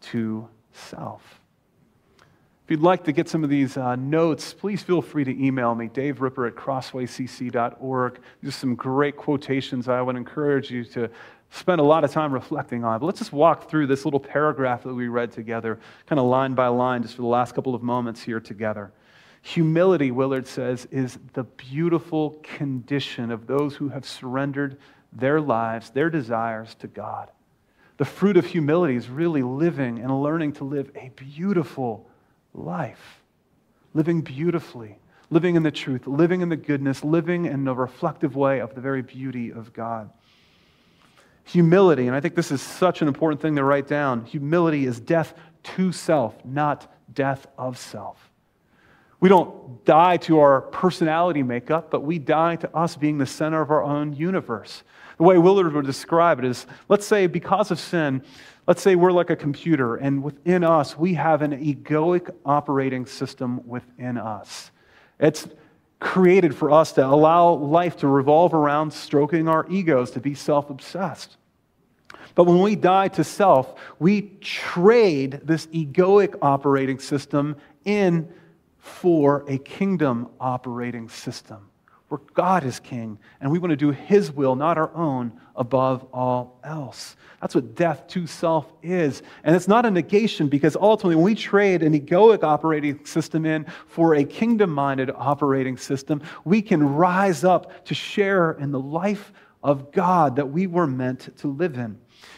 to 0.00 0.48
self. 0.72 1.39
If 2.70 2.74
you'd 2.74 2.84
like 2.84 3.02
to 3.06 3.12
get 3.12 3.28
some 3.28 3.42
of 3.42 3.50
these 3.50 3.76
uh, 3.76 3.96
notes, 3.96 4.54
please 4.54 4.80
feel 4.80 5.02
free 5.02 5.24
to 5.24 5.44
email 5.44 5.74
me, 5.74 5.88
Dave 5.88 6.20
Ripper 6.20 6.46
at 6.46 6.54
crosswaycc.org. 6.54 8.20
Just 8.44 8.60
some 8.60 8.76
great 8.76 9.16
quotations 9.16 9.88
I 9.88 10.00
would 10.00 10.14
encourage 10.14 10.70
you 10.70 10.84
to 10.84 11.10
spend 11.50 11.80
a 11.80 11.82
lot 11.82 12.04
of 12.04 12.12
time 12.12 12.32
reflecting 12.32 12.84
on. 12.84 13.00
But 13.00 13.06
let's 13.06 13.18
just 13.18 13.32
walk 13.32 13.68
through 13.68 13.88
this 13.88 14.04
little 14.04 14.20
paragraph 14.20 14.84
that 14.84 14.94
we 14.94 15.08
read 15.08 15.32
together, 15.32 15.80
kind 16.06 16.20
of 16.20 16.26
line 16.26 16.54
by 16.54 16.68
line, 16.68 17.02
just 17.02 17.16
for 17.16 17.22
the 17.22 17.26
last 17.26 17.56
couple 17.56 17.74
of 17.74 17.82
moments 17.82 18.22
here 18.22 18.38
together. 18.38 18.92
Humility, 19.42 20.12
Willard 20.12 20.46
says, 20.46 20.86
is 20.92 21.18
the 21.32 21.42
beautiful 21.42 22.38
condition 22.44 23.32
of 23.32 23.48
those 23.48 23.74
who 23.74 23.88
have 23.88 24.06
surrendered 24.06 24.78
their 25.12 25.40
lives, 25.40 25.90
their 25.90 26.08
desires 26.08 26.76
to 26.76 26.86
God. 26.86 27.32
The 27.96 28.04
fruit 28.04 28.36
of 28.36 28.46
humility 28.46 28.94
is 28.94 29.08
really 29.08 29.42
living 29.42 29.98
and 29.98 30.22
learning 30.22 30.52
to 30.52 30.64
live 30.64 30.92
a 30.94 31.10
beautiful 31.16 32.06
life, 32.54 33.22
living 33.94 34.20
beautifully, 34.20 34.98
living 35.30 35.56
in 35.56 35.62
the 35.62 35.70
truth, 35.70 36.06
living 36.06 36.40
in 36.40 36.48
the 36.48 36.56
goodness, 36.56 37.04
living 37.04 37.46
in 37.46 37.66
a 37.68 37.74
reflective 37.74 38.36
way 38.36 38.60
of 38.60 38.74
the 38.74 38.80
very 38.80 39.02
beauty 39.02 39.50
of 39.50 39.72
God. 39.72 40.10
Humility, 41.44 42.06
and 42.06 42.14
I 42.14 42.20
think 42.20 42.34
this 42.34 42.50
is 42.50 42.60
such 42.60 43.02
an 43.02 43.08
important 43.08 43.40
thing 43.40 43.56
to 43.56 43.64
write 43.64 43.88
down 43.88 44.24
humility 44.24 44.86
is 44.86 45.00
death 45.00 45.34
to 45.62 45.92
self, 45.92 46.44
not 46.44 46.92
death 47.12 47.46
of 47.58 47.78
self. 47.78 48.30
We 49.20 49.28
don't 49.28 49.84
die 49.84 50.16
to 50.18 50.40
our 50.40 50.62
personality 50.62 51.42
makeup, 51.42 51.90
but 51.90 52.02
we 52.02 52.18
die 52.18 52.56
to 52.56 52.74
us 52.74 52.96
being 52.96 53.18
the 53.18 53.26
center 53.26 53.60
of 53.60 53.70
our 53.70 53.82
own 53.82 54.14
universe. 54.14 54.82
The 55.18 55.24
way 55.24 55.36
Willard 55.36 55.74
would 55.74 55.84
describe 55.84 56.38
it 56.38 56.46
is 56.46 56.66
let's 56.88 57.06
say, 57.06 57.26
because 57.26 57.70
of 57.70 57.78
sin, 57.78 58.22
let's 58.66 58.82
say 58.82 58.94
we're 58.94 59.12
like 59.12 59.30
a 59.30 59.36
computer, 59.36 59.96
and 59.96 60.22
within 60.22 60.64
us, 60.64 60.96
we 60.96 61.14
have 61.14 61.42
an 61.42 61.52
egoic 61.52 62.30
operating 62.44 63.06
system 63.06 63.66
within 63.66 64.18
us. 64.18 64.70
It's 65.18 65.48
created 65.98 66.54
for 66.54 66.70
us 66.70 66.92
to 66.92 67.06
allow 67.06 67.50
life 67.50 67.96
to 67.98 68.08
revolve 68.08 68.54
around 68.54 68.92
stroking 68.92 69.48
our 69.48 69.66
egos, 69.70 70.10
to 70.12 70.20
be 70.20 70.34
self 70.34 70.70
obsessed. 70.70 71.36
But 72.34 72.44
when 72.44 72.60
we 72.60 72.76
die 72.76 73.08
to 73.08 73.24
self, 73.24 73.74
we 73.98 74.22
trade 74.40 75.40
this 75.42 75.66
egoic 75.68 76.36
operating 76.40 76.98
system 76.98 77.56
in 77.84 78.32
for 78.78 79.44
a 79.48 79.58
kingdom 79.58 80.28
operating 80.40 81.08
system 81.08 81.69
where 82.10 82.20
God 82.34 82.64
is 82.64 82.80
king 82.80 83.20
and 83.40 83.52
we 83.52 83.60
want 83.60 83.70
to 83.70 83.76
do 83.76 83.92
his 83.92 84.32
will, 84.32 84.56
not 84.56 84.76
our 84.76 84.92
own, 84.96 85.32
above 85.54 86.04
all 86.12 86.58
else. 86.64 87.14
That's 87.40 87.54
what 87.54 87.76
death 87.76 88.08
to 88.08 88.26
self 88.26 88.72
is. 88.82 89.22
And 89.44 89.54
it's 89.54 89.68
not 89.68 89.86
a 89.86 89.90
negation 89.92 90.48
because 90.48 90.74
ultimately, 90.74 91.14
when 91.14 91.24
we 91.24 91.36
trade 91.36 91.84
an 91.84 91.98
egoic 91.98 92.42
operating 92.42 93.04
system 93.06 93.46
in 93.46 93.64
for 93.86 94.16
a 94.16 94.24
kingdom 94.24 94.70
minded 94.70 95.10
operating 95.14 95.76
system, 95.76 96.20
we 96.44 96.62
can 96.62 96.82
rise 96.82 97.44
up 97.44 97.84
to 97.84 97.94
share 97.94 98.52
in 98.52 98.72
the 98.72 98.80
life 98.80 99.32
of 99.62 99.92
God 99.92 100.34
that 100.34 100.50
we 100.50 100.66
were 100.66 100.88
meant 100.88 101.36
to 101.38 101.46
live 101.46 101.76
in. 101.76 101.96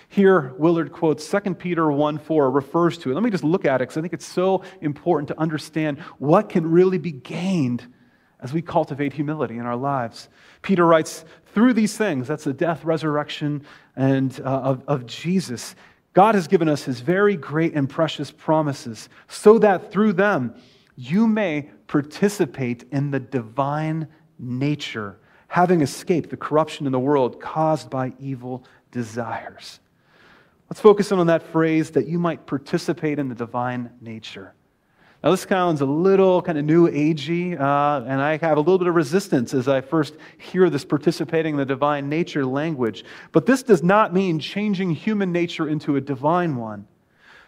Here, 0.08 0.52
Willard 0.58 0.92
quotes 0.92 1.26
2 1.30 1.54
Peter 1.54 1.90
1 1.90 2.18
4 2.18 2.50
refers 2.50 2.98
to 2.98 3.10
it. 3.10 3.14
Let 3.14 3.22
me 3.22 3.30
just 3.30 3.42
look 3.42 3.64
at 3.64 3.76
it 3.76 3.84
because 3.84 3.96
I 3.96 4.02
think 4.02 4.12
it's 4.12 4.26
so 4.26 4.64
important 4.82 5.28
to 5.28 5.40
understand 5.40 5.98
what 6.18 6.50
can 6.50 6.70
really 6.70 6.98
be 6.98 7.12
gained 7.12 7.86
as 8.42 8.52
we 8.52 8.60
cultivate 8.60 9.12
humility 9.12 9.58
in 9.58 9.66
our 9.66 9.76
lives. 9.76 10.28
Peter 10.62 10.84
writes, 10.84 11.24
through 11.54 11.74
these 11.74 11.96
things, 11.96 12.26
that's 12.26 12.44
the 12.44 12.52
death, 12.52 12.84
resurrection, 12.84 13.64
and 13.96 14.40
uh, 14.40 14.44
of, 14.44 14.82
of 14.88 15.06
Jesus, 15.06 15.74
God 16.12 16.34
has 16.34 16.48
given 16.48 16.68
us 16.68 16.82
his 16.82 17.00
very 17.00 17.36
great 17.36 17.74
and 17.74 17.88
precious 17.88 18.30
promises 18.30 19.08
so 19.28 19.58
that 19.58 19.92
through 19.92 20.14
them 20.14 20.54
you 20.96 21.26
may 21.26 21.70
participate 21.86 22.84
in 22.90 23.10
the 23.10 23.20
divine 23.20 24.08
nature, 24.38 25.18
having 25.48 25.80
escaped 25.80 26.30
the 26.30 26.36
corruption 26.36 26.86
in 26.86 26.92
the 26.92 26.98
world 26.98 27.40
caused 27.40 27.88
by 27.88 28.12
evil 28.18 28.64
desires. 28.90 29.80
Let's 30.68 30.80
focus 30.80 31.12
in 31.12 31.18
on 31.18 31.26
that 31.26 31.42
phrase 31.42 31.90
that 31.90 32.08
you 32.08 32.18
might 32.18 32.46
participate 32.46 33.18
in 33.18 33.28
the 33.28 33.34
divine 33.34 33.90
nature. 34.00 34.54
Now, 35.22 35.30
this 35.30 35.42
sounds 35.42 35.80
a 35.80 35.86
little 35.86 36.42
kind 36.42 36.58
of 36.58 36.64
new 36.64 36.90
agey, 36.90 37.52
uh, 37.58 38.04
and 38.04 38.20
I 38.20 38.38
have 38.38 38.56
a 38.56 38.60
little 38.60 38.78
bit 38.78 38.88
of 38.88 38.96
resistance 38.96 39.54
as 39.54 39.68
I 39.68 39.80
first 39.80 40.16
hear 40.36 40.68
this 40.68 40.84
participating 40.84 41.54
in 41.54 41.58
the 41.58 41.64
divine 41.64 42.08
nature 42.08 42.44
language. 42.44 43.04
But 43.30 43.46
this 43.46 43.62
does 43.62 43.84
not 43.84 44.12
mean 44.12 44.40
changing 44.40 44.90
human 44.90 45.30
nature 45.30 45.68
into 45.68 45.94
a 45.94 46.00
divine 46.00 46.56
one. 46.56 46.88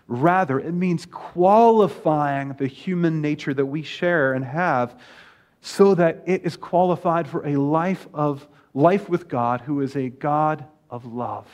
Rather, 0.06 0.60
it 0.60 0.72
means 0.72 1.04
qualifying 1.06 2.52
the 2.58 2.68
human 2.68 3.20
nature 3.20 3.52
that 3.54 3.66
we 3.66 3.82
share 3.82 4.34
and 4.34 4.44
have 4.44 5.00
so 5.60 5.96
that 5.96 6.22
it 6.26 6.44
is 6.44 6.56
qualified 6.56 7.26
for 7.26 7.44
a 7.44 7.56
life 7.56 8.06
of 8.14 8.46
life 8.74 9.08
with 9.08 9.28
God 9.28 9.62
who 9.62 9.80
is 9.80 9.96
a 9.96 10.10
God 10.10 10.64
of 10.90 11.06
love. 11.06 11.48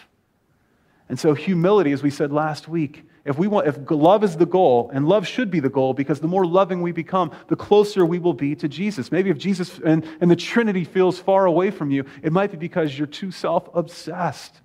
And 1.09 1.19
so, 1.19 1.33
humility, 1.33 1.93
as 1.93 2.03
we 2.03 2.11
said 2.11 2.31
last 2.31 2.69
week, 2.69 3.05
if, 3.25 3.39
we 3.39 3.47
want, 3.47 3.67
if 3.67 3.79
love 3.91 4.25
is 4.25 4.37
the 4.37 4.47
goal, 4.47 4.91
and 4.93 5.07
love 5.07 5.27
should 5.27 5.51
be 5.51 5.61
the 5.61 5.69
goal, 5.69 5.93
because 5.93 6.21
the 6.21 6.29
more 6.29 6.47
loving 6.47 6.81
we 6.81 6.93
become, 6.93 7.31
the 7.49 7.57
closer 7.57 8.07
we 8.07 8.19
will 8.19 8.33
be 8.33 8.55
to 8.57 8.69
Jesus. 8.69 9.13
Maybe 9.13 9.31
if 9.31 9.39
Jesus 9.39 9.79
and, 9.85 10.05
and 10.21 10.31
the 10.31 10.37
Trinity 10.37 10.85
feels 10.85 11.19
far 11.19 11.47
away 11.47 11.71
from 11.71 11.91
you, 11.91 12.05
it 12.23 12.33
might 12.33 12.51
be 12.51 12.57
because 12.57 12.97
you're 12.97 13.07
too 13.07 13.31
self 13.31 13.69
obsessed. 13.75 14.61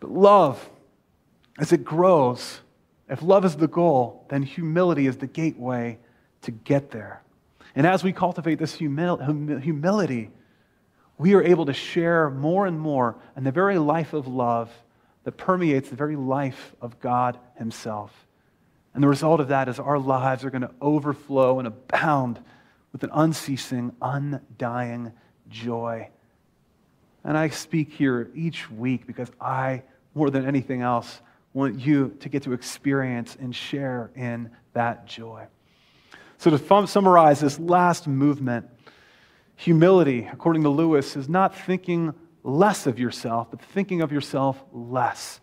But 0.00 0.10
love, 0.10 0.70
as 1.58 1.72
it 1.72 1.84
grows, 1.84 2.60
if 3.08 3.22
love 3.22 3.44
is 3.44 3.56
the 3.56 3.68
goal, 3.68 4.26
then 4.28 4.42
humility 4.42 5.06
is 5.06 5.16
the 5.16 5.26
gateway 5.26 5.98
to 6.42 6.50
get 6.50 6.90
there. 6.90 7.22
And 7.74 7.86
as 7.86 8.04
we 8.04 8.12
cultivate 8.12 8.58
this 8.58 8.76
humil- 8.76 9.62
humility, 9.62 10.30
we 11.16 11.34
are 11.34 11.42
able 11.42 11.66
to 11.66 11.72
share 11.72 12.30
more 12.30 12.66
and 12.66 12.78
more 12.78 13.16
in 13.36 13.44
the 13.44 13.50
very 13.50 13.78
life 13.78 14.12
of 14.12 14.28
love 14.28 14.70
that 15.24 15.32
permeates 15.32 15.90
the 15.90 15.96
very 15.96 16.16
life 16.16 16.74
of 16.80 17.00
God 17.00 17.38
Himself. 17.56 18.26
And 18.94 19.02
the 19.02 19.08
result 19.08 19.40
of 19.40 19.48
that 19.48 19.68
is 19.68 19.78
our 19.78 19.98
lives 19.98 20.44
are 20.44 20.50
going 20.50 20.62
to 20.62 20.70
overflow 20.80 21.58
and 21.58 21.68
abound 21.68 22.40
with 22.92 23.04
an 23.04 23.10
unceasing, 23.12 23.92
undying 24.00 25.12
joy. 25.48 26.08
And 27.24 27.36
I 27.36 27.48
speak 27.48 27.92
here 27.92 28.30
each 28.34 28.70
week 28.70 29.06
because 29.06 29.30
I, 29.40 29.82
more 30.14 30.30
than 30.30 30.46
anything 30.46 30.82
else, 30.82 31.20
want 31.52 31.78
you 31.78 32.16
to 32.20 32.28
get 32.28 32.42
to 32.44 32.52
experience 32.52 33.36
and 33.38 33.54
share 33.54 34.10
in 34.14 34.50
that 34.72 35.06
joy. 35.06 35.46
So, 36.38 36.50
to 36.50 36.86
summarize 36.86 37.40
this 37.40 37.58
last 37.58 38.06
movement, 38.06 38.66
humility, 39.56 40.28
according 40.32 40.62
to 40.62 40.68
Lewis, 40.68 41.16
is 41.16 41.28
not 41.28 41.54
thinking 41.54 42.14
less 42.42 42.86
of 42.86 42.98
yourself, 42.98 43.48
but 43.50 43.60
thinking 43.60 44.00
of 44.00 44.12
yourself 44.12 44.62
less. 44.72 45.40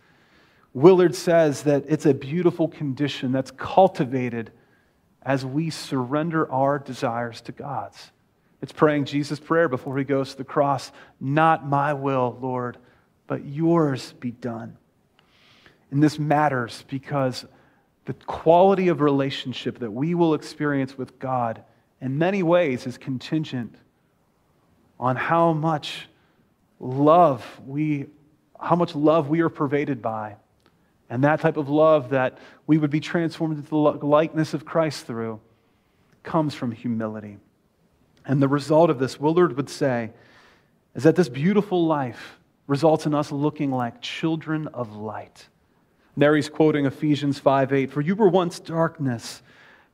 Willard 0.73 1.15
says 1.15 1.63
that 1.63 1.85
it's 1.87 2.05
a 2.05 2.13
beautiful 2.13 2.67
condition 2.67 3.31
that's 3.31 3.51
cultivated 3.51 4.51
as 5.21 5.45
we 5.45 5.69
surrender 5.69 6.51
our 6.51 6.79
desires 6.79 7.41
to 7.41 7.51
God's. 7.51 8.11
It's 8.61 8.71
praying 8.71 9.05
Jesus' 9.05 9.39
prayer 9.39 9.69
before 9.69 9.97
he 9.97 10.03
goes 10.03 10.31
to 10.31 10.37
the 10.37 10.43
cross 10.43 10.91
Not 11.19 11.67
my 11.67 11.93
will, 11.93 12.37
Lord, 12.41 12.77
but 13.27 13.45
yours 13.45 14.13
be 14.19 14.31
done. 14.31 14.77
And 15.91 16.01
this 16.01 16.19
matters 16.19 16.83
because 16.89 17.45
the 18.05 18.13
quality 18.13 18.87
of 18.87 19.01
relationship 19.01 19.79
that 19.79 19.91
we 19.91 20.13
will 20.13 20.33
experience 20.33 20.97
with 20.97 21.17
God 21.19 21.63
in 22.01 22.17
many 22.17 22.43
ways 22.43 22.85
is 22.85 22.97
contingent 22.97 23.75
on 24.99 25.15
how 25.15 25.53
much 25.53 26.07
love 26.79 27.45
we 27.65 28.07
how 28.59 28.75
much 28.75 28.95
love 28.95 29.29
we 29.29 29.41
are 29.41 29.49
pervaded 29.49 30.01
by 30.01 30.35
and 31.09 31.23
that 31.23 31.39
type 31.39 31.57
of 31.57 31.69
love 31.69 32.09
that 32.09 32.37
we 32.67 32.77
would 32.77 32.89
be 32.89 32.99
transformed 32.99 33.57
into 33.57 33.69
the 33.69 33.75
likeness 33.75 34.53
of 34.53 34.65
Christ 34.65 35.05
through 35.05 35.39
comes 36.23 36.55
from 36.55 36.71
humility. 36.71 37.37
And 38.25 38.41
the 38.41 38.47
result 38.47 38.89
of 38.89 38.97
this, 38.97 39.19
Willard 39.19 39.55
would 39.55 39.69
say, 39.69 40.11
is 40.95 41.03
that 41.03 41.15
this 41.15 41.29
beautiful 41.29 41.85
life 41.85 42.39
results 42.65 43.05
in 43.05 43.13
us 43.13 43.31
looking 43.31 43.71
like 43.71 44.01
children 44.01 44.67
of 44.67 44.95
light. 44.95 45.47
There 46.17 46.35
he's 46.35 46.49
quoting 46.49 46.85
Ephesians 46.85 47.37
5 47.37 47.73
8. 47.73 47.91
For 47.91 48.01
you 48.01 48.15
were 48.15 48.29
once 48.29 48.59
darkness, 48.59 49.43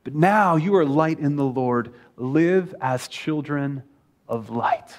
but 0.04 0.14
now 0.14 0.56
you 0.56 0.74
are 0.76 0.84
light 0.84 1.18
in 1.18 1.36
the 1.36 1.44
Lord. 1.44 1.92
Live 2.16 2.74
as 2.80 3.08
children 3.08 3.82
of 4.28 4.48
light. 4.48 4.98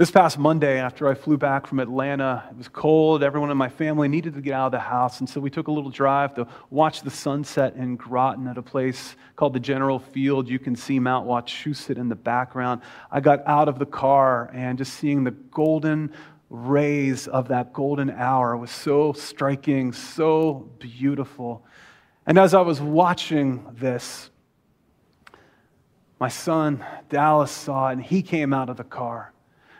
This 0.00 0.10
past 0.10 0.38
Monday, 0.38 0.80
after 0.80 1.08
I 1.08 1.12
flew 1.12 1.36
back 1.36 1.66
from 1.66 1.78
Atlanta, 1.78 2.48
it 2.50 2.56
was 2.56 2.68
cold. 2.68 3.22
Everyone 3.22 3.50
in 3.50 3.58
my 3.58 3.68
family 3.68 4.08
needed 4.08 4.32
to 4.32 4.40
get 4.40 4.54
out 4.54 4.64
of 4.64 4.72
the 4.72 4.78
house. 4.78 5.20
And 5.20 5.28
so 5.28 5.42
we 5.42 5.50
took 5.50 5.68
a 5.68 5.70
little 5.70 5.90
drive 5.90 6.32
to 6.36 6.46
watch 6.70 7.02
the 7.02 7.10
sunset 7.10 7.76
in 7.76 7.96
Groton 7.96 8.48
at 8.48 8.56
a 8.56 8.62
place 8.62 9.14
called 9.36 9.52
the 9.52 9.60
General 9.60 9.98
Field. 9.98 10.48
You 10.48 10.58
can 10.58 10.74
see 10.74 10.98
Mount 10.98 11.26
Wachusett 11.28 11.98
in 11.98 12.08
the 12.08 12.14
background. 12.14 12.80
I 13.10 13.20
got 13.20 13.46
out 13.46 13.68
of 13.68 13.78
the 13.78 13.84
car 13.84 14.50
and 14.54 14.78
just 14.78 14.94
seeing 14.94 15.22
the 15.22 15.32
golden 15.32 16.14
rays 16.48 17.28
of 17.28 17.48
that 17.48 17.74
golden 17.74 18.08
hour 18.08 18.56
was 18.56 18.70
so 18.70 19.12
striking, 19.12 19.92
so 19.92 20.66
beautiful. 20.78 21.62
And 22.24 22.38
as 22.38 22.54
I 22.54 22.62
was 22.62 22.80
watching 22.80 23.66
this, 23.74 24.30
my 26.18 26.28
son 26.28 26.82
Dallas 27.10 27.50
saw 27.50 27.90
it 27.90 27.92
and 27.92 28.02
he 28.02 28.22
came 28.22 28.54
out 28.54 28.70
of 28.70 28.78
the 28.78 28.84
car. 28.84 29.34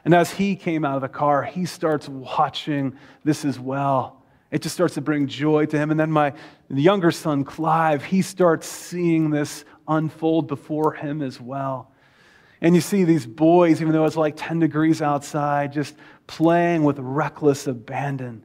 And 0.04 0.14
as 0.14 0.30
he 0.30 0.56
came 0.56 0.84
out 0.84 0.96
of 0.96 1.02
the 1.02 1.08
car, 1.08 1.42
he 1.42 1.66
starts 1.66 2.08
watching 2.08 2.96
this 3.24 3.44
as 3.44 3.58
well. 3.58 4.22
It 4.50 4.62
just 4.62 4.74
starts 4.74 4.94
to 4.94 5.00
bring 5.00 5.26
joy 5.26 5.66
to 5.66 5.78
him. 5.78 5.90
And 5.90 6.00
then 6.00 6.10
my 6.10 6.32
younger 6.68 7.10
son, 7.10 7.44
Clive, 7.44 8.04
he 8.04 8.22
starts 8.22 8.66
seeing 8.66 9.30
this 9.30 9.64
unfold 9.86 10.48
before 10.48 10.92
him 10.92 11.22
as 11.22 11.40
well. 11.40 11.90
And 12.60 12.74
you 12.74 12.80
see 12.80 13.04
these 13.04 13.26
boys, 13.26 13.80
even 13.80 13.92
though 13.92 14.04
it's 14.04 14.16
like 14.16 14.34
10 14.36 14.58
degrees 14.58 15.00
outside, 15.00 15.72
just 15.72 15.94
playing 16.26 16.84
with 16.84 16.98
reckless 16.98 17.66
abandon. 17.66 18.44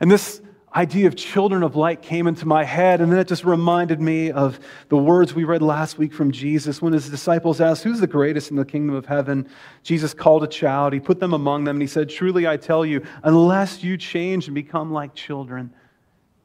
And 0.00 0.10
this 0.10 0.40
idea 0.74 1.06
of 1.06 1.16
children 1.16 1.62
of 1.62 1.76
light 1.76 2.02
came 2.02 2.26
into 2.26 2.46
my 2.46 2.64
head, 2.64 3.00
and 3.00 3.10
then 3.10 3.18
it 3.18 3.28
just 3.28 3.44
reminded 3.44 4.00
me 4.00 4.30
of 4.30 4.60
the 4.88 4.96
words 4.96 5.34
we 5.34 5.44
read 5.44 5.62
last 5.62 5.98
week 5.98 6.12
from 6.12 6.30
Jesus 6.30 6.82
when 6.82 6.92
his 6.92 7.08
disciples 7.08 7.60
asked, 7.60 7.84
Who's 7.84 8.00
the 8.00 8.06
greatest 8.06 8.50
in 8.50 8.56
the 8.56 8.64
kingdom 8.64 8.94
of 8.94 9.06
heaven? 9.06 9.48
Jesus 9.82 10.12
called 10.12 10.44
a 10.44 10.48
child, 10.48 10.92
he 10.92 11.00
put 11.00 11.20
them 11.20 11.32
among 11.32 11.64
them, 11.64 11.76
and 11.76 11.82
he 11.82 11.88
said, 11.88 12.08
Truly 12.08 12.46
I 12.46 12.56
tell 12.56 12.84
you, 12.84 13.04
unless 13.22 13.82
you 13.82 13.96
change 13.96 14.46
and 14.46 14.54
become 14.54 14.92
like 14.92 15.14
children, 15.14 15.72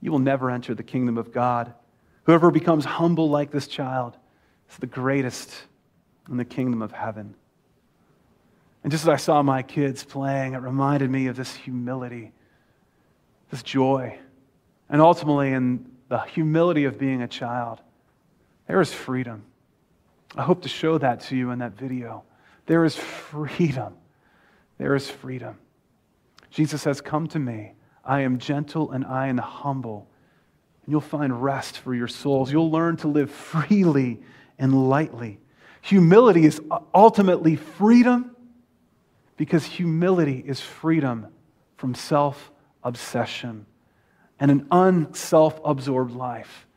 you 0.01 0.11
will 0.11 0.19
never 0.19 0.49
enter 0.49 0.73
the 0.73 0.83
kingdom 0.83 1.17
of 1.17 1.31
God. 1.31 1.73
Whoever 2.23 2.51
becomes 2.51 2.85
humble 2.85 3.29
like 3.29 3.51
this 3.51 3.67
child 3.67 4.17
is 4.69 4.77
the 4.77 4.87
greatest 4.87 5.53
in 6.29 6.37
the 6.37 6.45
kingdom 6.45 6.81
of 6.81 6.91
heaven. 6.91 7.35
And 8.83 8.91
just 8.91 9.03
as 9.03 9.09
I 9.09 9.17
saw 9.17 9.41
my 9.41 9.63
kids 9.63 10.03
playing, 10.03 10.53
it 10.53 10.57
reminded 10.57 11.09
me 11.09 11.27
of 11.27 11.35
this 11.35 11.53
humility 11.53 12.31
this 13.49 13.63
joy. 13.63 14.17
And 14.89 15.01
ultimately, 15.01 15.53
in 15.53 15.85
the 16.09 16.19
humility 16.19 16.85
of 16.85 16.99
being 16.99 17.21
a 17.21 17.27
child, 17.27 17.81
there 18.67 18.81
is 18.81 18.93
freedom. 18.93 19.43
I 20.35 20.43
hope 20.43 20.63
to 20.63 20.69
show 20.69 20.97
that 20.97 21.21
to 21.21 21.35
you 21.35 21.51
in 21.51 21.59
that 21.59 21.73
video. 21.73 22.23
There 22.65 22.85
is 22.85 22.95
freedom. 22.95 23.95
There 24.77 24.95
is 24.95 25.09
freedom. 25.09 25.57
Jesus 26.49 26.81
says, 26.81 27.01
Come 27.01 27.27
to 27.29 27.39
me. 27.39 27.73
I 28.05 28.21
am 28.21 28.37
gentle 28.37 28.91
and 28.91 29.05
I 29.05 29.27
am 29.27 29.37
humble. 29.37 30.07
And 30.85 30.91
you'll 30.91 31.01
find 31.01 31.41
rest 31.41 31.77
for 31.77 31.93
your 31.93 32.07
souls. 32.07 32.51
You'll 32.51 32.71
learn 32.71 32.97
to 32.97 33.07
live 33.07 33.31
freely 33.31 34.21
and 34.57 34.89
lightly. 34.89 35.39
Humility 35.81 36.45
is 36.45 36.61
ultimately 36.93 37.55
freedom 37.55 38.35
because 39.35 39.65
humility 39.65 40.43
is 40.45 40.61
freedom 40.61 41.27
from 41.77 41.95
self 41.95 42.51
obsession. 42.83 43.65
And 44.39 44.51
an 44.51 44.67
unself 44.71 45.59
absorbed 45.63 46.11
life 46.11 46.67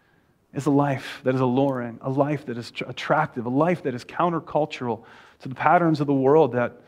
is 0.55 0.67
a 0.67 0.71
life 0.71 1.21
that 1.25 1.35
is 1.35 1.41
alluring, 1.41 1.99
a 2.01 2.11
life 2.11 2.47
that 2.47 2.57
is 2.57 2.73
attractive, 2.87 3.47
a 3.47 3.51
life 3.51 3.83
that 3.83 3.95
is 3.95 4.05
countercultural 4.05 5.05
to 5.41 5.49
the 5.49 5.55
patterns 5.55 6.01
of 6.01 6.07
the 6.07 6.15
world 6.15 6.53
that 6.53 6.81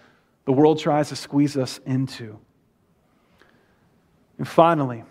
the 0.45 0.53
world 0.53 0.79
tries 0.79 1.11
to 1.11 1.16
squeeze 1.16 1.57
us 1.57 1.79
into. 1.85 2.39
And 4.39 4.49
finally, 4.49 5.05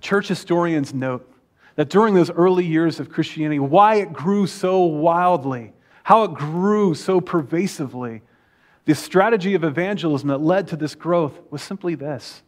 church 0.00 0.28
historians 0.28 0.92
note 0.92 1.30
that 1.76 1.88
during 1.88 2.14
those 2.14 2.30
early 2.30 2.66
years 2.66 3.00
of 3.00 3.08
Christianity, 3.08 3.58
why 3.58 3.96
it 3.96 4.12
grew 4.12 4.46
so 4.46 4.80
wildly, 4.80 5.72
how 6.02 6.24
it 6.24 6.34
grew 6.34 6.94
so 6.94 7.20
pervasively, 7.20 8.22
the 8.84 8.94
strategy 8.94 9.54
of 9.54 9.64
evangelism 9.64 10.28
that 10.28 10.42
led 10.42 10.68
to 10.68 10.76
this 10.76 10.94
growth 10.94 11.40
was 11.50 11.62
simply 11.62 11.94
this 11.94 12.42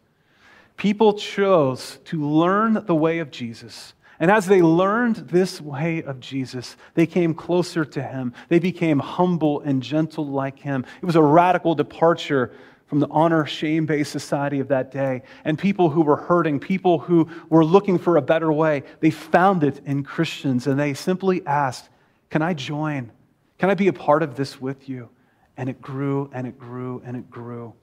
people 0.77 1.15
chose 1.15 1.99
to 2.07 2.29
learn 2.29 2.85
the 2.87 2.95
way 2.95 3.19
of 3.19 3.31
Jesus. 3.31 3.95
And 4.19 4.31
as 4.31 4.47
they 4.47 4.63
learned 4.63 5.17
this 5.17 5.61
way 5.61 6.03
of 6.03 6.21
Jesus, 6.21 6.77
they 6.95 7.07
came 7.07 7.35
closer 7.35 7.85
to 7.85 8.03
him. 8.03 8.33
They 8.49 8.59
became 8.59 8.99
humble 8.99 9.61
and 9.61 9.83
gentle 9.83 10.27
like 10.27 10.59
him. 10.59 10.87
It 11.03 11.05
was 11.05 11.17
a 11.17 11.23
radical 11.23 11.75
departure 11.75 12.53
from 12.87 13.01
the 13.01 13.09
honor 13.11 13.45
shame 13.47 13.85
based 13.85 14.13
society 14.13 14.61
of 14.61 14.69
that 14.69 14.91
day. 14.91 15.23
And 15.45 15.59
people 15.59 15.91
who 15.91 16.03
were 16.03 16.17
hurting, 16.17 16.61
people 16.61 16.99
who 16.99 17.29
were 17.51 17.65
looking 17.65 17.99
for 17.99 18.17
a 18.17 18.23
better 18.23 18.53
way, 18.53 18.85
they 19.01 19.11
found 19.11 19.65
it 19.65 19.81
in 19.85 20.03
Christians 20.03 20.67
and 20.67 20.79
they 20.79 20.95
simply 20.95 21.45
asked, 21.47 21.89
Can 22.31 22.43
I 22.43 22.55
join? 22.55 23.13
Can 23.59 23.71
I 23.71 23.75
be 23.75 23.89
a 23.89 23.93
part 23.93 24.23
of 24.23 24.37
this 24.37 24.61
with 24.61 24.89
you? 24.89 25.09
And 25.57 25.69
it 25.69 25.81
grew 25.81 26.31
and 26.33 26.47
it 26.47 26.59
grew 26.59 27.03
and 27.05 27.17
it 27.17 27.31
grew. 27.31 27.75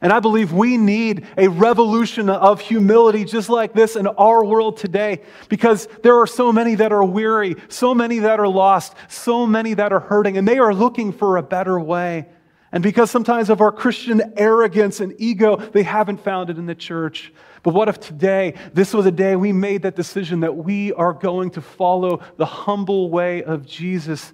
And 0.00 0.12
I 0.12 0.20
believe 0.20 0.52
we 0.52 0.76
need 0.76 1.26
a 1.38 1.48
revolution 1.48 2.28
of 2.28 2.60
humility 2.60 3.24
just 3.24 3.48
like 3.48 3.72
this 3.72 3.96
in 3.96 4.06
our 4.06 4.44
world 4.44 4.76
today 4.76 5.22
because 5.48 5.88
there 6.02 6.20
are 6.20 6.26
so 6.26 6.52
many 6.52 6.74
that 6.74 6.92
are 6.92 7.04
weary, 7.04 7.56
so 7.68 7.94
many 7.94 8.18
that 8.20 8.38
are 8.38 8.48
lost, 8.48 8.94
so 9.08 9.46
many 9.46 9.74
that 9.74 9.92
are 9.92 10.00
hurting, 10.00 10.36
and 10.36 10.46
they 10.46 10.58
are 10.58 10.74
looking 10.74 11.12
for 11.12 11.36
a 11.36 11.42
better 11.42 11.80
way. 11.80 12.26
And 12.72 12.82
because 12.82 13.10
sometimes 13.10 13.48
of 13.48 13.62
our 13.62 13.72
Christian 13.72 14.34
arrogance 14.36 15.00
and 15.00 15.14
ego, 15.18 15.56
they 15.56 15.82
haven't 15.82 16.18
found 16.18 16.50
it 16.50 16.58
in 16.58 16.66
the 16.66 16.74
church. 16.74 17.32
But 17.62 17.72
what 17.72 17.88
if 17.88 17.98
today, 17.98 18.54
this 18.74 18.92
was 18.92 19.06
a 19.06 19.10
day 19.10 19.34
we 19.34 19.52
made 19.52 19.82
that 19.82 19.96
decision 19.96 20.40
that 20.40 20.56
we 20.56 20.92
are 20.92 21.14
going 21.14 21.50
to 21.52 21.62
follow 21.62 22.20
the 22.36 22.44
humble 22.44 23.08
way 23.08 23.42
of 23.44 23.66
Jesus 23.66 24.32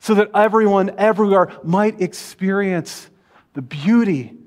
so 0.00 0.14
that 0.14 0.30
everyone 0.34 0.90
everywhere 0.98 1.50
might 1.64 2.00
experience 2.00 3.08
the 3.54 3.62
beauty 3.62 4.37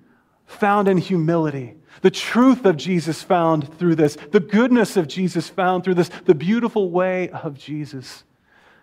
found 0.52 0.88
in 0.88 0.98
humility. 0.98 1.76
The 2.02 2.12
truth 2.12 2.66
of 2.66 2.78
Jesus 2.78 3.22
found 3.22 3.78
through 3.78 3.96
this, 3.96 4.18
the 4.32 4.40
goodness 4.40 4.98
of 4.98 5.08
Jesus 5.08 5.50
found 5.50 5.84
through 5.84 5.96
this, 5.96 6.10
the 6.26 6.36
beautiful 6.36 6.90
way 6.90 7.30
of 7.30 7.58
Jesus. 7.58 8.24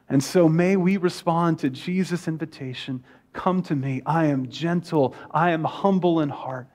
And 0.09 0.23
so 0.23 0.49
may 0.49 0.77
we 0.77 0.97
respond 0.97 1.59
to 1.61 1.71
Jesus' 1.71 2.29
invitation 2.29 3.05
Come 3.33 3.63
to 3.65 3.77
me. 3.77 4.03
I 4.05 4.27
am 4.27 4.49
gentle, 4.49 5.15
I 5.31 5.51
am 5.51 5.63
humble 5.65 6.21
in 6.21 6.29
heart, 6.29 6.67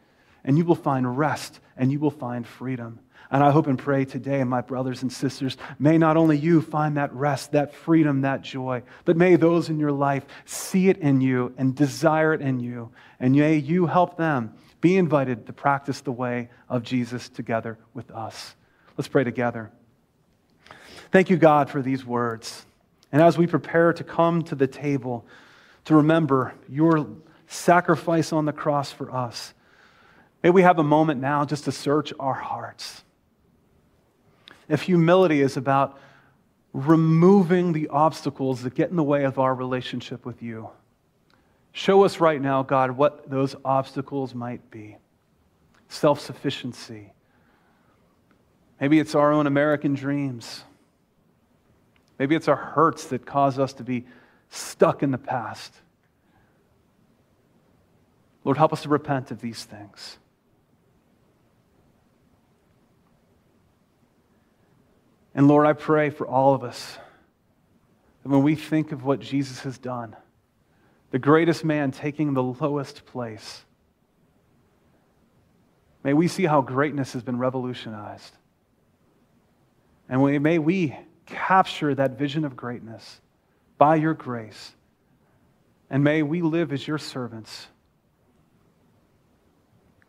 and 0.44 0.58
you 0.58 0.66
will 0.66 0.76
find 0.76 1.18
rest 1.18 1.60
and 1.76 1.92
you 1.92 2.00
will 2.00 2.12
find 2.12 2.48
freedom. 2.48 3.00
And 3.32 3.44
I 3.44 3.50
hope 3.50 3.66
and 3.66 3.80
pray 3.80 4.06
today, 4.06 4.44
my 4.44 4.62
brothers 4.62 5.02
and 5.02 5.12
sisters, 5.12 5.58
may 5.80 5.98
not 5.98 6.18
only 6.18 6.38
you 6.38 6.62
find 6.62 6.98
that 6.98 7.12
rest, 7.14 7.52
that 7.54 7.74
freedom, 7.74 8.22
that 8.22 8.44
joy, 8.44 8.84
but 9.06 9.18
may 9.18 9.36
those 9.36 9.70
in 9.70 9.80
your 9.80 9.92
life 9.92 10.26
see 10.46 10.88
it 10.88 11.00
in 11.00 11.20
you 11.20 11.54
and 11.58 11.76
desire 11.76 12.34
it 12.34 12.42
in 12.42 12.60
you. 12.60 12.92
And 13.20 13.36
may 13.36 13.58
you 13.58 13.88
help 13.88 14.18
them 14.18 14.54
be 14.84 14.98
invited 14.98 15.46
to 15.46 15.54
practice 15.54 16.02
the 16.02 16.12
way 16.12 16.50
of 16.68 16.84
Jesus 16.84 17.30
together 17.30 17.78
with 17.94 18.12
us. 18.12 18.54
Let's 18.98 19.08
pray 19.08 19.24
together. 19.24 19.72
Thank 21.10 21.30
you, 21.30 21.38
God, 21.38 21.70
for 21.70 21.82
these 21.82 22.06
words. 22.06 22.66
And 23.10 23.22
as 23.22 23.38
we 23.38 23.48
prepare 23.48 23.94
to 23.94 24.04
come 24.04 24.42
to 24.44 24.56
the 24.56 24.68
table 24.68 25.26
to 25.86 25.96
remember 25.96 26.54
your 26.68 27.08
sacrifice 27.48 28.34
on 28.34 28.44
the 28.44 28.52
cross 28.52 28.92
for 28.92 29.10
us, 29.10 29.54
may 30.44 30.50
we 30.50 30.64
have 30.64 30.80
a 30.80 30.84
moment 30.84 31.22
now 31.22 31.46
just 31.46 31.64
to 31.64 31.72
search 31.72 32.12
our 32.20 32.34
hearts. 32.34 33.06
If 34.68 34.82
humility 34.82 35.40
is 35.40 35.56
about 35.56 35.98
removing 36.74 37.72
the 37.72 37.88
obstacles 37.88 38.64
that 38.64 38.76
get 38.76 38.90
in 38.90 38.98
the 38.98 39.04
way 39.04 39.24
of 39.24 39.40
our 39.40 39.56
relationship 39.56 40.26
with 40.26 40.44
you, 40.44 40.72
Show 41.74 42.04
us 42.04 42.20
right 42.20 42.40
now, 42.40 42.62
God, 42.62 42.92
what 42.92 43.30
those 43.30 43.56
obstacles 43.66 44.36
might 44.36 44.70
be. 44.70 44.98
Self 45.90 46.20
sufficiency. 46.20 47.12
Maybe 48.80 49.00
it's 49.00 49.16
our 49.16 49.34
own 49.34 49.48
American 49.48 49.96
dreams. 49.96 50.64
Maybe 52.20 52.36
it's 52.36 52.48
our 52.48 52.56
hurts 52.56 53.08
that 53.08 53.26
cause 53.26 53.58
us 53.58 53.74
to 53.74 53.84
be 53.84 54.06
stuck 54.50 55.02
in 55.02 55.10
the 55.12 55.18
past. 55.18 55.74
Lord, 58.44 58.58
help 58.58 58.72
us 58.72 58.84
to 58.84 58.90
repent 58.90 59.32
of 59.32 59.42
these 59.42 59.64
things. 59.64 60.18
And 65.34 65.48
Lord, 65.48 65.66
I 65.66 65.74
pray 65.74 66.12
for 66.12 66.28
all 66.28 66.54
of 66.54 66.64
us 66.64 66.98
that 68.22 68.30
when 68.30 68.44
we 68.44 68.56
think 68.56 68.92
of 68.92 69.04
what 69.04 69.20
Jesus 69.20 69.62
has 69.62 69.80
done, 69.80 70.16
the 71.14 71.20
greatest 71.20 71.64
man 71.64 71.92
taking 71.92 72.34
the 72.34 72.42
lowest 72.42 73.06
place, 73.06 73.64
may 76.04 76.12
we 76.12 76.28
see 76.28 76.44
how 76.44 76.60
greatness 76.60 77.14
has 77.14 77.22
been 77.22 77.38
revolutionized. 77.38 78.36
And 80.10 80.42
may 80.42 80.58
we 80.58 80.98
capture 81.28 81.94
that 81.94 82.18
vision 82.18 82.46
of 82.46 82.56
greatness 82.56 83.22
by 83.78 83.98
your 83.98 84.16
grace. 84.16 84.74
And 85.92 86.04
may 86.04 86.24
we 86.24 86.42
live 86.42 86.74
as 86.74 86.88
your 86.88 86.98
servants, 86.98 87.68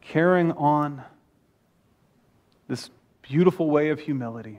carrying 0.00 0.52
on 0.52 1.02
this 2.66 2.88
beautiful 3.20 3.68
way 3.68 3.90
of 3.90 4.00
humility 4.00 4.59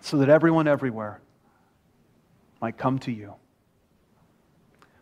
so 0.00 0.18
that 0.18 0.28
everyone 0.28 0.68
everywhere 0.68 1.20
might 2.62 2.78
come 2.78 3.00
to 3.00 3.10
you. 3.10 3.34